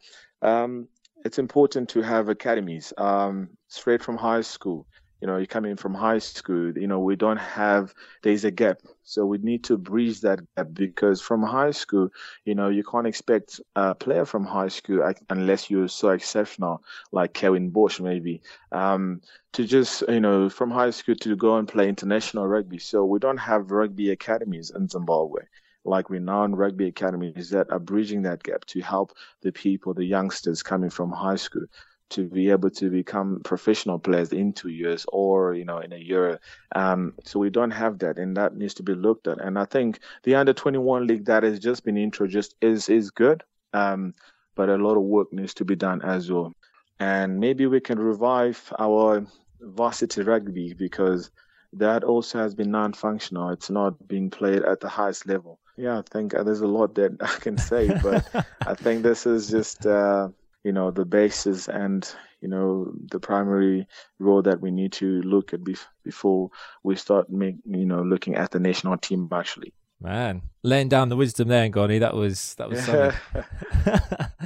um, 0.42 0.88
it's 1.24 1.40
important 1.40 1.90
to 1.90 2.02
have 2.02 2.30
academies 2.30 2.94
um, 2.98 3.50
straight 3.70 4.04
from 4.04 4.18
high 4.18 4.42
school 4.42 4.86
you 5.22 5.28
know, 5.28 5.38
you 5.38 5.48
come 5.48 5.66
in 5.66 5.78
from 5.78 5.94
high 5.94 6.20
school, 6.20 6.78
you 6.78 6.88
know, 6.88 7.00
we 7.00 7.16
don't 7.16 7.38
have, 7.38 7.94
there's 8.22 8.44
a 8.44 8.52
gap. 8.52 8.80
So 9.04 9.26
we 9.26 9.38
need 9.38 9.64
to 9.66 9.78
bridge 9.78 10.22
that 10.22 10.40
gap 10.56 10.68
because 10.74 11.22
from 11.22 11.42
high 11.44 11.72
school, 11.72 12.10
you 12.44 12.56
know, 12.56 12.70
you 12.70 12.84
can't 12.84 13.08
expect 13.08 13.62
a 13.76 13.96
player 13.96 14.26
from 14.26 14.46
high 14.46 14.68
school 14.68 15.12
unless 15.30 15.70
you're 15.70 15.88
so 15.88 16.10
exceptional, 16.10 16.84
like 17.12 17.34
Curwin 17.34 17.72
Bosch, 17.72 18.00
maybe, 18.00 18.42
um, 18.72 19.22
to 19.54 19.66
just, 19.66 20.04
you 20.08 20.20
know, 20.20 20.50
from 20.50 20.72
high 20.72 20.92
school 20.92 21.16
to 21.16 21.36
go 21.36 21.58
and 21.58 21.68
play 21.68 21.88
international 21.88 22.48
rugby. 22.48 22.80
So 22.80 23.06
we 23.06 23.20
don't 23.20 23.38
have 23.38 23.72
rugby 23.72 24.12
academies 24.12 24.72
in 24.76 24.88
Zimbabwe 24.88 25.44
like 25.88 26.10
renowned 26.10 26.58
rugby 26.58 26.88
academies 26.88 27.52
that 27.52 27.70
are 27.70 27.78
bridging 27.78 28.24
that 28.24 28.42
gap 28.42 28.66
to 28.66 28.82
help 28.82 29.14
the 29.42 29.52
people, 29.52 29.94
the 29.94 30.04
youngsters 30.04 30.64
coming 30.64 30.90
from 30.90 31.12
high 31.12 31.36
school 31.36 31.66
to 32.12 32.28
be 32.28 32.50
able 32.50 32.70
to 32.70 32.90
become 32.90 33.42
professional 33.44 34.00
players 34.00 34.32
in 34.32 34.54
two 34.54 34.70
years 34.70 35.06
or 35.12 35.54
you 35.54 35.66
know 35.66 35.80
in 35.80 35.94
a 35.94 35.98
year. 35.98 36.40
Um, 36.76 37.14
so 37.24 37.40
we 37.40 37.50
don't 37.50 37.72
have 37.72 38.00
that 38.00 38.18
and 38.18 38.38
that 38.38 38.56
needs 38.56 38.76
to 38.76 38.84
be 38.84 38.94
looked 38.94 39.28
at. 39.28 39.42
And 39.42 39.58
i 39.58 39.66
think 39.66 40.00
the 40.24 40.36
under 40.36 40.54
21 40.54 41.08
league 41.08 41.26
that 41.26 41.44
has 41.44 41.60
just 41.60 41.84
been 41.84 41.98
introduced 41.98 42.56
is 42.62 42.90
is 42.90 43.12
good 43.12 43.44
um, 43.74 44.14
but 44.56 44.70
a 44.70 44.78
lot 44.78 44.96
of 44.96 45.04
work 45.04 45.32
needs 45.34 45.54
to 45.56 45.66
be 45.66 45.76
done 45.76 46.02
as 46.02 46.32
well. 46.32 46.54
And 47.00 47.40
maybe 47.40 47.68
we 47.68 47.82
can 47.82 48.00
revive 48.00 48.74
our 48.80 49.26
varsity 49.60 50.22
rugby 50.22 50.74
because 50.74 51.30
that 51.74 52.06
also 52.06 52.40
has 52.40 52.56
been 52.56 52.72
non-functional. 52.72 53.50
It's 53.50 53.70
not 53.70 54.08
being 54.08 54.30
played 54.30 54.64
at 54.64 54.80
the 54.80 54.88
highest 54.88 55.28
level. 55.28 55.60
Yeah 55.78 56.00
i 56.00 56.04
think 56.10 56.32
there's 56.32 56.62
a 56.62 56.68
lot 56.68 56.96
that 56.96 57.18
i 57.22 57.36
can 57.40 57.58
say 57.58 57.90
but 58.02 58.30
i 58.66 58.74
think 58.74 59.04
this 59.04 59.26
is 59.26 59.50
just 59.50 59.86
uh, 59.86 60.30
you 60.66 60.72
know 60.72 60.90
the 60.90 61.06
basis 61.06 61.70
and 61.70 62.12
you 62.42 62.50
know 62.50 62.92
the 63.12 63.20
primary 63.20 63.88
role 64.18 64.42
that 64.42 64.60
we 64.60 64.72
need 64.72 64.92
to 64.92 65.22
look 65.22 65.54
at 65.54 65.62
bef- 65.62 65.86
before 66.04 66.50
we 66.84 66.96
start 66.96 67.30
make 67.30 67.56
you 67.66 67.86
know 67.86 68.02
looking 68.02 68.36
at 68.36 68.52
the 68.52 68.60
national 68.60 68.98
team 68.98 69.30
actually. 69.32 69.74
Man 70.02 70.42
laying 70.64 70.90
down 70.90 71.10
the 71.10 71.16
wisdom 71.16 71.48
there 71.48 71.70
Ngoni 71.70 72.00
that 72.00 72.16
was 72.16 72.56
that 72.56 72.70
was 72.70 72.84
something. 72.84 73.18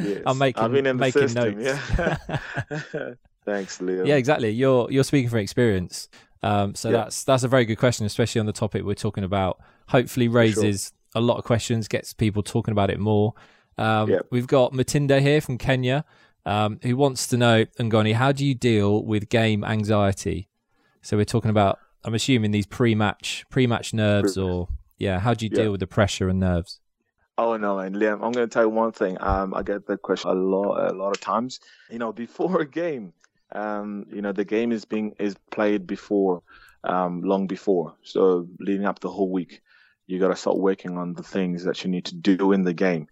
Yes. 0.01 0.21
i'm 0.25 0.37
making 0.37 0.63
I've 0.63 0.71
been 0.71 0.85
in 0.85 0.95
making 0.95 1.27
system, 1.27 1.61
notes. 1.61 1.81
yeah. 1.89 3.13
thanks 3.45 3.81
leo. 3.81 4.05
Yeah 4.05 4.15
exactly. 4.15 4.49
You're 4.49 4.91
you're 4.91 5.03
speaking 5.05 5.29
from 5.29 5.39
experience. 5.39 6.09
Um, 6.43 6.75
so 6.75 6.89
yeah. 6.89 6.97
that's 6.97 7.23
that's 7.23 7.43
a 7.43 7.47
very 7.47 7.65
good 7.65 7.77
question 7.77 8.05
especially 8.05 8.39
on 8.39 8.45
the 8.45 8.53
topic 8.53 8.83
we're 8.83 8.93
talking 8.93 9.23
about. 9.23 9.59
Hopefully 9.87 10.27
raises 10.27 10.93
sure. 11.13 11.21
a 11.21 11.25
lot 11.25 11.37
of 11.37 11.45
questions 11.45 11.87
gets 11.87 12.13
people 12.13 12.43
talking 12.43 12.73
about 12.73 12.89
it 12.89 12.99
more 12.99 13.33
um, 13.79 14.09
yep. 14.09 14.27
We've 14.29 14.47
got 14.47 14.73
Matinda 14.73 15.21
here 15.21 15.41
from 15.41 15.57
Kenya 15.57 16.05
um, 16.45 16.79
who 16.83 16.95
wants 16.95 17.27
to 17.27 17.37
know, 17.37 17.65
Ngoni, 17.65 18.13
how 18.13 18.31
do 18.31 18.45
you 18.45 18.55
deal 18.55 19.03
with 19.03 19.29
game 19.29 19.63
anxiety? 19.63 20.49
So 21.01 21.17
we're 21.17 21.25
talking 21.25 21.51
about, 21.51 21.79
I'm 22.03 22.13
assuming 22.13 22.51
these 22.51 22.65
pre-match 22.65 23.45
pre-match 23.49 23.93
nerves, 23.93 24.37
or 24.37 24.67
yeah, 24.97 25.19
how 25.19 25.33
do 25.33 25.45
you 25.45 25.49
deal 25.49 25.71
with 25.71 25.79
the 25.79 25.87
pressure 25.87 26.29
and 26.29 26.39
nerves? 26.39 26.79
Oh 27.37 27.55
no, 27.57 27.79
and 27.79 27.95
Liam, 27.95 28.13
I'm 28.13 28.31
going 28.31 28.47
to 28.47 28.47
tell 28.47 28.63
you 28.63 28.69
one 28.69 28.91
thing. 28.91 29.17
Um, 29.19 29.53
I 29.53 29.63
get 29.63 29.85
that 29.87 30.01
question 30.01 30.31
a 30.31 30.33
lot, 30.33 30.91
a 30.91 30.93
lot 30.93 31.11
of 31.11 31.21
times. 31.21 31.59
You 31.89 31.99
know, 31.99 32.11
before 32.11 32.61
a 32.61 32.65
game, 32.65 33.13
um, 33.51 34.05
you 34.11 34.21
know, 34.21 34.31
the 34.31 34.45
game 34.45 34.71
is 34.71 34.85
being 34.85 35.15
is 35.19 35.35
played 35.51 35.87
before, 35.87 36.41
um, 36.83 37.21
long 37.21 37.47
before. 37.47 37.95
So 38.01 38.47
leading 38.59 38.85
up 38.85 38.99
the 38.99 39.09
whole 39.09 39.31
week, 39.31 39.61
you 40.07 40.19
got 40.19 40.29
to 40.29 40.35
start 40.35 40.57
working 40.57 40.97
on 40.97 41.13
the 41.13 41.23
things 41.23 41.63
that 41.65 41.83
you 41.83 41.89
need 41.89 42.05
to 42.05 42.15
do 42.15 42.51
in 42.53 42.63
the 42.63 42.73
game. 42.73 43.07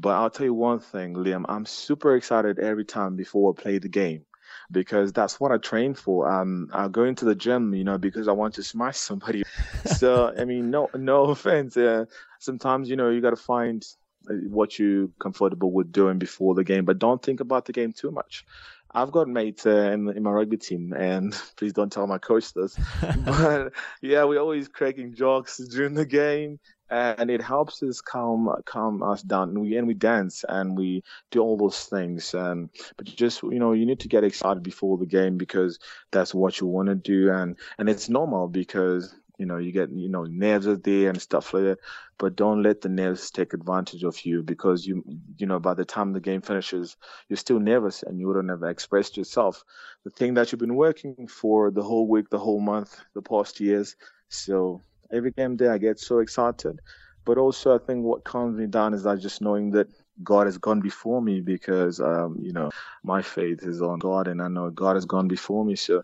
But 0.00 0.10
I'll 0.10 0.30
tell 0.30 0.46
you 0.46 0.54
one 0.54 0.78
thing, 0.78 1.14
Liam, 1.14 1.44
I'm 1.48 1.66
super 1.66 2.14
excited 2.14 2.60
every 2.60 2.84
time 2.84 3.16
before 3.16 3.52
I 3.52 3.60
play 3.60 3.78
the 3.78 3.88
game 3.88 4.24
because 4.70 5.12
that's 5.12 5.40
what 5.40 5.50
I 5.50 5.58
train 5.58 5.94
for. 5.94 6.30
Um, 6.30 6.70
I 6.72 6.86
go 6.86 7.02
into 7.02 7.24
the 7.24 7.34
gym, 7.34 7.74
you 7.74 7.82
know, 7.82 7.98
because 7.98 8.28
I 8.28 8.32
want 8.32 8.54
to 8.54 8.62
smash 8.62 8.96
somebody. 9.10 9.42
so, 9.84 10.32
I 10.38 10.44
mean, 10.44 10.70
no, 10.70 10.88
no 10.94 11.24
offense. 11.30 11.76
Uh, 11.76 12.04
sometimes, 12.38 12.88
you 12.88 12.94
know, 12.94 13.10
you 13.10 13.20
got 13.20 13.30
to 13.30 13.36
find 13.36 13.84
uh, 14.30 14.34
what 14.48 14.78
you're 14.78 15.08
comfortable 15.20 15.72
with 15.72 15.90
doing 15.90 16.18
before 16.18 16.54
the 16.54 16.64
game, 16.64 16.84
but 16.84 17.00
don't 17.00 17.22
think 17.22 17.40
about 17.40 17.64
the 17.64 17.72
game 17.72 17.92
too 17.92 18.12
much. 18.12 18.44
I've 18.90 19.10
got 19.10 19.28
mates 19.28 19.66
uh, 19.66 19.90
in, 19.92 20.08
in 20.10 20.22
my 20.22 20.30
rugby 20.30 20.56
team, 20.58 20.94
and 20.94 21.32
please 21.56 21.72
don't 21.72 21.92
tell 21.92 22.06
my 22.06 22.18
coach 22.18 22.54
this. 22.54 22.78
but 23.24 23.72
yeah, 24.00 24.24
we're 24.24 24.40
always 24.40 24.68
cracking 24.68 25.14
jokes 25.14 25.58
during 25.58 25.94
the 25.94 26.06
game 26.06 26.60
and 26.90 27.30
it 27.30 27.42
helps 27.42 27.82
us 27.82 28.00
calm 28.00 28.48
calm 28.64 29.02
us 29.02 29.22
down. 29.22 29.50
And 29.50 29.60
we 29.60 29.76
and 29.76 29.86
we 29.86 29.94
dance 29.94 30.44
and 30.48 30.76
we 30.76 31.02
do 31.30 31.40
all 31.40 31.56
those 31.56 31.84
things. 31.84 32.34
Um, 32.34 32.70
but 32.96 33.06
just 33.06 33.42
you 33.42 33.58
know 33.58 33.72
you 33.72 33.86
need 33.86 34.00
to 34.00 34.08
get 34.08 34.24
excited 34.24 34.62
before 34.62 34.98
the 34.98 35.06
game 35.06 35.36
because 35.36 35.78
that's 36.10 36.34
what 36.34 36.60
you 36.60 36.66
want 36.66 36.88
to 36.88 36.94
do. 36.94 37.30
And 37.30 37.56
and 37.78 37.88
it's 37.88 38.08
normal 38.08 38.48
because 38.48 39.14
you 39.38 39.46
know 39.46 39.58
you 39.58 39.72
get 39.72 39.90
you 39.90 40.08
know 40.08 40.24
nerves 40.24 40.66
are 40.66 40.76
there 40.76 41.10
and 41.10 41.20
stuff 41.20 41.52
like 41.54 41.64
that. 41.64 41.78
But 42.18 42.36
don't 42.36 42.62
let 42.62 42.80
the 42.80 42.88
nerves 42.88 43.30
take 43.30 43.52
advantage 43.52 44.02
of 44.04 44.24
you 44.24 44.42
because 44.42 44.86
you 44.86 45.02
you 45.36 45.46
know 45.46 45.58
by 45.60 45.74
the 45.74 45.84
time 45.84 46.12
the 46.12 46.20
game 46.20 46.40
finishes 46.42 46.96
you're 47.28 47.36
still 47.36 47.60
nervous 47.60 48.02
and 48.02 48.18
you 48.18 48.26
wouldn't 48.26 48.50
have 48.50 48.62
expressed 48.62 49.16
yourself. 49.16 49.64
The 50.04 50.10
thing 50.10 50.34
that 50.34 50.52
you've 50.52 50.60
been 50.60 50.76
working 50.76 51.26
for 51.28 51.70
the 51.70 51.82
whole 51.82 52.08
week 52.08 52.30
the 52.30 52.38
whole 52.38 52.60
month 52.60 52.98
the 53.14 53.22
past 53.22 53.60
years. 53.60 53.96
So 54.30 54.82
every 55.12 55.32
game 55.32 55.56
day 55.56 55.68
I 55.68 55.78
get 55.78 55.98
so 55.98 56.18
excited. 56.18 56.80
But 57.24 57.38
also, 57.38 57.74
I 57.74 57.78
think 57.78 58.04
what 58.04 58.24
calms 58.24 58.58
me 58.58 58.66
down 58.66 58.94
is 58.94 59.02
that 59.02 59.20
just 59.20 59.42
knowing 59.42 59.72
that 59.72 59.88
God 60.22 60.46
has 60.46 60.56
gone 60.58 60.80
before 60.80 61.20
me 61.20 61.40
because, 61.40 62.00
um, 62.00 62.38
you 62.40 62.52
know, 62.52 62.70
my 63.04 63.22
faith 63.22 63.62
is 63.62 63.82
on 63.82 63.98
God 63.98 64.28
and 64.28 64.40
I 64.40 64.48
know 64.48 64.70
God 64.70 64.96
has 64.96 65.04
gone 65.04 65.28
before 65.28 65.64
me. 65.64 65.76
So 65.76 66.02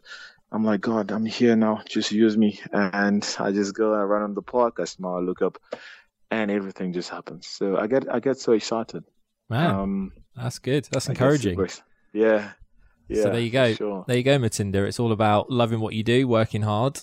I'm 0.52 0.64
like, 0.64 0.82
God, 0.82 1.10
I'm 1.10 1.24
here 1.24 1.56
now. 1.56 1.80
Just 1.88 2.12
use 2.12 2.36
me. 2.36 2.60
And 2.72 3.26
I 3.38 3.52
just 3.52 3.74
go 3.74 3.94
and 3.94 4.08
run 4.08 4.22
on 4.22 4.34
the 4.34 4.42
park. 4.42 4.76
I 4.80 4.84
smile, 4.84 5.16
I 5.16 5.20
look 5.20 5.40
up, 5.42 5.58
and 6.30 6.50
everything 6.50 6.92
just 6.92 7.08
happens. 7.08 7.46
So 7.46 7.76
I 7.76 7.86
get, 7.86 8.12
I 8.12 8.20
get 8.20 8.38
so 8.38 8.52
excited. 8.52 9.04
Wow. 9.48 9.82
um, 9.82 10.12
that's 10.36 10.58
good. 10.58 10.86
That's 10.90 11.08
encouraging. 11.08 11.58
Yeah. 12.12 12.50
Yeah. 13.08 13.22
So 13.22 13.30
there 13.30 13.40
you 13.40 13.50
go. 13.50 13.74
Sure. 13.74 14.04
There 14.06 14.16
you 14.16 14.22
go, 14.22 14.38
Matinda. 14.38 14.86
It's 14.86 15.00
all 15.00 15.12
about 15.12 15.50
loving 15.50 15.80
what 15.80 15.94
you 15.94 16.02
do, 16.02 16.28
working 16.28 16.62
hard, 16.62 17.00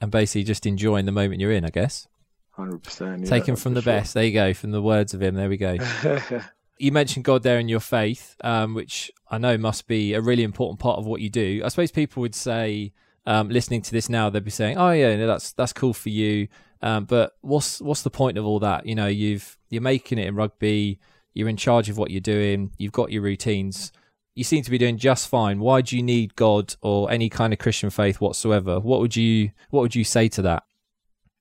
and 0.00 0.10
basically 0.10 0.44
just 0.44 0.66
enjoying 0.66 1.06
the 1.06 1.12
moment 1.12 1.40
you're 1.40 1.52
in, 1.52 1.64
I 1.64 1.70
guess. 1.70 2.06
Hundred 2.52 2.82
percent. 2.82 3.26
Taken 3.26 3.56
from 3.56 3.74
the 3.74 3.82
sure. 3.82 3.92
best. 3.92 4.14
There 4.14 4.24
you 4.24 4.32
go. 4.32 4.54
From 4.54 4.70
the 4.70 4.82
words 4.82 5.14
of 5.14 5.22
him. 5.22 5.34
There 5.34 5.48
we 5.48 5.56
go. 5.56 5.76
you 6.78 6.92
mentioned 6.92 7.24
God 7.24 7.42
there 7.42 7.58
in 7.58 7.68
your 7.68 7.80
faith, 7.80 8.36
um, 8.42 8.74
which 8.74 9.10
I 9.30 9.38
know 9.38 9.56
must 9.56 9.86
be 9.86 10.14
a 10.14 10.20
really 10.20 10.42
important 10.42 10.80
part 10.80 10.98
of 10.98 11.06
what 11.06 11.20
you 11.20 11.30
do. 11.30 11.62
I 11.64 11.68
suppose 11.68 11.90
people 11.90 12.20
would 12.22 12.34
say, 12.34 12.92
um, 13.26 13.48
listening 13.48 13.82
to 13.82 13.92
this 13.92 14.08
now, 14.08 14.30
they'd 14.30 14.44
be 14.44 14.50
saying, 14.50 14.78
"Oh 14.78 14.90
yeah, 14.90 15.14
no, 15.16 15.26
that's 15.26 15.52
that's 15.52 15.72
cool 15.72 15.92
for 15.92 16.08
you." 16.08 16.48
Um, 16.82 17.04
but 17.04 17.36
what's 17.42 17.80
what's 17.80 18.02
the 18.02 18.10
point 18.10 18.38
of 18.38 18.46
all 18.46 18.58
that? 18.60 18.86
You 18.86 18.94
know, 18.94 19.06
you've 19.06 19.58
you're 19.68 19.82
making 19.82 20.18
it 20.18 20.26
in 20.26 20.34
rugby. 20.34 20.98
You're 21.34 21.48
in 21.48 21.56
charge 21.56 21.88
of 21.88 21.96
what 21.96 22.10
you're 22.10 22.20
doing. 22.20 22.72
You've 22.78 22.92
got 22.92 23.12
your 23.12 23.22
routines 23.22 23.92
you 24.34 24.44
seem 24.44 24.62
to 24.62 24.70
be 24.70 24.78
doing 24.78 24.96
just 24.96 25.28
fine. 25.28 25.60
Why 25.60 25.80
do 25.80 25.96
you 25.96 26.02
need 26.02 26.36
God 26.36 26.74
or 26.82 27.10
any 27.10 27.28
kind 27.28 27.52
of 27.52 27.58
Christian 27.58 27.90
faith 27.90 28.20
whatsoever? 28.20 28.80
What 28.80 29.00
would 29.00 29.16
you 29.16 29.50
What 29.70 29.80
would 29.82 29.94
you 29.94 30.04
say 30.04 30.28
to 30.30 30.42
that? 30.42 30.62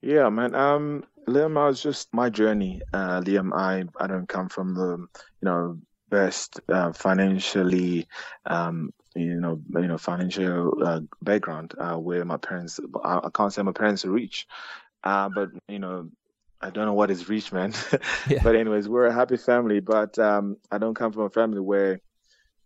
Yeah, 0.01 0.29
man. 0.29 0.55
Um, 0.55 1.03
Liam, 1.27 1.57
I 1.57 1.67
was 1.67 1.81
just 1.81 2.13
my 2.13 2.29
journey. 2.29 2.81
Uh, 2.93 3.21
Liam, 3.21 3.51
I 3.53 3.85
I 4.03 4.07
don't 4.07 4.27
come 4.27 4.49
from 4.49 4.73
the 4.73 4.97
you 4.97 5.43
know 5.43 5.77
best 6.09 6.59
uh, 6.69 6.91
financially 6.91 8.07
um, 8.45 8.91
you 9.15 9.39
know 9.39 9.61
you 9.75 9.87
know 9.87 9.97
financial 9.97 10.73
uh, 10.83 11.01
background 11.21 11.75
uh, 11.77 11.95
where 11.95 12.25
my 12.25 12.37
parents 12.37 12.79
I, 13.03 13.19
I, 13.23 13.29
can't 13.31 13.53
say 13.53 13.61
my 13.61 13.73
parents 13.73 14.05
are 14.05 14.11
rich 14.11 14.47
uh, 15.03 15.29
but 15.29 15.49
you 15.67 15.77
know 15.77 16.09
I 16.61 16.71
don't 16.71 16.85
know 16.85 16.93
what 16.93 17.11
is 17.11 17.29
rich 17.29 17.51
man. 17.51 17.73
Yeah. 18.27 18.43
but 18.43 18.55
anyways, 18.55 18.89
we're 18.89 19.05
a 19.05 19.13
happy 19.13 19.37
family. 19.37 19.79
But 19.79 20.19
um, 20.19 20.57
I 20.71 20.77
don't 20.77 20.93
come 20.93 21.11
from 21.11 21.23
a 21.23 21.29
family 21.29 21.61
where 21.61 22.01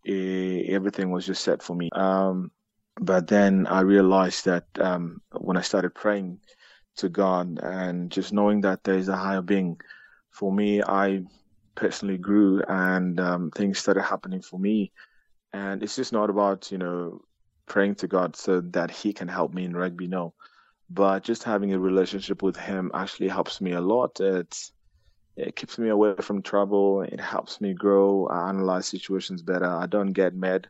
eh, 0.08 0.63
everything 0.70 1.12
was 1.12 1.26
just 1.26 1.44
set 1.44 1.62
for 1.63 1.76
me. 1.76 1.89
Um, 1.92 2.52
but 3.00 3.28
then 3.28 3.68
I 3.68 3.82
realized 3.82 4.46
that 4.46 4.66
um, 4.80 5.22
when 5.32 5.58
I 5.58 5.62
started 5.62 5.96
praying 5.96 6.39
to 6.98 7.10
God 7.10 7.60
and 7.62 8.12
just 8.12 8.34
knowing 8.34 8.62
that 8.62 8.84
there 8.84 8.98
is 8.98 9.10
a 9.10 9.16
higher 9.18 9.42
being, 9.42 9.80
for 10.32 10.52
me, 10.52 10.82
I 10.84 11.24
personally 11.76 12.18
grew 12.18 12.62
and 12.68 13.20
um, 13.20 13.52
things 13.52 13.80
started 13.80 14.04
happening 14.04 14.42
for 14.42 14.60
me. 14.60 14.92
And 15.54 15.84
it's 15.84 15.96
just 15.96 16.13
not 16.13 16.30
about 16.30 16.72
you 16.72 16.78
know 16.78 17.22
praying 17.68 17.96
to 17.96 18.08
God 18.08 18.36
so 18.36 18.62
that 18.62 18.92
He 18.92 19.13
can 19.13 19.28
help 19.28 19.54
me 19.54 19.66
in 19.66 19.76
rugby. 19.76 20.08
No, 20.08 20.34
but 20.89 21.24
just 21.24 21.44
having 21.44 21.74
a 21.74 21.80
relationship 21.80 22.42
with 22.42 22.58
Him 22.58 22.92
actually 22.94 23.30
helps 23.30 23.62
me 23.62 23.74
a 23.74 23.82
lot. 23.82 24.20
It's 24.20 24.72
it 25.36 25.56
keeps 25.56 25.78
me 25.78 25.89
away 25.89 26.15
from 26.22 26.41
trouble. 26.41 27.02
It 27.02 27.19
helps 27.19 27.60
me 27.60 27.74
grow. 27.74 28.28
I 28.28 28.50
analyze 28.50 28.88
situations 28.88 29.41
better. 29.41 29.65
I 29.65 29.88
don't 29.88 30.13
get 30.13 30.36
mad 30.36 30.67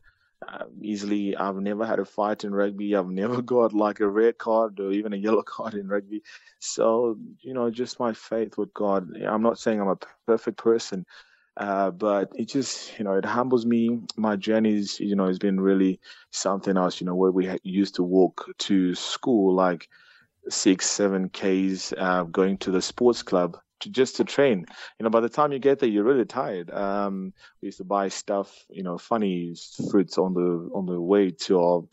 uh, 0.47 0.65
easily. 0.82 1.36
I've 1.36 1.58
never 1.58 1.86
had 1.86 1.99
a 1.99 2.06
fight 2.06 2.43
in 2.43 2.54
rugby. 2.54 2.95
I've 2.95 3.10
never 3.23 3.41
got 3.41 3.73
like 3.73 3.99
a 3.99 4.08
red 4.08 4.38
card 4.38 4.80
or 4.80 4.91
even 4.91 5.13
a 5.13 5.17
yellow 5.17 5.41
card 5.45 5.73
in 5.73 5.88
rugby. 5.88 6.23
So, 6.60 7.17
you 7.41 7.54
know, 7.54 7.69
just 7.69 7.99
my 7.99 8.13
faith 8.13 8.58
with 8.58 8.73
God. 8.73 9.10
I'm 9.17 9.43
not 9.43 9.60
saying 9.60 9.82
I'm 9.82 9.89
a 9.89 9.97
perfect 10.26 10.58
person, 10.58 11.06
uh, 11.58 11.91
but 11.91 12.32
it 12.36 12.45
just, 12.45 12.97
you 12.97 13.04
know, 13.04 13.13
it 13.13 13.26
humbles 13.26 13.65
me. 13.65 13.99
My 14.15 14.38
journeys, 14.38 14.97
you 14.99 15.15
know, 15.15 15.28
has 15.28 15.39
been 15.39 15.60
really 15.60 15.99
something 16.32 16.78
else, 16.78 17.02
you 17.02 17.06
know, 17.06 17.15
where 17.15 17.32
we 17.32 17.60
used 17.63 17.95
to 17.95 18.04
walk 18.04 18.45
to 18.60 18.95
school 18.95 19.54
like 19.54 19.89
six, 20.49 20.89
seven 20.89 21.30
Ks, 21.30 21.93
uh, 21.97 22.23
going 22.23 22.58
to 22.60 22.71
the 22.71 22.82
sports 22.82 23.23
club 23.23 23.58
to 23.84 23.89
just 23.89 24.17
to 24.17 24.24
train. 24.24 24.65
You 25.00 25.04
know, 25.04 25.10
by 25.10 25.22
the 25.22 25.30
time 25.30 25.52
you 25.52 25.60
get 25.60 25.80
there, 25.80 25.89
you're 25.89 26.04
really 26.04 26.26
tired. 26.26 26.72
Um, 26.72 27.34
we 27.62 27.67
used 27.67 27.78
to 27.78 27.84
buy 27.84 28.10
stuff, 28.10 28.65
you 28.69 28.84
know, 28.84 28.98
funny 28.98 29.56
fruits 29.91 30.17
on 30.17 30.34
the 30.34 30.69
on 30.74 30.86
the 30.86 31.00
way 31.00 31.32
to 31.32 31.60
our 31.62 31.84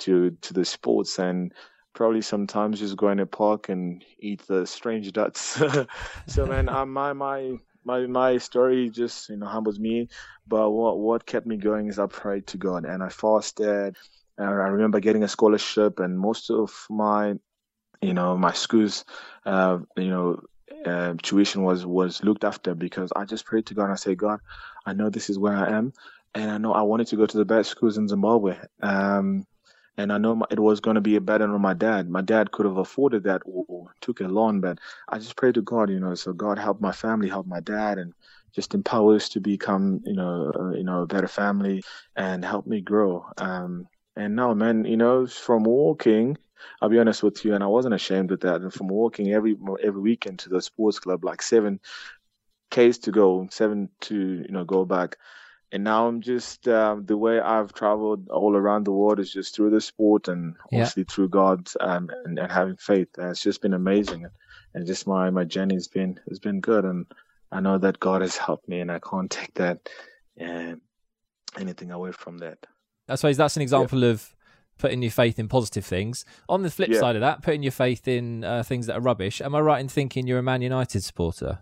to 0.00 0.30
to 0.42 0.54
the 0.54 0.64
sports 0.64 1.18
and 1.18 1.52
probably 1.94 2.22
sometimes 2.22 2.78
just 2.78 2.96
go 2.96 3.08
in 3.08 3.20
a 3.20 3.26
park 3.26 3.68
and 3.68 4.04
eat 4.18 4.42
the 4.46 4.66
strange 4.66 5.14
nuts. 5.14 5.62
so 6.26 6.46
man, 6.46 6.68
um, 6.68 6.92
my 6.92 7.12
my 7.12 7.52
my 7.84 8.06
my 8.06 8.38
story 8.38 8.90
just 8.90 9.28
you 9.28 9.36
know 9.36 9.46
humbles 9.46 9.78
me, 9.78 10.08
but 10.46 10.70
what 10.70 10.98
what 10.98 11.26
kept 11.26 11.46
me 11.46 11.56
going 11.56 11.88
is 11.88 11.98
I 11.98 12.06
prayed 12.06 12.46
to 12.48 12.58
God 12.58 12.84
and 12.84 13.02
I 13.02 13.08
fasted. 13.08 13.96
And 14.38 14.48
I 14.48 14.68
remember 14.68 15.00
getting 15.00 15.22
a 15.22 15.28
scholarship, 15.28 16.00
and 16.00 16.18
most 16.18 16.50
of 16.50 16.86
my 16.88 17.34
you 18.00 18.14
know 18.14 18.36
my 18.36 18.52
schools 18.52 19.04
uh, 19.44 19.78
you 19.96 20.08
know 20.08 20.40
uh, 20.86 21.14
tuition 21.22 21.62
was 21.62 21.86
was 21.86 22.22
looked 22.24 22.44
after 22.44 22.74
because 22.74 23.12
I 23.14 23.24
just 23.24 23.44
prayed 23.46 23.66
to 23.66 23.74
God 23.74 23.84
and 23.84 23.92
I 23.92 23.96
said, 23.96 24.18
God, 24.18 24.40
I 24.86 24.92
know 24.92 25.10
this 25.10 25.30
is 25.30 25.38
where 25.38 25.56
I 25.56 25.70
am, 25.70 25.92
and 26.34 26.50
I 26.50 26.58
know 26.58 26.72
I 26.72 26.82
wanted 26.82 27.08
to 27.08 27.16
go 27.16 27.26
to 27.26 27.38
the 27.38 27.44
best 27.44 27.70
schools 27.70 27.98
in 27.98 28.08
Zimbabwe. 28.08 28.56
Um, 28.82 29.46
and 29.96 30.12
I 30.12 30.18
know 30.18 30.34
my, 30.36 30.46
it 30.50 30.58
was 30.58 30.80
going 30.80 30.94
to 30.94 31.00
be 31.00 31.16
a 31.16 31.20
burden 31.20 31.50
on 31.50 31.60
my 31.60 31.74
dad. 31.74 32.08
My 32.08 32.22
dad 32.22 32.52
could 32.52 32.64
have 32.64 32.78
afforded 32.78 33.24
that 33.24 33.42
or 33.44 33.94
took 34.00 34.20
a 34.20 34.24
loan, 34.28 34.60
but 34.60 34.78
I 35.08 35.18
just 35.18 35.36
prayed 35.36 35.54
to 35.54 35.62
God, 35.62 35.90
you 35.90 36.00
know, 36.00 36.14
so 36.14 36.32
God 36.32 36.58
help 36.58 36.80
my 36.80 36.92
family, 36.92 37.28
help 37.28 37.46
my 37.46 37.60
dad, 37.60 37.98
and 37.98 38.14
just 38.54 38.74
empower 38.74 39.16
us 39.16 39.28
to 39.30 39.40
become, 39.40 40.00
you 40.04 40.14
know, 40.14 40.52
uh, 40.58 40.70
you 40.70 40.84
know, 40.84 41.02
a 41.02 41.06
better 41.06 41.28
family 41.28 41.82
and 42.16 42.44
help 42.44 42.66
me 42.66 42.80
grow. 42.80 43.26
Um, 43.36 43.86
and 44.16 44.36
now, 44.36 44.54
man, 44.54 44.84
you 44.84 44.96
know, 44.96 45.26
from 45.26 45.64
walking 45.64 46.36
I'll 46.80 46.88
be 46.88 46.98
honest 46.98 47.22
with 47.22 47.44
you, 47.44 47.54
and 47.54 47.64
I 47.64 47.68
wasn't 47.68 47.94
ashamed 47.94 48.32
of 48.32 48.40
that. 48.40 48.60
And 48.60 48.72
from 48.72 48.88
walking 48.88 49.32
every 49.32 49.56
every 49.82 50.00
weekend 50.00 50.40
to 50.40 50.48
the 50.48 50.60
sports 50.60 50.98
club, 50.98 51.24
like 51.24 51.42
seven 51.42 51.80
k's 52.70 52.98
to 52.98 53.10
go, 53.12 53.46
seven 53.50 53.88
to 54.02 54.14
you 54.16 54.52
know 54.52 54.64
go 54.64 54.84
back, 54.84 55.16
and 55.72 55.84
now 55.84 56.06
I'm 56.06 56.20
just 56.20 56.68
um, 56.68 57.06
the 57.06 57.16
way 57.16 57.40
I've 57.40 57.72
traveled 57.72 58.28
all 58.28 58.56
around 58.56 58.84
the 58.84 58.92
world 58.92 59.20
is 59.20 59.32
just 59.32 59.54
through 59.54 59.70
the 59.70 59.80
sport 59.80 60.28
and 60.28 60.54
Yeah. 60.70 60.78
obviously 60.78 61.04
through 61.04 61.28
God 61.30 61.68
um, 61.80 62.10
and, 62.24 62.38
and 62.38 62.52
having 62.52 62.76
faith. 62.76 63.08
Uh, 63.18 63.30
it's 63.30 63.42
just 63.42 63.62
been 63.62 63.74
amazing, 63.74 64.26
and 64.74 64.86
just 64.86 65.06
my 65.06 65.30
my 65.30 65.44
journey 65.44 65.74
has 65.74 65.88
been 65.88 66.20
has 66.28 66.38
been 66.38 66.60
good, 66.60 66.84
and 66.84 67.06
I 67.52 67.60
know 67.60 67.78
that 67.78 68.00
God 68.00 68.22
has 68.22 68.36
helped 68.36 68.68
me, 68.68 68.80
and 68.80 68.92
I 68.92 68.98
can't 68.98 69.30
take 69.30 69.54
that 69.54 69.88
um, 70.40 70.80
anything 71.58 71.90
away 71.90 72.12
from 72.12 72.38
that. 72.38 72.58
I 73.10 73.14
suppose 73.16 73.36
that's 73.36 73.56
an 73.56 73.62
example 73.62 74.04
of 74.04 74.34
putting 74.78 75.02
your 75.02 75.10
faith 75.10 75.38
in 75.38 75.48
positive 75.48 75.84
things. 75.84 76.24
On 76.48 76.62
the 76.62 76.70
flip 76.70 76.88
Yeah. 76.90 77.00
side 77.00 77.16
of 77.16 77.20
that, 77.20 77.42
putting 77.42 77.62
your 77.62 77.72
faith 77.72 78.08
in 78.08 78.44
uh, 78.44 78.62
things 78.62 78.86
that 78.86 78.96
are 78.96 79.00
rubbish. 79.00 79.40
Am 79.42 79.54
I 79.54 79.60
right 79.60 79.80
in 79.80 79.88
thinking 79.88 80.26
you're 80.26 80.38
a 80.38 80.42
Man 80.42 80.62
United 80.62 81.02
supporter? 81.02 81.60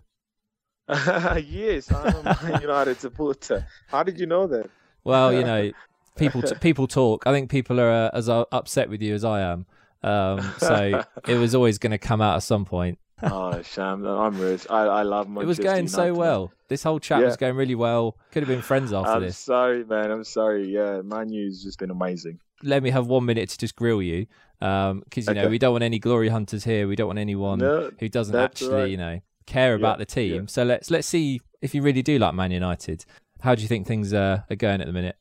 yes, 0.89 1.91
I'm 1.91 2.15
a 2.25 2.39
Man 2.43 2.61
United 2.61 2.99
supporter. 2.99 3.65
How 3.87 4.03
did 4.03 4.19
you 4.19 4.25
know 4.25 4.47
that? 4.47 4.69
Well, 5.03 5.33
you 5.33 5.43
know, 5.51 5.71
people 6.15 6.41
t- 6.41 6.55
people 6.55 6.87
talk. 6.87 7.27
I 7.27 7.31
think 7.31 7.49
people 7.49 7.79
are 7.79 7.91
uh, 7.91 8.09
as 8.13 8.29
uh, 8.29 8.45
upset 8.51 8.89
with 8.89 9.01
you 9.01 9.13
as 9.13 9.23
I 9.25 9.41
am. 9.41 9.65
Um, 10.01 10.39
so 10.59 11.03
it 11.27 11.35
was 11.35 11.53
always 11.53 11.77
going 11.77 11.91
to 11.91 11.97
come 11.97 12.21
out 12.21 12.37
at 12.37 12.43
some 12.43 12.63
point. 12.65 12.99
Oh, 13.23 13.61
Sham, 13.61 14.05
I'm 14.05 14.39
rich. 14.39 14.65
I, 14.69 14.83
I 14.83 15.01
love 15.03 15.27
Manchester 15.27 15.43
it 15.43 15.47
was 15.47 15.59
going 15.59 15.87
so 15.87 16.13
well. 16.13 16.51
This 16.67 16.83
whole 16.83 16.99
chat 16.99 17.21
was 17.23 17.37
going 17.37 17.55
really 17.55 17.75
well. 17.75 18.17
Could 18.31 18.43
have 18.43 18.47
been 18.47 18.61
friends 18.61 18.93
after 18.93 19.13
this. 19.13 19.15
I'm 19.15 19.21
this. 19.23 19.37
sorry, 19.37 19.83
man. 19.85 20.11
I'm 20.11 20.23
sorry. 20.23 20.69
Yeah, 20.69 21.01
Man 21.01 21.29
U's 21.31 21.63
just 21.63 21.79
been 21.79 21.89
amazing. 21.91 22.39
Let 22.61 22.83
me 22.83 22.89
have 22.89 23.07
one 23.07 23.25
minute 23.25 23.49
to 23.49 23.57
just 23.57 23.75
grill 23.75 24.01
you, 24.01 24.27
because 24.59 25.27
you 25.27 25.33
know 25.33 25.47
we 25.47 25.57
don't 25.57 25.71
want 25.71 25.83
any 25.83 25.97
glory 25.99 26.29
hunters 26.29 26.63
here. 26.63 26.87
We 26.87 26.95
don't 26.95 27.07
want 27.07 27.19
anyone 27.19 27.59
No, 27.59 27.89
who 27.99 28.09
doesn't 28.09 28.35
actually, 28.35 28.73
right. 28.73 28.89
you 28.91 28.97
know, 28.97 29.21
care 29.45 29.75
about 29.75 29.97
the 29.97 30.05
team. 30.05 30.33
yeah. 30.33 30.41
So 30.47 30.63
let's 30.63 30.91
let's 30.91 31.07
see 31.07 31.41
if 31.61 31.73
you 31.73 31.81
really 31.81 32.01
do 32.01 32.19
like 32.19 32.33
Man 32.33 32.51
United. 32.51 33.05
How 33.41 33.55
do 33.55 33.61
you 33.61 33.67
think 33.69 33.87
things 33.87 34.13
uh, 34.13 34.41
are 34.49 34.55
going 34.55 34.81
at 34.81 34.87
the 34.87 34.93
minute? 34.93 35.15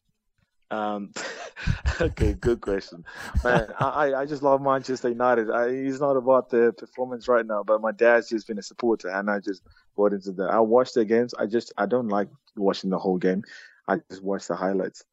Um, 0.71 1.13
okay, 2.01 2.35
good 2.35 2.61
question, 2.61 3.05
man. 3.43 3.69
I, 3.81 4.13
I- 4.15 4.27
just 4.27 4.43
love 4.43 4.61
Manchester 4.61 5.09
United. 5.09 5.51
I, 5.51 5.67
it's 5.69 6.01
not 6.01 6.17
about 6.17 6.51
the 6.51 6.73
performance 6.77 7.27
right 7.29 7.47
now, 7.47 7.63
but 7.63 7.81
my 7.81 7.93
dad's 7.93 8.29
just 8.29 8.47
been 8.47 8.59
a 8.59 8.63
supporter, 8.63 9.09
and 9.09 9.31
I 9.31 9.39
just 9.41 9.63
bought 9.97 10.13
into 10.13 10.33
that. 10.33 10.51
I 10.51 10.61
watched 10.61 10.95
the 10.95 11.05
games. 11.05 11.33
I 11.39 11.47
just 11.47 11.73
I 11.79 11.87
don't 11.87 12.09
like 12.09 12.29
watching 12.57 12.91
the 12.91 12.99
whole 12.99 13.17
game. 13.19 13.43
I 13.87 13.97
just 14.11 14.23
watch 14.23 14.47
the 14.47 14.57
highlights, 14.57 15.05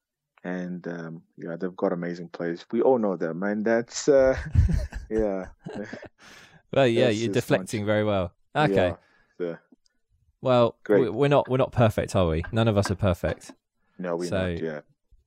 and 0.44 0.86
um, 0.88 1.22
yeah, 1.38 1.56
they've 1.56 1.76
got 1.76 1.94
amazing 1.94 2.28
players. 2.30 2.66
We 2.72 2.82
all 2.82 2.98
know 3.00 3.16
that, 3.16 3.34
man. 3.36 3.64
That's 3.64 4.10
uh, 4.10 4.38
yeah. 5.10 5.46
Well, 6.74 6.88
yeah, 6.88 7.08
Yes, 7.08 7.16
you're 7.18 7.34
deflecting 7.34 7.86
very 7.86 8.04
well. 8.04 8.34
Okay. 8.56 8.94
Yeah. 9.40 9.48
Yeah. 9.48 9.56
Well, 10.42 10.76
Great. 10.84 11.02
we- 11.04 11.10
we're 11.10 11.28
not 11.30 11.50
we're 11.50 11.58
not 11.58 11.72
perfect, 11.72 12.16
are 12.16 12.28
we? 12.28 12.44
None 12.52 12.68
of 12.68 12.78
us 12.78 12.92
are 12.92 12.96
perfect. 12.96 13.52
No, 13.98 14.18
we 14.18 14.28
So- 14.28 14.52
not. 14.52 14.62
Yeah. 14.62 14.82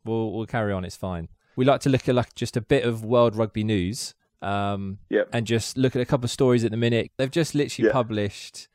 We'll 0.08 0.32
we'll 0.32 0.46
carry 0.46 0.72
on. 0.72 0.84
It's 0.84 0.96
fine. 0.96 1.28
We 1.56 1.64
like 1.64 1.80
to 1.82 1.88
look 1.90 2.08
at 2.08 2.14
like 2.14 2.34
just 2.34 2.56
a 2.56 2.60
bit 2.60 2.84
of 2.84 3.04
world 3.04 3.36
rugby 3.36 3.62
news, 3.64 4.14
um, 4.42 4.98
Yep. 5.10 5.28
and 5.32 5.46
just 5.46 5.76
look 5.76 5.94
at 5.96 6.02
a 6.02 6.06
couple 6.06 6.24
of 6.24 6.30
stories 6.30 6.64
at 6.64 6.70
the 6.70 6.76
minute. 6.76 7.10
They've 7.16 7.30
just 7.30 7.54
literally 7.54 7.86
Yeah. 7.88 7.92
published 7.92 8.68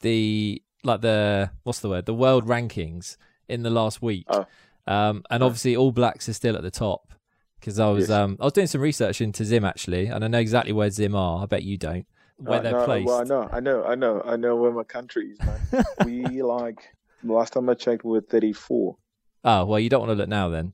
the 0.00 0.62
like 0.82 1.00
the 1.00 1.50
what's 1.62 1.80
the 1.80 1.88
word 1.88 2.06
the 2.06 2.14
world 2.14 2.46
rankings 2.46 3.16
in 3.48 3.62
the 3.62 3.70
last 3.70 4.02
week, 4.02 4.26
Oh. 4.28 4.46
um, 4.86 5.22
and 5.30 5.42
obviously 5.42 5.76
All 5.76 5.92
Blacks 5.92 6.28
are 6.28 6.32
still 6.32 6.56
at 6.56 6.62
the 6.62 6.70
top 6.70 7.12
because 7.60 7.78
I 7.78 7.88
was 7.90 8.08
Yes. 8.08 8.10
um 8.10 8.36
I 8.40 8.44
was 8.44 8.52
doing 8.52 8.66
some 8.66 8.80
research 8.80 9.20
into 9.20 9.44
Zim 9.44 9.64
actually, 9.64 10.06
and 10.06 10.24
I 10.24 10.28
know 10.28 10.38
exactly 10.38 10.72
where 10.72 10.90
Zim 10.90 11.14
are. 11.14 11.42
I 11.42 11.46
bet 11.46 11.62
you 11.62 11.76
don't. 11.78 12.06
Where 12.36 12.58
Uh, 12.58 12.62
they're 12.62 12.72
no, 12.72 12.84
placed. 12.84 13.06
Well, 13.06 13.20
I 13.20 13.24
know, 13.24 13.48
I 13.52 13.60
know, 13.60 13.84
I 13.84 13.94
know, 13.94 14.22
I 14.24 14.36
know 14.36 14.56
where 14.56 14.72
my 14.72 14.82
country 14.82 15.30
is, 15.32 15.38
man. 15.40 15.84
we 16.04 16.42
like 16.42 16.88
last 17.22 17.52
time 17.52 17.68
I 17.70 17.74
checked, 17.74 18.04
we 18.04 18.10
were 18.10 18.20
34. 18.20 18.96
Oh 19.44 19.64
well, 19.66 19.78
you 19.80 19.88
don't 19.88 20.00
want 20.00 20.10
to 20.10 20.14
look 20.16 20.28
now 20.28 20.48
then. 20.48 20.72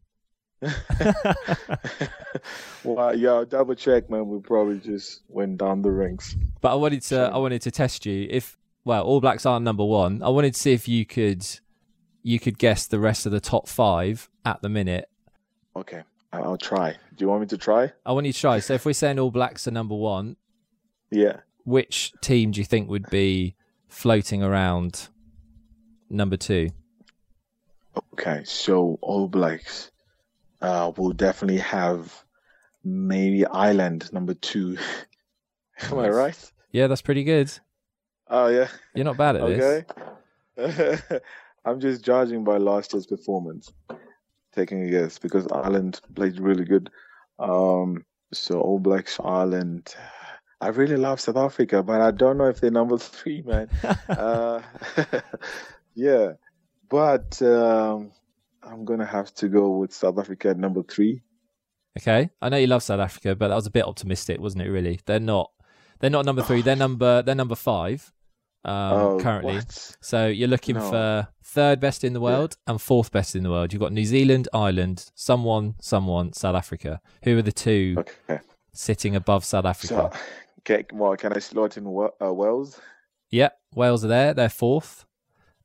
well, 2.85 3.17
yeah, 3.17 3.45
double 3.49 3.75
check, 3.75 4.11
man. 4.11 4.29
We 4.29 4.41
probably 4.41 4.79
just 4.79 5.23
went 5.29 5.59
down 5.59 5.83
the 5.83 5.91
ranks. 5.91 6.37
But 6.61 6.73
I 6.73 6.75
wanted 6.75 7.03
to 7.03 7.21
I 7.33 7.39
wanted 7.39 7.63
to 7.63 7.71
test 7.71 8.07
you 8.07 8.27
if 8.31 8.57
well 8.85 9.03
All 9.05 9.21
Blacks 9.21 9.47
are 9.47 9.59
number 9.61 9.85
one. 9.85 10.23
I 10.23 10.29
wanted 10.29 10.55
to 10.55 10.61
see 10.61 10.73
if 10.73 10.87
you 10.89 11.05
could 11.07 11.47
you 12.23 12.39
could 12.39 12.59
guess 12.59 12.87
the 12.87 12.99
rest 12.99 13.27
of 13.27 13.33
the 13.33 13.41
top 13.41 13.69
five 13.69 14.29
at 14.45 14.61
the 14.63 14.69
minute. 14.69 15.09
Okay, 15.77 16.03
I'll 16.33 16.59
try. 16.59 16.93
Do 17.17 17.25
you 17.25 17.29
want 17.29 17.41
me 17.43 17.47
to 17.49 17.59
try? 17.59 17.93
I 18.05 18.13
want 18.13 18.27
you 18.27 18.33
to 18.33 18.39
try. 18.39 18.59
So 18.61 18.75
if 18.75 18.85
we're 18.85 18.93
saying 18.93 19.19
All 19.19 19.31
Blacks 19.31 19.67
are 19.67 19.71
number 19.71 19.95
one, 19.95 20.37
Yeah. 21.11 21.41
which 21.65 22.13
team 22.21 22.51
do 22.51 22.61
you 22.61 22.65
think 22.67 22.89
would 22.91 23.09
be 23.11 23.57
floating 23.89 24.43
around 24.43 25.09
number 26.11 26.37
two? 26.37 26.71
Okay, 28.13 28.43
so 28.45 28.99
All 29.01 29.29
Blacks 29.29 29.91
uh, 30.61 30.93
will 30.97 31.13
definitely 31.13 31.61
have 31.61 32.25
maybe 32.85 33.47
Ireland 33.47 34.13
number 34.13 34.35
two. 34.35 34.79
Am 35.83 35.99
I 35.99 36.09
right? 36.09 36.53
Yeah, 36.73 36.87
that's 36.87 37.03
pretty 37.03 37.25
good. 37.25 37.51
Oh 38.29 38.49
yeah. 38.49 38.69
You're 38.95 39.05
not 39.05 39.17
bad 39.17 39.37
at 39.37 39.47
this. 39.47 39.85
Okay. 40.59 41.19
I'm 41.65 41.81
just 41.81 42.05
judging 42.05 42.45
by 42.45 42.57
last 42.59 42.93
year's 42.93 43.07
performance, 43.07 43.73
taking 44.55 44.83
a 44.83 44.91
guess 44.91 45.19
because 45.19 45.47
Ireland 45.53 46.01
played 46.15 46.39
really 46.39 46.65
good. 46.65 46.91
Um, 47.39 48.05
so 48.33 48.61
All 48.61 48.79
Blacks, 48.79 49.19
Ireland. 49.23 49.95
I 50.61 50.69
really 50.69 50.97
love 50.97 51.21
South 51.21 51.37
Africa, 51.37 51.83
but 51.83 52.01
I 52.01 52.11
don't 52.11 52.37
know 52.37 52.49
if 52.49 52.61
they're 52.61 52.71
number 52.71 52.99
three, 52.99 53.43
man. 53.43 53.69
uh, 54.09 54.61
yeah, 55.95 56.33
but 56.91 57.41
um, 57.41 58.13
I'm 58.63 58.85
gonna 58.85 59.07
have 59.07 59.33
to 59.37 59.49
go 59.49 59.79
with 59.79 59.93
South 59.95 60.19
Africa 60.19 60.51
at 60.51 60.59
number 60.59 60.83
three. 60.83 61.23
Okay, 61.99 62.31
I 62.43 62.49
know 62.49 62.57
you 62.59 62.67
love 62.67 62.83
South 62.83 63.01
Africa, 63.01 63.35
but 63.35 63.49
that 63.49 63.55
was 63.55 63.67
a 63.67 63.71
bit 63.71 63.85
optimistic, 63.85 64.41
wasn't 64.41 64.63
it? 64.65 64.71
Really, 64.71 65.01
they're 65.07 65.19
not. 65.21 65.51
They're 66.01 66.11
not 66.11 66.27
number 66.27 66.43
three. 66.43 66.63
They're 66.63 66.77
number. 66.87 67.23
They're 67.23 67.35
number 67.35 67.55
five 67.57 68.13
um, 68.65 68.73
oh, 68.93 69.19
currently. 69.21 69.57
what? 69.57 69.97
So 70.01 70.27
you're 70.27 70.49
looking 70.49 70.77
No. 70.77 70.91
for 70.91 71.29
third 71.43 71.81
best 71.81 72.05
in 72.05 72.13
the 72.13 72.21
world 72.21 72.57
and 72.67 72.81
fourth 72.81 73.11
best 73.11 73.35
in 73.35 73.43
the 73.43 73.51
world. 73.51 73.73
You've 73.73 73.81
got 73.81 73.93
New 73.93 74.05
Zealand, 74.05 74.49
Ireland, 74.53 75.11
someone, 75.15 75.75
someone, 75.81 76.33
South 76.33 76.55
Africa. 76.55 77.01
Who 77.25 77.39
are 77.39 77.43
the 77.43 77.53
two 77.53 77.97
Okay, 77.99 78.41
sitting 78.73 79.17
above 79.17 79.45
South 79.45 79.65
Africa? 79.65 80.11
so 80.13 80.21
okay, 80.61 80.85
well, 80.93 81.17
can 81.17 81.33
I 81.33 81.39
slot 81.39 81.77
in 81.77 81.87
uh, 81.87 82.33
Wales? 82.33 82.81
Yeah, 83.31 83.51
Wales 83.75 84.05
are 84.05 84.09
there. 84.09 84.35
They're 84.35 84.49
fourth. 84.49 85.07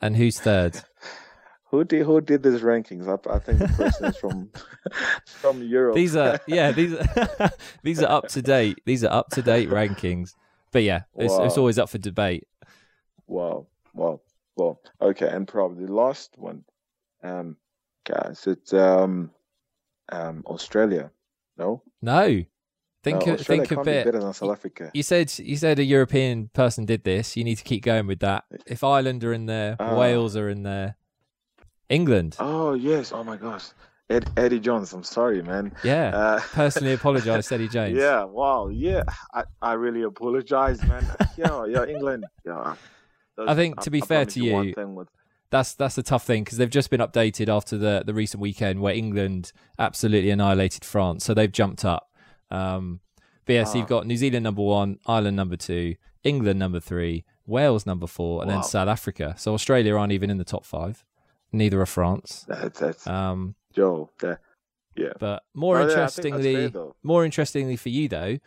And 0.06 0.16
who's 0.16 0.40
third? 0.40 0.80
Who 1.70 1.84
did 1.84 2.06
who 2.06 2.22
did 2.22 2.44
these 2.44 2.62
rankings? 2.62 3.08
I, 3.08 3.36
I 3.36 3.40
think 3.40 3.58
the 3.58 3.68
person 3.68 4.06
is 4.06 4.18
from 4.18 4.52
from 5.26 5.64
Europe. 5.64 5.96
these 5.96 6.16
are 6.16 6.40
yeah 6.48 6.72
these 6.72 6.94
are 6.94 7.52
these 7.82 8.02
are 8.04 8.10
up 8.10 8.28
to 8.30 8.42
date. 8.42 8.78
These 8.86 9.04
are 9.04 9.12
up 9.12 9.30
to 9.32 9.42
date 9.42 9.70
rankings. 9.70 10.36
But 10.72 10.84
yeah, 10.84 11.02
it's, 11.18 11.34
it's 11.34 11.58
always 11.58 11.80
up 11.80 11.90
for 11.90 11.98
debate. 11.98 12.48
Wow, 13.26 13.66
wow, 13.94 14.22
wow. 14.56 14.78
Okay, 15.02 15.28
and 15.28 15.48
probably 15.48 15.88
the 15.88 15.94
last 15.94 16.38
one, 16.38 16.64
um, 17.24 17.58
guys, 18.06 18.46
it's 18.46 18.72
um, 18.72 19.32
um, 20.10 20.44
Australia. 20.46 21.10
No, 21.58 21.82
No, 22.02 22.44
think 23.06 23.26
no, 23.26 23.32
a, 23.32 23.36
Australia 23.36 23.66
think 23.66 23.80
a 23.80 23.84
be 23.84 23.92
bit. 23.92 24.06
better 24.06 24.20
than 24.20 24.34
South 24.34 24.52
Africa. 24.52 24.92
You 24.94 25.04
said 25.04 25.32
you 25.40 25.56
said 25.58 25.80
a 25.80 25.84
European 25.84 26.50
person 26.54 26.86
did 26.86 27.04
this. 27.04 27.38
You 27.38 27.44
need 27.44 27.58
to 27.58 27.64
keep 27.64 27.84
going 27.84 28.08
with 28.08 28.20
that. 28.20 28.44
If 28.66 28.84
Ireland 28.84 29.24
are 29.24 29.32
in 29.34 29.46
there, 29.46 29.76
Ah. 29.80 29.96
Wales 29.98 30.36
are 30.36 30.50
in 30.50 30.64
there, 30.64 30.98
England. 31.90 32.36
Oh 32.40 32.74
yes, 32.74 33.12
oh 33.12 33.24
my 33.24 33.38
gosh, 33.38 33.66
Ed, 34.10 34.30
Eddie 34.38 34.60
Jones. 34.60 34.92
I'm 34.94 35.04
sorry, 35.04 35.42
man. 35.42 35.72
Yeah. 35.84 36.08
Uh, 36.16 36.40
Personally 36.54 36.94
apologise, 36.94 37.52
Eddie 37.52 37.68
Jones. 37.70 37.96
Yeah, 37.98 38.24
wow, 38.24 38.70
yeah. 38.70 39.04
I, 39.34 39.44
I 39.62 39.74
really 39.74 40.02
apologize, 40.04 40.82
man. 40.84 41.06
yeah, 41.38 41.66
yeah, 41.66 41.86
England. 41.86 42.26
Yeah. 42.46 42.76
I 43.38 43.54
think, 43.56 43.82
to 43.82 43.92
be 43.92 44.00
fair 44.02 44.20
promise 44.26 44.34
to 44.36 44.40
you, 44.44 44.74
with- 44.96 45.08
That's 45.52 45.76
that's 45.76 45.96
the 45.96 46.04
tough 46.04 46.26
thing 46.26 46.44
because 46.44 46.58
they've 46.58 46.70
just 46.80 46.90
been 46.90 47.02
updated 47.02 47.50
after 47.50 47.78
the 47.78 48.04
the 48.06 48.14
recent 48.14 48.42
weekend 48.42 48.80
where 48.82 48.94
England 48.96 49.52
absolutely 49.78 50.32
annihilated 50.32 50.84
France, 50.84 51.24
so 51.26 51.34
they've 51.34 51.52
jumped 51.52 51.86
up. 51.86 52.10
Um, 52.52 53.00
but 53.46 53.54
yeah, 53.54 53.64
so 53.64 53.78
you've 53.78 53.86
Ah. 53.86 53.90
got 53.90 54.08
New 54.08 54.18
Zealand 54.18 54.44
number 54.44 54.62
one, 54.64 55.00
Ireland 55.06 55.36
number 55.36 55.56
two, 55.58 55.96
England 56.24 56.60
number 56.60 56.80
three, 56.80 57.24
Wales 57.46 57.86
number 57.86 58.08
four, 58.08 58.42
and 58.42 58.50
Wow. 58.50 58.56
then 58.62 58.64
South 58.64 58.88
Africa. 58.88 59.36
So 59.38 59.54
Australia 59.54 59.96
aren't 59.96 60.14
even 60.14 60.30
in 60.30 60.38
the 60.38 60.44
top 60.44 60.66
five. 60.66 61.06
Neither 61.52 61.80
are 61.80 61.86
France. 61.86 62.46
that's 62.48 62.80
that's 62.80 63.08
Um, 63.08 63.56
Joe. 63.74 64.10
That, 64.20 64.40
yeah. 64.96 65.14
But 65.20 65.44
more 65.54 65.78
yeah, 65.78 65.84
I 65.84 65.88
think 65.88 65.98
that's 65.98 66.18
interestingly, 66.20 66.70
fair, 66.72 66.92
more 67.04 67.24
interestingly 67.26 67.76
for 67.76 67.90
you 67.90 68.08
though, 68.10 68.38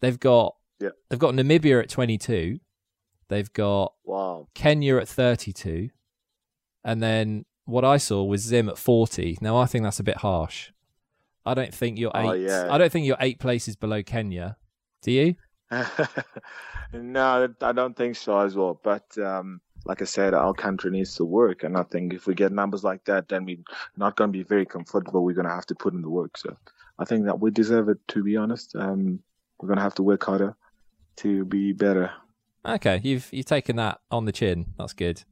they've 0.00 0.18
got 0.18 0.56
Yeah. 0.80 0.90
they've 1.08 1.18
got 1.18 1.34
Namibia 1.34 1.80
at 1.82 1.88
22, 1.88 2.58
they've 3.28 3.52
got 3.52 3.94
Wow. 4.04 4.48
Kenya 4.54 4.96
at 4.96 5.08
32, 5.08 5.90
and 6.84 7.00
then 7.02 7.44
what 7.66 7.84
I 7.84 7.98
saw 7.98 8.24
was 8.24 8.40
Zim 8.42 8.68
at 8.68 8.78
40. 8.78 9.38
Now 9.40 9.56
I 9.56 9.66
think 9.66 9.84
that's 9.84 10.00
a 10.00 10.04
bit 10.04 10.16
harsh. 10.18 10.72
I 11.44 11.54
don't 11.54 11.74
think 11.74 11.98
you're 11.98 12.12
eight. 12.14 12.28
Oh, 12.28 12.32
yeah. 12.32 12.68
I 12.70 12.78
don't 12.78 12.92
think 12.92 13.06
you're 13.06 13.16
eight 13.20 13.38
places 13.38 13.76
below 13.76 14.02
Kenya. 14.02 14.56
Do 15.02 15.12
you? 15.12 15.36
no, 16.92 17.48
I 17.60 17.72
don't 17.72 17.96
think 17.96 18.16
so 18.16 18.38
as 18.40 18.56
well. 18.56 18.78
But 18.82 19.16
um, 19.18 19.60
like 19.84 20.02
I 20.02 20.04
said, 20.04 20.34
our 20.34 20.52
country 20.52 20.90
needs 20.90 21.14
to 21.16 21.24
work, 21.24 21.62
and 21.62 21.76
I 21.76 21.82
think 21.84 22.12
if 22.12 22.26
we 22.26 22.34
get 22.34 22.52
numbers 22.52 22.84
like 22.84 23.04
that, 23.04 23.28
then 23.28 23.44
we're 23.44 23.58
not 23.96 24.16
going 24.16 24.28
to 24.28 24.38
be 24.38 24.42
very 24.42 24.66
comfortable. 24.66 25.24
We're 25.24 25.34
going 25.34 25.48
to 25.48 25.54
have 25.54 25.66
to 25.66 25.74
put 25.74 25.94
in 25.94 26.02
the 26.02 26.10
work. 26.10 26.36
So 26.36 26.56
I 26.98 27.04
think 27.04 27.24
that 27.24 27.40
we 27.40 27.50
deserve 27.50 27.88
it. 27.88 27.98
To 28.08 28.22
be 28.22 28.36
honest, 28.36 28.74
um, 28.76 29.20
we're 29.60 29.68
going 29.68 29.78
to 29.78 29.82
have 29.82 29.94
to 29.96 30.02
work 30.02 30.24
harder 30.24 30.56
to 31.16 31.44
be 31.44 31.72
better. 31.72 32.10
Okay, 32.66 33.00
you've 33.02 33.28
you've 33.32 33.46
taken 33.46 33.76
that 33.76 34.00
on 34.10 34.26
the 34.26 34.32
chin. 34.32 34.74
That's 34.76 34.92
good. 34.92 35.22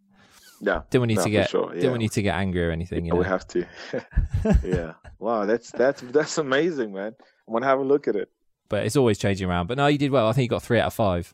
Yeah, 0.60 0.82
Didn't 0.90 1.02
want 1.02 1.10
you 1.12 1.16
no, 1.18 1.22
to 1.24 1.30
get 1.30 1.50
sure, 1.50 1.68
didn't 1.70 1.84
yeah. 1.84 1.90
want 1.90 2.02
you 2.02 2.08
to 2.08 2.22
get 2.22 2.34
angry 2.34 2.64
or 2.66 2.70
anything. 2.70 3.04
You 3.06 3.14
we 3.14 3.24
have 3.24 3.46
to. 3.48 3.64
yeah. 4.64 4.94
Wow, 5.18 5.46
that's 5.46 5.70
that's 5.70 6.00
that's 6.02 6.38
amazing, 6.38 6.92
man. 6.92 7.14
I 7.20 7.50
want 7.52 7.62
to 7.62 7.68
have 7.68 7.78
a 7.78 7.84
look 7.84 8.08
at 8.08 8.16
it. 8.16 8.28
but 8.68 8.84
it's 8.84 8.96
always 8.96 9.18
changing 9.18 9.48
around. 9.48 9.66
But 9.68 9.78
no, 9.78 9.86
you 9.86 9.98
did 9.98 10.10
well. 10.10 10.26
I 10.28 10.32
think 10.32 10.44
you 10.44 10.48
got 10.48 10.62
three 10.62 10.80
out 10.80 10.88
of 10.88 10.94
five. 10.94 11.32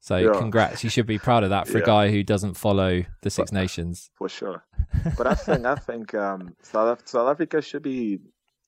So 0.00 0.16
Yeah. 0.16 0.32
congrats. 0.38 0.84
You 0.84 0.90
should 0.90 1.06
be 1.06 1.18
proud 1.18 1.42
of 1.44 1.50
that 1.50 1.66
for 1.68 1.78
a 1.78 1.82
guy 1.82 2.10
who 2.10 2.22
doesn't 2.22 2.54
follow 2.54 3.04
the 3.22 3.30
Six 3.30 3.50
But- 3.50 3.60
Nations. 3.60 4.10
for 4.18 4.28
sure. 4.28 4.64
But 5.16 5.26
I 5.26 5.34
think 5.34 5.64
I 5.66 5.74
think 5.76 6.14
um, 6.14 6.54
South 6.62 7.08
South 7.08 7.28
Africa 7.30 7.60
should 7.62 7.82
be 7.82 8.18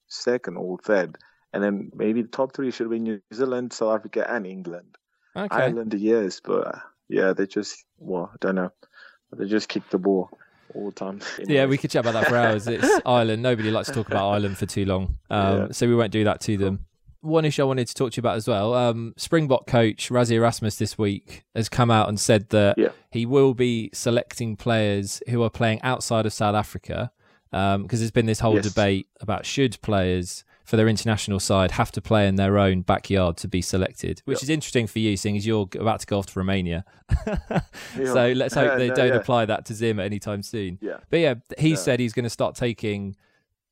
second 0.08 0.56
or 0.56 0.78
third, 0.78 1.16
and 1.52 1.62
then 1.62 1.90
maybe 1.94 2.22
the 2.22 2.28
top 2.28 2.54
three 2.54 2.70
should 2.70 2.90
be 2.90 2.98
New 2.98 3.20
Zealand, 3.32 3.72
South 3.72 3.94
Africa, 3.98 4.24
and 4.28 4.46
England. 4.46 4.96
Okay. 5.36 5.48
Ireland, 5.64 5.94
yes, 5.96 6.40
but 6.44 6.66
uh, 6.66 6.78
yeah, 7.08 7.32
they 7.32 7.46
just 7.46 7.84
well, 7.98 8.30
I 8.32 8.36
don't 8.40 8.56
know, 8.56 8.70
they 9.36 9.46
just 9.46 9.68
kick 9.68 9.88
the 9.90 9.98
ball 9.98 10.30
all 10.74 10.86
the 10.86 10.92
time. 10.92 11.20
Yeah, 11.46 11.66
we 11.66 11.78
could 11.78 11.90
chat 11.90 12.04
about 12.06 12.12
that 12.20 12.28
for 12.28 12.36
hours. 12.36 12.66
It's 12.68 12.88
Ireland. 13.06 13.42
Nobody 13.42 13.70
likes 13.70 13.88
to 13.88 13.94
talk 13.94 14.06
about 14.08 14.28
Ireland 14.30 14.56
for 14.58 14.66
too 14.66 14.84
long, 14.84 15.18
um, 15.30 15.56
Yeah. 15.58 15.66
so 15.72 15.86
we 15.88 15.94
won't 15.94 16.12
do 16.12 16.24
that 16.24 16.40
to 16.42 16.56
them. 16.56 16.86
One 17.22 17.44
issue 17.44 17.60
I 17.62 17.66
wanted 17.66 17.86
to 17.88 17.94
talk 17.94 18.12
to 18.12 18.16
you 18.16 18.22
about 18.22 18.36
as 18.36 18.48
well. 18.48 18.72
Um, 18.72 19.12
Springbok 19.18 19.66
coach 19.66 20.08
Rassie 20.08 20.32
Erasmus 20.36 20.76
this 20.76 20.96
week 20.96 21.44
has 21.54 21.68
come 21.68 21.90
out 21.90 22.08
and 22.08 22.18
said 22.18 22.48
that 22.48 22.78
Yeah. 22.78 22.88
he 23.10 23.26
will 23.26 23.52
be 23.52 23.90
selecting 23.92 24.56
players 24.56 25.22
who 25.28 25.42
are 25.42 25.50
playing 25.50 25.82
outside 25.82 26.24
of 26.24 26.32
South 26.32 26.54
Africa 26.54 27.12
because 27.50 27.98
there's 28.00 28.10
been 28.10 28.26
this 28.26 28.40
whole 28.40 28.54
Yes. 28.54 28.64
debate 28.64 29.08
about 29.20 29.44
should 29.44 29.80
players 29.82 30.44
for 30.70 30.76
their 30.76 30.86
international 30.88 31.40
side 31.40 31.72
have 31.72 31.90
to 31.90 32.00
play 32.00 32.28
in 32.28 32.36
their 32.36 32.56
own 32.56 32.82
backyard 32.82 33.36
to 33.36 33.48
be 33.48 33.60
selected, 33.60 34.22
which 34.24 34.38
Yeah. 34.38 34.44
is 34.44 34.50
interesting 34.50 34.86
for 34.86 35.00
you, 35.00 35.16
seeing 35.16 35.36
as 35.36 35.44
you're 35.44 35.68
about 35.74 35.98
to 35.98 36.06
go 36.06 36.18
off 36.20 36.26
to 36.26 36.38
Romania. 36.38 36.84
Yeah. 37.98 38.12
So 38.12 38.32
let's 38.36 38.54
hope 38.54 38.78
they 38.78 38.86
No, 38.88 38.94
don't 38.94 39.08
yeah. 39.08 39.14
apply 39.16 39.46
that 39.46 39.64
to 39.66 39.74
Zim 39.74 39.98
at 39.98 40.06
any 40.06 40.20
time 40.20 40.42
soon. 40.44 40.78
Yeah, 40.80 40.98
But 41.10 41.18
yeah, 41.18 41.34
he 41.58 41.70
Yeah. 41.70 41.76
said 41.76 41.98
he's 41.98 42.12
going 42.12 42.22
to 42.24 42.30
start 42.30 42.54
taking. 42.54 43.16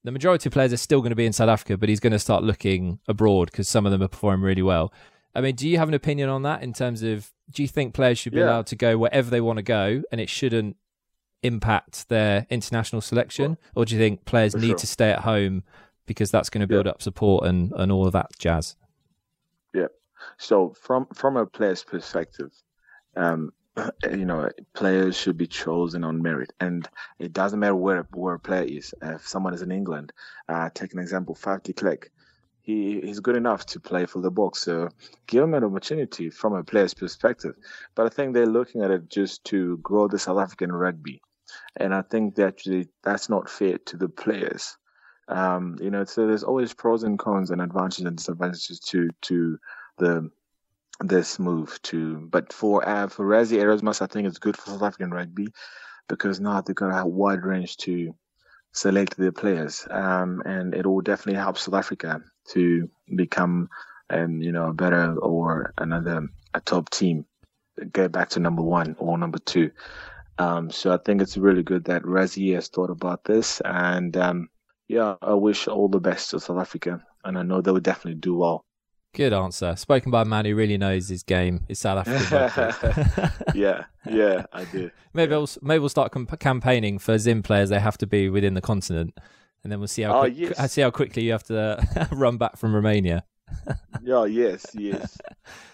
The 0.02 0.10
majority 0.10 0.48
of 0.48 0.52
players 0.52 0.72
are 0.72 0.76
still 0.76 1.00
going 1.00 1.10
to 1.10 1.16
be 1.16 1.24
in 1.26 1.32
South 1.32 1.48
Africa, 1.48 1.76
but 1.76 1.88
he's 1.88 2.00
going 2.00 2.12
to 2.12 2.18
start 2.18 2.42
looking 2.42 2.98
abroad 3.06 3.50
because 3.52 3.68
some 3.68 3.86
of 3.86 3.92
them 3.92 4.02
are 4.02 4.08
performing 4.08 4.44
really 4.44 4.62
well. 4.62 4.92
I 5.36 5.40
mean, 5.40 5.54
do 5.54 5.68
you 5.68 5.78
have 5.78 5.86
an 5.88 5.94
opinion 5.94 6.28
on 6.28 6.42
that 6.42 6.62
in 6.64 6.72
terms 6.72 7.02
of 7.04 7.30
do 7.50 7.62
you 7.62 7.68
think 7.68 7.94
players 7.94 8.18
should 8.18 8.32
be 8.32 8.40
allowed 8.40 8.66
to 8.68 8.76
go 8.76 8.98
wherever 8.98 9.30
they 9.30 9.40
want 9.40 9.58
to 9.58 9.62
go 9.62 10.02
and 10.10 10.20
it 10.20 10.28
shouldn't 10.28 10.76
impact 11.44 12.08
their 12.08 12.46
international 12.50 13.00
selection? 13.00 13.56
or 13.76 13.84
do 13.84 13.94
you 13.94 14.00
think 14.00 14.24
players 14.24 14.56
need 14.56 14.68
sure. 14.68 14.76
to 14.78 14.86
stay 14.86 15.10
at 15.10 15.20
home 15.20 15.62
because 16.08 16.30
that's 16.32 16.50
going 16.50 16.62
to 16.62 16.66
build 16.66 16.86
Yeah. 16.86 16.92
up 16.92 17.02
support 17.02 17.46
and, 17.46 17.72
and 17.76 17.92
all 17.92 18.06
of 18.06 18.12
that 18.14 18.30
jazz? 18.38 18.74
Yeah. 19.72 19.88
So 20.38 20.74
from 20.80 21.06
from 21.14 21.36
a 21.36 21.46
player's 21.46 21.84
perspective, 21.84 22.50
um, 23.16 23.52
you 24.10 24.24
know, 24.24 24.50
players 24.74 25.16
should 25.16 25.36
be 25.36 25.46
chosen 25.46 26.02
on 26.04 26.22
merit, 26.22 26.52
and 26.60 26.88
it 27.18 27.32
doesn't 27.32 27.60
matter 27.60 27.76
where 27.76 28.08
where 28.12 28.34
a 28.34 28.40
player 28.40 28.64
is. 28.64 28.94
If 29.02 29.28
someone 29.28 29.54
is 29.54 29.62
in 29.62 29.70
England, 29.70 30.12
uh, 30.48 30.70
take 30.74 30.92
an 30.94 30.98
example, 30.98 31.38
de 31.62 31.72
Klerk, 31.72 32.10
he 32.62 33.00
he's 33.00 33.20
good 33.20 33.36
enough 33.36 33.66
to 33.66 33.80
play 33.80 34.06
for 34.06 34.20
the 34.20 34.32
Boks, 34.32 34.56
so 34.56 34.88
give 35.26 35.44
him 35.44 35.54
an 35.54 35.64
opportunity 35.64 36.30
from 36.30 36.54
a 36.54 36.64
player's 36.64 36.94
perspective. 36.94 37.54
But 37.94 38.06
I 38.06 38.08
think 38.08 38.34
they're 38.34 38.46
looking 38.46 38.82
at 38.82 38.90
it 38.90 39.08
just 39.08 39.44
to 39.44 39.76
grow 39.78 40.08
the 40.08 40.18
South 40.18 40.38
African 40.38 40.72
rugby, 40.72 41.20
and 41.76 41.94
I 41.94 42.02
think 42.02 42.34
that 42.36 42.46
actually 42.48 42.88
that's 43.04 43.28
not 43.28 43.48
fair 43.48 43.78
to 43.86 43.96
the 43.96 44.08
players. 44.08 44.76
Um, 45.28 45.76
you 45.80 45.90
know, 45.90 46.04
so 46.04 46.26
there's 46.26 46.44
always 46.44 46.74
pros 46.74 47.02
and 47.02 47.18
cons 47.18 47.50
and 47.50 47.60
advantages 47.60 48.04
and 48.06 48.16
disadvantages 48.16 48.80
to 48.80 49.10
to 49.22 49.58
the 49.98 50.30
this 51.00 51.38
move 51.38 51.80
to 51.82 52.16
but 52.30 52.52
for 52.52 52.86
uh, 52.88 53.06
for 53.06 53.24
Rassie 53.24 53.60
Erasmus 53.60 54.02
I 54.02 54.06
think 54.06 54.26
it's 54.26 54.38
good 54.38 54.56
for 54.56 54.70
South 54.70 54.82
African 54.82 55.12
rugby 55.12 55.48
because 56.08 56.40
now 56.40 56.60
they're 56.60 56.74
gonna 56.74 56.94
have 56.94 57.04
a 57.04 57.08
wide 57.08 57.44
range 57.44 57.76
to 57.78 58.14
select 58.72 59.16
their 59.16 59.32
players. 59.32 59.86
Um, 59.90 60.42
and 60.44 60.74
it 60.74 60.86
will 60.86 61.00
definitely 61.00 61.40
help 61.40 61.58
South 61.58 61.74
Africa 61.74 62.20
to 62.48 62.88
become 63.14 63.68
um, 64.10 64.40
you 64.40 64.52
know 64.52 64.68
a 64.68 64.72
better 64.72 65.14
or 65.16 65.72
another 65.78 66.28
a 66.54 66.60
top 66.60 66.90
team 66.90 67.26
get 67.92 68.10
back 68.10 68.30
to 68.30 68.40
number 68.40 68.62
one 68.62 68.96
or 68.98 69.18
number 69.18 69.38
two. 69.38 69.70
Um, 70.38 70.70
so 70.70 70.92
I 70.92 70.98
think 70.98 71.20
it's 71.20 71.36
really 71.36 71.62
good 71.62 71.84
that 71.84 72.02
Rassie 72.02 72.54
has 72.54 72.68
thought 72.68 72.90
about 72.90 73.24
this 73.24 73.60
and 73.64 74.16
um, 74.16 74.48
yeah 74.88 75.14
I 75.22 75.34
wish 75.34 75.68
all 75.68 75.88
the 75.88 76.00
best 76.00 76.30
to 76.30 76.40
South 76.40 76.58
Africa 76.58 77.02
and 77.24 77.38
I 77.38 77.42
know 77.42 77.60
they 77.60 77.70
will 77.70 77.80
definitely 77.80 78.20
do 78.20 78.36
well 78.36 78.64
Good 79.14 79.32
answer. 79.32 79.74
Spoken 79.74 80.10
by 80.12 80.20
a 80.22 80.24
man 80.26 80.44
who 80.44 80.54
really 80.54 80.76
knows 80.76 81.08
his 81.08 81.22
game, 81.22 81.64
Is 81.70 81.78
South 81.78 82.06
Africa? 82.06 83.32
yeah, 83.54 83.84
yeah, 84.06 84.44
I 84.52 84.64
do. 84.66 84.90
Maybe 85.14 85.30
we'll 85.30 85.48
maybe 85.62 85.78
we'll 85.78 85.88
start 85.88 86.12
com- 86.12 86.26
campaigning 86.26 86.98
for 86.98 87.16
Zim 87.16 87.42
players. 87.42 87.70
They 87.70 87.80
have 87.80 87.96
to 87.98 88.06
be 88.06 88.28
within 88.28 88.52
the 88.52 88.60
continent, 88.60 89.18
and 89.64 89.72
then 89.72 89.78
we'll 89.80 89.88
see 89.88 90.02
how 90.02 90.18
Oh, 90.18 90.20
quick, 90.20 90.34
yes. 90.36 90.72
see 90.72 90.82
how 90.82 90.90
quickly 90.90 91.22
you 91.22 91.32
have 91.32 91.42
to 91.44 92.08
run 92.12 92.36
back 92.36 92.58
from 92.58 92.74
Romania. 92.74 93.24
yeah, 94.02 94.26
yes, 94.26 94.66
yes. 94.74 95.16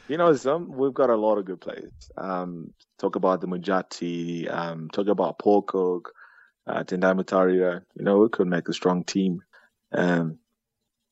You 0.09 0.17
know, 0.17 0.33
some 0.37 0.71
we've 0.71 0.95
got 0.95 1.11
a 1.11 1.17
lot 1.17 1.37
of 1.37 1.45
good 1.45 1.61
players. 1.61 1.93
Um, 2.17 2.73
talk 2.99 3.17
about 3.17 3.41
the 3.41 3.49
Mujati. 3.49 4.49
Um, 4.51 4.89
talk 4.91 5.09
about 5.09 5.41
Paul 5.41 5.63
Cook, 5.63 6.13
uh, 6.67 6.83
Tendai 6.85 7.15
Mtawarira. 7.15 7.83
You 7.95 8.05
know, 8.05 8.19
we 8.19 8.29
could 8.29 8.47
make 8.47 8.69
a 8.69 8.73
strong 8.73 9.05
team. 9.05 9.43
Um, 9.93 10.39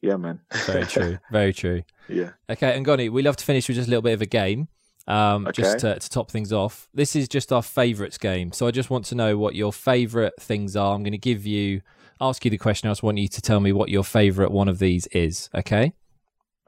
yeah, 0.00 0.16
man. 0.16 0.40
Very 0.66 0.86
true. 0.86 1.18
Very 1.32 1.52
true. 1.52 1.82
yeah. 2.08 2.30
Okay, 2.50 2.76
and 2.76 2.84
Ngoni, 2.84 3.10
we 3.10 3.22
love 3.22 3.36
to 3.36 3.44
finish 3.44 3.68
with 3.68 3.76
just 3.76 3.88
a 3.88 3.90
little 3.90 4.02
bit 4.02 4.14
of 4.14 4.22
a 4.22 4.26
game. 4.26 4.68
Um, 5.08 5.48
just 5.52 5.80
to, 5.80 5.98
to 5.98 6.10
top 6.10 6.30
things 6.30 6.52
off. 6.52 6.88
This 6.94 7.16
is 7.16 7.26
just 7.26 7.52
our 7.52 7.62
favourites 7.62 8.18
game. 8.18 8.52
So 8.52 8.68
I 8.68 8.70
just 8.70 8.88
want 8.88 9.04
to 9.06 9.16
know 9.16 9.36
what 9.36 9.56
your 9.56 9.72
favourite 9.72 10.32
things 10.38 10.76
are. 10.76 10.94
I'm 10.94 11.02
going 11.02 11.10
to 11.10 11.18
give 11.18 11.44
you, 11.44 11.82
ask 12.20 12.44
you 12.44 12.52
the 12.52 12.58
question. 12.58 12.88
I 12.88 12.92
just 12.92 13.02
want 13.02 13.18
you 13.18 13.26
to 13.26 13.42
tell 13.42 13.58
me 13.58 13.72
what 13.72 13.88
your 13.88 14.04
favourite 14.04 14.52
one 14.52 14.68
of 14.68 14.78
these 14.78 15.08
is. 15.08 15.50
Okay? 15.56 15.92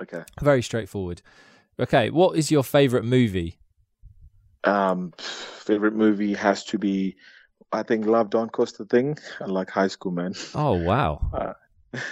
Okay. 0.02 0.22
Very 0.40 0.62
straightforward. 0.62 1.22
Okay, 1.78 2.10
what 2.10 2.36
is 2.36 2.50
your 2.50 2.64
favourite 2.64 3.04
movie? 3.04 3.58
Um, 4.64 5.12
favorite 5.18 5.94
movie 5.94 6.34
has 6.34 6.64
to 6.66 6.78
be, 6.78 7.16
I 7.74 7.82
think, 7.82 8.06
Love 8.06 8.30
Don't 8.30 8.52
Cost 8.52 8.80
a 8.80 8.84
Thing. 8.84 9.18
I 9.40 9.46
like 9.46 9.70
High 9.70 9.88
School 9.88 10.12
Man. 10.12 10.34
Oh, 10.54 10.74
wow. 10.74 11.54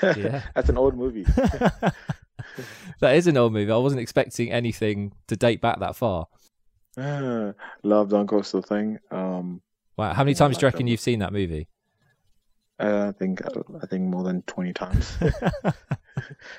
Yeah. 0.02 0.42
That's 0.54 0.68
an 0.68 0.78
old 0.78 0.96
movie. 0.96 1.24
that 3.00 3.16
is 3.16 3.26
an 3.26 3.36
old 3.36 3.52
movie. 3.52 3.72
I 3.72 3.76
wasn't 3.76 4.00
expecting 4.00 4.52
anything 4.52 5.12
to 5.26 5.36
date 5.36 5.60
back 5.60 5.80
that 5.80 5.96
far. 5.96 6.26
Love 6.96 8.08
Don't 8.10 8.28
Cost 8.28 8.54
a 8.54 8.62
Thing. 8.62 8.98
Um, 9.10 9.60
Wow. 9.96 10.14
How 10.14 10.24
many 10.24 10.34
times 10.34 10.56
do 10.56 10.62
you 10.64 10.68
reckon 10.68 10.86
that. 10.86 10.90
you've 10.90 11.00
seen 11.00 11.18
that 11.18 11.32
movie? 11.32 11.68
uh, 12.80 13.08
I 13.08 13.12
think 13.12 13.42
I 13.44 13.86
think 13.86 14.04
more 14.04 14.24
than 14.24 14.42
twenty 14.42 14.72
times. 14.72 15.16
it 15.20 15.74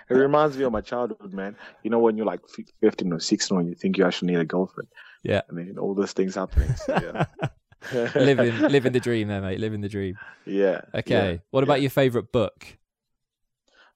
reminds 0.09 0.57
me 0.57 0.63
of 0.63 0.71
my 0.71 0.81
childhood, 0.81 1.33
man. 1.33 1.55
You 1.83 1.89
know 1.89 1.99
when 1.99 2.15
you're 2.15 2.25
like 2.25 2.41
fifteen 2.79 3.11
or 3.11 3.19
sixteen, 3.19 3.57
when 3.57 3.67
you 3.67 3.75
think 3.75 3.97
you 3.97 4.05
actually 4.05 4.33
need 4.33 4.39
a 4.39 4.45
girlfriend. 4.45 4.87
Yeah. 5.23 5.41
I 5.49 5.53
mean, 5.53 5.77
all 5.77 5.95
those 5.95 6.13
things 6.13 6.35
happening. 6.35 6.75
So, 6.75 6.99
yeah. 7.41 7.47
living, 8.15 8.59
living 8.59 8.93
the 8.93 8.99
dream 8.99 9.27
there, 9.27 9.41
mate. 9.41 9.59
Living 9.59 9.81
the 9.81 9.89
dream. 9.89 10.17
Yeah. 10.45 10.81
Okay. 10.93 11.33
yeah, 11.33 11.37
what 11.51 11.63
about 11.63 11.79
yeah. 11.79 11.83
your 11.83 11.89
favourite 11.89 12.31
book? 12.31 12.77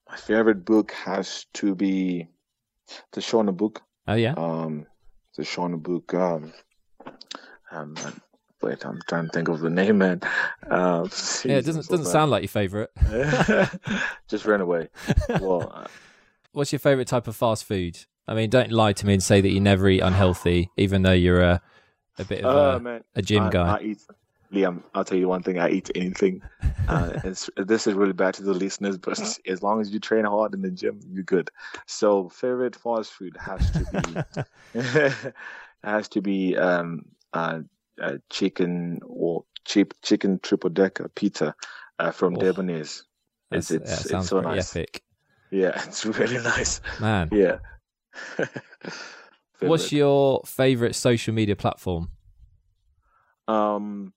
My 0.08 0.16
favorite 0.16 0.64
book 0.64 0.92
has 0.92 1.46
to 1.54 1.74
be 1.74 2.28
the 3.12 3.20
Shauna 3.20 3.56
book. 3.56 3.82
Oh, 4.06 4.14
yeah. 4.14 4.34
Um, 4.36 4.86
the 5.36 5.42
Shauna 5.42 5.82
book. 5.82 6.14
Um, 6.14 6.52
um, 7.70 7.94
wait, 8.62 8.84
I'm 8.84 9.00
trying 9.06 9.26
to 9.26 9.32
think 9.32 9.48
of 9.48 9.60
the 9.60 9.70
name, 9.70 9.98
man. 9.98 10.20
Um, 10.70 11.10
Yeah, 11.44 11.56
it 11.56 11.66
doesn't 11.66 11.88
doesn't 11.88 12.06
sound 12.06 12.30
like 12.30 12.42
your 12.42 12.48
favourite. 12.48 12.88
Just 14.28 14.46
ran 14.46 14.60
away. 14.60 14.88
Well, 15.40 15.70
uh, 15.74 15.86
What's 16.52 16.72
your 16.72 16.78
favourite 16.78 17.06
type 17.06 17.28
of 17.28 17.36
fast 17.36 17.64
food? 17.64 17.98
I 18.26 18.34
mean, 18.34 18.50
don't 18.50 18.72
lie 18.72 18.92
to 18.92 19.06
me 19.06 19.14
and 19.14 19.22
say 19.22 19.40
that 19.40 19.50
you 19.50 19.60
never 19.60 19.88
eat 19.88 20.00
unhealthy, 20.00 20.70
even 20.76 21.02
though 21.02 21.12
you're 21.12 21.40
a 21.40 21.62
a 22.18 22.24
bit 22.24 22.44
of 22.44 22.56
uh, 22.56 22.76
a, 22.76 22.80
man, 22.80 23.04
a 23.14 23.22
gym 23.22 23.44
I, 23.44 23.50
guy. 23.50 23.76
I 23.76 23.80
eat. 23.82 23.98
Liam, 24.52 24.82
I'll 24.94 25.04
tell 25.04 25.18
you 25.18 25.28
one 25.28 25.42
thing. 25.42 25.58
I 25.58 25.70
eat 25.70 25.90
anything. 25.94 26.42
Uh, 26.88 27.18
this 27.22 27.86
is 27.86 27.94
really 27.94 28.14
bad 28.14 28.34
to 28.34 28.42
the 28.42 28.54
listeners, 28.54 28.96
but 28.96 29.38
as 29.46 29.62
long 29.62 29.80
as 29.80 29.92
you 29.92 30.00
train 30.00 30.24
hard 30.24 30.54
in 30.54 30.62
the 30.62 30.70
gym, 30.70 31.00
you're 31.10 31.22
good. 31.22 31.50
So, 31.86 32.28
favorite 32.30 32.76
fast 32.76 33.12
food 33.12 33.36
has 33.36 33.70
to 33.72 33.84
be 34.72 34.80
has 35.84 36.08
to 36.08 36.22
be 36.22 36.56
um, 36.56 37.02
uh, 37.32 37.60
uh, 38.00 38.14
chicken 38.30 39.00
or 39.06 39.44
cheap 39.66 39.92
chicken 40.02 40.40
triple 40.42 40.70
decker 40.70 41.10
pizza 41.14 41.54
uh, 41.98 42.10
from 42.10 42.36
Oh, 42.36 42.40
Debonair's. 42.40 43.04
It's 43.50 43.70
it's, 43.70 44.10
it's 44.10 44.28
so 44.28 44.40
nice. 44.40 44.74
epic, 44.74 45.02
Yeah, 45.50 45.72
it's 45.86 46.04
really 46.04 46.42
nice. 46.42 46.80
man. 47.00 47.28
Yeah. 47.32 47.58
What's 49.60 49.92
your 49.92 50.42
favourite 50.44 50.94
social 50.94 51.34
media 51.34 51.56
platform? 51.56 52.10
um? 53.48 54.12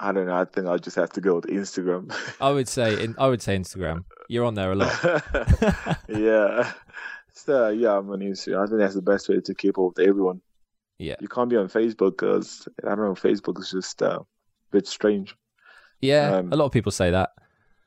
I 0.00 0.12
don't 0.12 0.26
know. 0.26 0.36
I 0.36 0.44
think 0.44 0.68
I'll 0.68 0.78
just 0.78 0.96
have 0.96 1.10
to 1.10 1.20
go 1.20 1.36
with 1.36 1.46
Instagram. 1.46 2.14
I 2.40 2.52
would 2.52 2.68
say 2.68 3.02
in, 3.02 3.16
I 3.18 3.26
would 3.26 3.42
say 3.42 3.56
Instagram. 3.56 4.04
You're 4.28 4.44
on 4.44 4.54
there 4.54 4.70
a 4.70 4.76
lot. 4.76 4.92
yeah. 6.08 6.72
So 7.32 7.70
yeah, 7.70 7.96
I'm 7.98 8.08
on 8.10 8.20
Instagram. 8.20 8.62
I 8.62 8.66
think 8.66 8.78
that's 8.78 8.94
the 8.94 9.02
best 9.02 9.28
way 9.28 9.40
to 9.40 9.54
keep 9.54 9.76
up 9.78 9.96
with 9.96 10.06
everyone. 10.06 10.40
Yeah. 10.98 11.16
You 11.20 11.28
can't 11.28 11.50
be 11.50 11.56
on 11.56 11.68
Facebook 11.68 12.12
because 12.12 12.68
I 12.84 12.88
don't 12.94 12.98
know. 12.98 13.14
Facebook 13.14 13.58
is 13.58 13.70
just 13.70 14.02
uh, 14.02 14.20
a 14.20 14.26
bit 14.70 14.86
strange. 14.86 15.34
Yeah, 16.00 16.36
Um, 16.36 16.52
a 16.52 16.56
lot 16.56 16.66
of 16.66 16.72
people 16.72 16.92
say 16.92 17.10
that. 17.10 17.30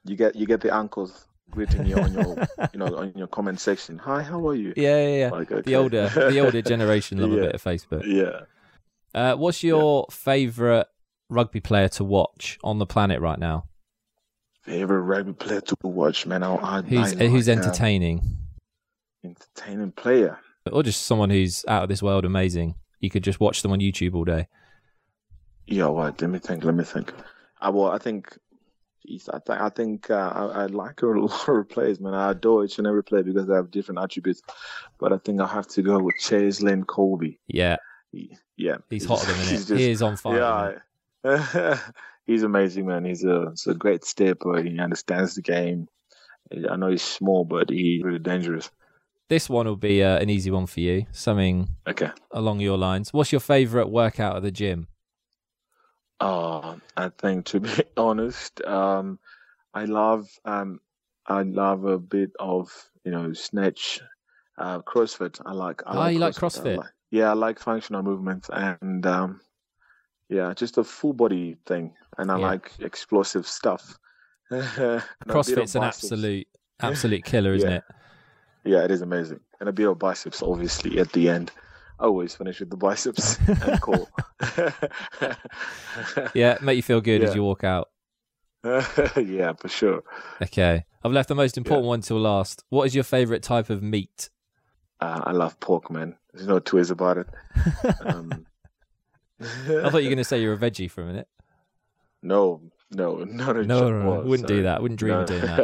You 0.04 0.16
get 0.18 0.36
you 0.36 0.46
get 0.46 0.62
the 0.62 0.76
uncles 0.76 1.28
greeting 1.52 1.86
you 1.86 1.96
on 1.98 2.14
your 2.14 2.36
you 2.74 2.80
know 2.80 2.96
on 2.98 3.14
your 3.16 3.28
comment 3.28 3.60
section. 3.60 3.98
Hi, 4.00 4.24
how 4.24 4.48
are 4.48 4.56
you? 4.56 4.74
Yeah, 4.76 4.98
yeah, 5.08 5.18
yeah. 5.18 5.30
Like, 5.30 5.50
The 5.66 5.76
older 5.76 6.10
the 6.10 6.40
older 6.40 6.62
generation 6.74 7.20
love 7.20 7.32
a 7.32 7.36
Yeah. 7.36 7.42
bit 7.42 7.56
of 7.56 7.64
Facebook. 7.64 8.04
Yeah. 8.06 8.42
Uh, 9.14 9.36
what's 9.36 9.62
your 9.64 10.06
favourite 10.10 10.88
rugby 11.30 11.60
player 11.60 11.90
to 11.90 12.04
watch 12.04 12.58
on 12.64 12.80
the 12.80 12.86
planet 12.86 13.20
right 13.22 13.38
now? 13.40 13.66
Favorite 14.64 15.02
rugby 15.02 15.34
player 15.34 15.62
to 15.62 15.76
watch, 15.84 16.26
man. 16.26 16.44
I, 16.44 16.56
I, 16.56 16.82
Who's 16.82 17.14
I 17.14 17.28
who's 17.28 17.50
um, 17.50 17.58
entertaining, 17.60 18.38
entertaining 19.24 19.92
player. 19.92 20.40
or 20.72 20.84
just 20.84 21.04
someone 21.04 21.30
who's 21.30 21.66
out 21.68 21.84
of 21.84 21.90
this 21.90 22.02
world 22.04 22.26
amazing? 22.26 22.76
You 23.00 23.10
could 23.10 23.24
just 23.24 23.40
watch 23.40 23.62
them 23.64 23.72
on 23.72 23.80
YouTube 23.80 24.14
all 24.16 24.24
day. 24.24 24.48
Yeah, 25.68 25.88
what? 25.88 26.22
Let 26.22 26.30
me 26.30 26.40
think. 26.40 26.64
Let 26.64 26.76
me 26.76 26.84
think. 26.84 27.12
I 27.60 27.70
well, 27.70 27.92
I 27.92 27.98
think. 27.98 28.38
Geez, 29.06 29.30
I 29.30 29.40
think 29.40 29.60
I 29.62 29.70
think 29.70 30.10
uh, 30.12 30.32
I, 30.36 30.46
I 30.64 30.66
like 30.68 31.02
a 31.02 31.06
lot 31.08 31.50
of 31.50 31.70
players, 31.70 32.00
man. 32.00 32.14
I 32.14 32.32
adore 32.32 32.66
each 32.66 32.78
and 32.78 32.86
every 32.88 33.04
player 33.04 33.24
because 33.24 33.48
they 33.48 33.54
have 33.56 33.72
different 33.72 34.00
attributes. 34.00 34.42
But 35.00 35.12
I 35.14 35.18
think 35.18 35.42
I 35.42 35.48
have 35.48 35.68
to 35.70 35.82
go 35.82 36.00
with 36.00 36.16
Cheslin 36.20 36.84
Kolbe. 36.86 37.38
Yeah, 37.48 37.78
He, 38.12 38.38
yeah, 38.58 38.78
he's 38.90 39.06
hot 39.06 39.22
at 39.22 39.28
the 39.28 39.34
minute. 39.34 39.50
he's 39.50 39.66
just- 39.66 39.80
he 39.80 39.90
is 39.90 40.02
on 40.04 40.18
fire. 40.18 40.84
yeah, 41.24 41.80
he's 42.28 42.44
amazing, 42.44 42.86
man. 42.86 43.06
He's 43.06 43.24
a, 43.24 43.48
he's 43.52 43.66
a 43.68 43.74
great 43.74 44.04
stepper. 44.06 44.62
He 44.62 44.80
understands 44.80 45.36
the 45.36 45.42
game. 45.42 45.88
I 46.70 46.76
know 46.76 46.90
he's 46.90 47.02
small, 47.02 47.46
but 47.46 47.70
he's 47.70 48.04
really 48.04 48.20
dangerous. 48.20 48.70
This 49.30 49.50
one 49.50 49.66
will 49.66 49.78
be 49.78 50.04
uh, 50.04 50.18
an 50.20 50.30
easy 50.30 50.52
one 50.52 50.68
for 50.68 50.82
you. 50.82 51.06
Something 51.14 51.70
Okay. 51.88 52.12
along 52.32 52.60
your 52.60 52.78
lines. 52.78 53.14
What's 53.14 53.32
your 53.32 53.40
favourite 53.40 53.90
workout 53.90 54.36
at 54.36 54.44
the 54.44 54.52
gym? 54.52 54.88
Uh, 56.22 56.76
I 56.96 57.10
think 57.10 57.46
to 57.48 57.60
be 57.68 57.70
honest, 57.98 58.62
um, 58.66 59.20
I 59.74 59.86
love 59.86 60.30
um, 60.46 60.80
I 61.28 61.42
love 61.44 61.86
a 61.86 61.98
bit 61.98 62.32
of 62.40 62.72
you 63.04 63.12
know 63.12 63.34
snatch, 63.34 64.00
uh, 64.58 64.80
CrossFit. 64.82 65.42
I 65.46 65.52
like. 65.54 65.82
I 65.86 66.06
Oh, 66.06 66.08
you 66.10 66.20
like 66.20 66.36
CrossFit? 66.36 66.74
I 66.74 66.76
like- 66.78 66.90
yeah, 67.10 67.30
I 67.32 67.34
like 67.34 67.60
functional 67.60 68.04
movements 68.04 68.50
and 68.54 69.06
um, 69.06 69.42
yeah, 70.30 70.54
just 70.54 70.78
a 70.78 70.84
full 70.84 71.12
body 71.14 71.58
thing, 71.66 71.94
and 72.18 72.32
I 72.32 72.38
Yeah. 72.40 72.48
like 72.48 72.72
explosive 72.80 73.46
stuff. 73.48 73.98
CrossFit's 74.52 75.76
an 75.76 75.84
absolute 75.84 76.48
absolute 76.80 77.24
killer, 77.26 77.54
isn't 77.54 77.70
Yeah. 77.70 77.78
it? 77.78 77.84
Yeah, 78.64 78.84
it 78.84 78.92
is 78.92 79.02
amazing, 79.02 79.40
and 79.60 79.68
a 79.68 79.74
bit 79.74 79.88
of 79.90 79.98
biceps, 79.98 80.44
obviously, 80.44 81.00
at 81.00 81.12
the 81.14 81.30
end. 81.30 81.52
I 82.02 82.06
always 82.06 82.34
finish 82.36 82.60
with 82.60 82.72
the 82.72 82.78
biceps 82.78 83.38
and 83.48 83.80
core. 83.80 84.08
Yeah, 86.34 86.58
make 86.62 86.76
you 86.76 86.82
feel 86.82 87.00
good 87.02 87.24
as 87.24 87.36
you 87.36 87.44
walk 87.44 87.64
out. 87.64 87.90
yeah, 88.64 89.54
for 89.54 89.70
sure. 89.70 90.04
Okay, 90.42 90.86
I've 91.04 91.12
left 91.12 91.30
the 91.30 91.36
most 91.36 91.58
important 91.58 91.86
one 91.88 92.02
till 92.02 92.20
last. 92.20 92.64
What 92.70 92.86
is 92.86 92.96
your 92.96 93.04
favourite 93.04 93.44
type 93.44 93.70
of 93.70 93.82
meat? 93.84 94.30
Uh, 95.00 95.22
I 95.26 95.32
love 95.32 95.60
pork, 95.60 95.90
man. 95.92 96.16
There's 96.34 96.48
no 96.48 96.60
two 96.60 96.78
ways 96.78 96.92
about 96.92 97.18
it. 97.18 97.28
Um, 98.06 98.46
I 99.42 99.46
thought 99.90 99.98
you 99.98 100.10
were 100.10 100.16
going 100.16 100.18
to 100.18 100.24
say 100.24 100.42
you're 100.42 100.54
a 100.54 100.58
veggie 100.58 100.90
for 100.90 101.02
a 101.02 101.06
minute. 101.06 101.28
no, 102.22 102.62
no, 102.92 103.24
not 103.24 103.58
a 103.58 103.64
No, 103.64 103.90
no, 103.90 104.04
no, 104.04 104.22
wouldn't 104.22 104.48
do 104.48 104.64
that. 104.64 104.82
Wouldn't 104.82 105.00
dream 105.00 105.16
of 105.16 105.28
doing 105.28 105.42
that. 105.42 105.58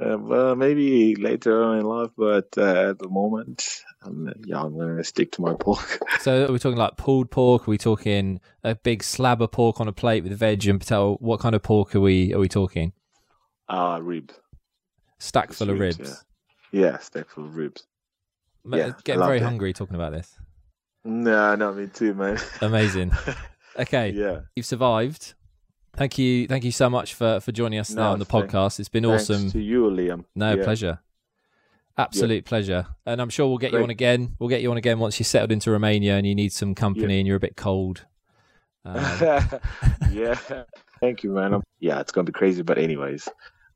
Well, 0.00 0.12
uh, 0.14 0.18
well, 0.18 0.56
maybe 0.56 1.14
later 1.16 1.62
on 1.62 1.78
in 1.78 1.84
life, 1.86 2.10
but 2.16 2.48
uh, 2.58 2.90
at 2.90 2.98
the 2.98 3.08
moment, 3.08 3.82
I'm, 4.02 4.32
yeah, 4.44 4.60
I'm 4.62 4.76
gonna 4.76 5.04
stick 5.04 5.32
to 5.32 5.42
my 5.42 5.54
pork. 5.54 6.00
So 6.20 6.46
are 6.46 6.52
we 6.52 6.58
talking 6.58 6.78
like 6.78 6.96
pulled 6.96 7.30
pork? 7.30 7.68
Are 7.68 7.70
we 7.70 7.78
talking 7.78 8.40
a 8.62 8.74
big 8.74 9.02
slab 9.02 9.42
of 9.42 9.52
pork 9.52 9.80
on 9.80 9.88
a 9.88 9.92
plate 9.92 10.24
with 10.24 10.32
veg 10.38 10.66
and 10.66 10.80
potato? 10.80 11.16
What 11.20 11.38
kind 11.40 11.54
of 11.54 11.62
pork 11.62 11.94
are 11.94 12.00
we 12.00 12.32
are 12.32 12.38
we 12.38 12.48
talking? 12.48 12.92
Ah, 13.68 13.98
rib. 14.02 14.32
Stack 15.18 15.48
Just 15.48 15.58
full 15.58 15.70
of 15.70 15.78
ribs, 15.78 15.98
ribs. 15.98 16.24
Yeah, 16.72 16.98
stack 16.98 17.28
full 17.28 17.44
of 17.44 17.56
ribs. 17.56 17.86
Ma- 18.64 18.76
Yeah, 18.78 18.92
Getting 19.04 19.22
very 19.24 19.38
that. 19.38 19.44
hungry 19.44 19.72
talking 19.72 19.94
about 19.96 20.12
this. 20.12 20.34
No, 21.04 21.54
not 21.54 21.76
me 21.76 21.86
too, 21.88 22.14
man. 22.14 22.38
Amazing. 22.60 23.12
Okay, 23.76 24.10
yeah. 24.10 24.42
you've 24.54 24.64
survived. 24.66 25.34
Thank 25.96 26.18
you, 26.18 26.46
thank 26.48 26.64
you 26.64 26.72
so 26.72 26.90
much 26.90 27.14
for 27.14 27.40
for 27.40 27.52
joining 27.52 27.78
us 27.78 27.90
No, 27.90 28.02
now 28.02 28.12
on 28.12 28.18
the 28.18 28.24
thank- 28.24 28.50
podcast. 28.50 28.80
It's 28.80 28.88
been 28.88 29.04
Thanks 29.04 29.30
awesome. 29.30 29.50
to 29.52 29.60
you, 29.60 29.84
Liam. 29.84 30.24
No, 30.34 30.54
Yeah. 30.54 30.64
pleasure. 30.64 30.98
Absolute 31.96 32.44
pleasure. 32.44 32.86
And 33.06 33.20
I'm 33.22 33.30
sure 33.30 33.46
we'll 33.46 33.58
get 33.58 33.72
you 33.72 33.80
on 33.82 33.90
again. 33.90 34.34
We'll 34.40 34.48
get 34.48 34.62
you 34.62 34.70
on 34.72 34.76
again 34.76 34.98
once 34.98 35.20
you're 35.20 35.24
settled 35.24 35.52
into 35.52 35.70
Romania 35.70 36.16
and 36.16 36.26
you 36.26 36.34
need 36.34 36.52
some 36.52 36.74
company 36.74 37.18
and 37.20 37.26
you're 37.26 37.36
a 37.36 37.40
bit 37.40 37.56
cold. 37.56 38.04
Um, 38.86 39.00
yeah. 40.12 40.34
Thank 41.00 41.22
you, 41.22 41.30
man. 41.30 41.62
Yeah, 41.80 42.00
it's 42.00 42.12
gonna 42.12 42.26
be 42.26 42.32
crazy, 42.32 42.60
but 42.60 42.76
anyways, 42.76 43.26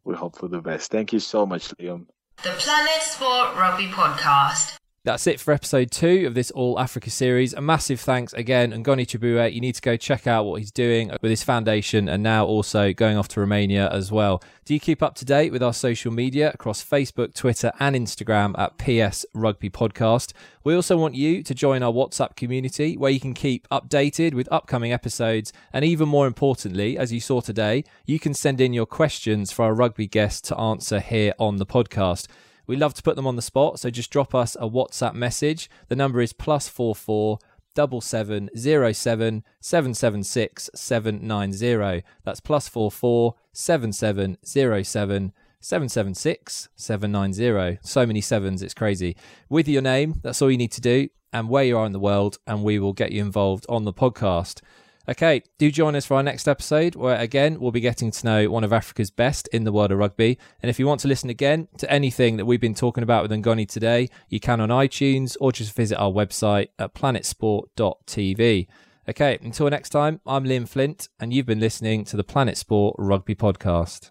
we 0.04 0.14
hope 0.14 0.36
for 0.36 0.48
the 0.48 0.60
best. 0.60 0.90
Thank 0.90 1.14
you 1.14 1.18
so 1.18 1.46
much, 1.46 1.68
Liam. 1.78 2.04
The 2.42 2.50
Planet 2.50 3.02
Sport 3.02 3.56
Rugby 3.56 3.86
Podcast. 3.86 4.76
That's 5.08 5.26
it 5.26 5.40
for 5.40 5.54
episode 5.54 5.90
two 5.90 6.26
of 6.26 6.34
this 6.34 6.50
All 6.50 6.78
Africa 6.78 7.08
series. 7.08 7.54
A 7.54 7.62
massive 7.62 7.98
thanks 7.98 8.34
again, 8.34 8.72
Ngoni 8.72 9.06
Chibuwe. 9.06 9.50
You 9.50 9.58
need 9.62 9.74
to 9.76 9.80
go 9.80 9.96
check 9.96 10.26
out 10.26 10.44
what 10.44 10.60
he's 10.60 10.70
doing 10.70 11.08
with 11.22 11.30
his 11.30 11.42
foundation 11.42 12.10
and 12.10 12.22
now 12.22 12.44
also 12.44 12.92
going 12.92 13.16
off 13.16 13.26
to 13.28 13.40
Romania 13.40 13.88
as 13.88 14.12
well. 14.12 14.42
Do 14.66 14.74
you 14.74 14.80
keep 14.80 15.02
up 15.02 15.14
to 15.14 15.24
date 15.24 15.50
with 15.50 15.62
our 15.62 15.72
social 15.72 16.12
media 16.12 16.50
across 16.52 16.84
Facebook, 16.84 17.32
Twitter, 17.32 17.72
and 17.80 17.96
Instagram 17.96 18.54
at 18.58 18.76
PS 18.76 19.24
Rugby 19.32 19.70
Podcast? 19.70 20.34
We 20.62 20.74
also 20.74 20.98
want 20.98 21.14
you 21.14 21.42
to 21.42 21.54
join 21.54 21.82
our 21.82 21.90
WhatsApp 21.90 22.36
community 22.36 22.98
where 22.98 23.10
you 23.10 23.18
can 23.18 23.32
keep 23.32 23.66
updated 23.70 24.34
with 24.34 24.46
upcoming 24.52 24.92
episodes. 24.92 25.54
And 25.72 25.86
even 25.86 26.06
more 26.06 26.26
importantly, 26.26 26.98
as 26.98 27.14
you 27.14 27.20
saw 27.20 27.40
today, 27.40 27.84
you 28.04 28.18
can 28.18 28.34
send 28.34 28.60
in 28.60 28.74
your 28.74 28.84
questions 28.84 29.52
for 29.52 29.64
our 29.64 29.72
rugby 29.72 30.06
guests 30.06 30.46
to 30.48 30.58
answer 30.58 31.00
here 31.00 31.32
on 31.38 31.56
the 31.56 31.64
podcast. 31.64 32.26
We 32.68 32.76
love 32.76 32.94
to 32.94 33.02
put 33.02 33.16
them 33.16 33.26
on 33.26 33.34
the 33.34 33.42
spot, 33.42 33.80
so 33.80 33.88
just 33.88 34.10
drop 34.10 34.34
us 34.34 34.54
a 34.56 34.68
WhatsApp 34.68 35.14
message. 35.14 35.70
The 35.88 35.96
number 35.96 36.20
is 36.20 36.34
plus 36.34 36.68
four 36.68 36.94
four 36.94 37.38
double 37.74 38.02
seven 38.02 38.50
zero 38.56 38.92
seven 38.92 39.42
seven 39.60 39.94
seven 39.94 40.22
six 40.22 40.68
seven 40.74 41.26
nine 41.26 41.54
zero. 41.54 42.02
That's 42.24 42.40
plus 42.40 42.68
four 42.68 42.90
four 42.92 43.34
seven 43.52 43.92
seven 43.92 44.36
zero 44.46 44.82
seven. 44.84 45.32
776 45.60 46.68
790. 46.76 47.80
So 47.82 48.06
many 48.06 48.20
sevens, 48.20 48.62
it's 48.62 48.74
crazy. 48.74 49.16
With 49.48 49.66
your 49.66 49.82
name, 49.82 50.20
that's 50.22 50.40
all 50.40 50.52
you 50.52 50.56
need 50.56 50.70
to 50.70 50.80
do, 50.80 51.08
and 51.32 51.48
where 51.48 51.64
you 51.64 51.76
are 51.76 51.84
in 51.84 51.90
the 51.90 51.98
world, 51.98 52.38
and 52.46 52.62
we 52.62 52.78
will 52.78 52.92
get 52.92 53.10
you 53.10 53.20
involved 53.22 53.66
on 53.68 53.84
the 53.84 53.92
podcast. 53.92 54.60
Okay, 55.08 55.42
do 55.56 55.70
join 55.70 55.96
us 55.96 56.04
for 56.04 56.18
our 56.18 56.22
next 56.22 56.46
episode 56.46 56.94
where 56.94 57.18
again 57.18 57.58
we'll 57.58 57.70
be 57.70 57.80
getting 57.80 58.10
to 58.10 58.26
know 58.26 58.50
one 58.50 58.62
of 58.62 58.74
Africa's 58.74 59.10
best 59.10 59.48
in 59.48 59.64
the 59.64 59.72
world 59.72 59.90
of 59.90 59.96
rugby. 59.96 60.38
And 60.62 60.68
if 60.68 60.78
you 60.78 60.86
want 60.86 61.00
to 61.00 61.08
listen 61.08 61.30
again 61.30 61.66
to 61.78 61.90
anything 61.90 62.36
that 62.36 62.44
we've 62.44 62.60
been 62.60 62.74
talking 62.74 63.02
about 63.02 63.22
with 63.22 63.30
Ngoni 63.30 63.66
today, 63.66 64.10
you 64.28 64.38
can 64.38 64.60
on 64.60 64.68
iTunes 64.68 65.34
or 65.40 65.50
just 65.50 65.74
visit 65.74 65.96
our 65.96 66.10
website 66.10 66.68
at 66.78 66.94
planetsport.tv. 66.94 68.66
Okay, 69.08 69.38
until 69.40 69.70
next 69.70 69.88
time, 69.88 70.20
I'm 70.26 70.44
Liam 70.44 70.68
Flint, 70.68 71.08
and 71.18 71.32
you've 71.32 71.46
been 71.46 71.60
listening 71.60 72.04
to 72.04 72.16
the 72.18 72.24
Planet 72.24 72.58
Sport 72.58 72.94
Rugby 72.98 73.34
Podcast. 73.34 74.10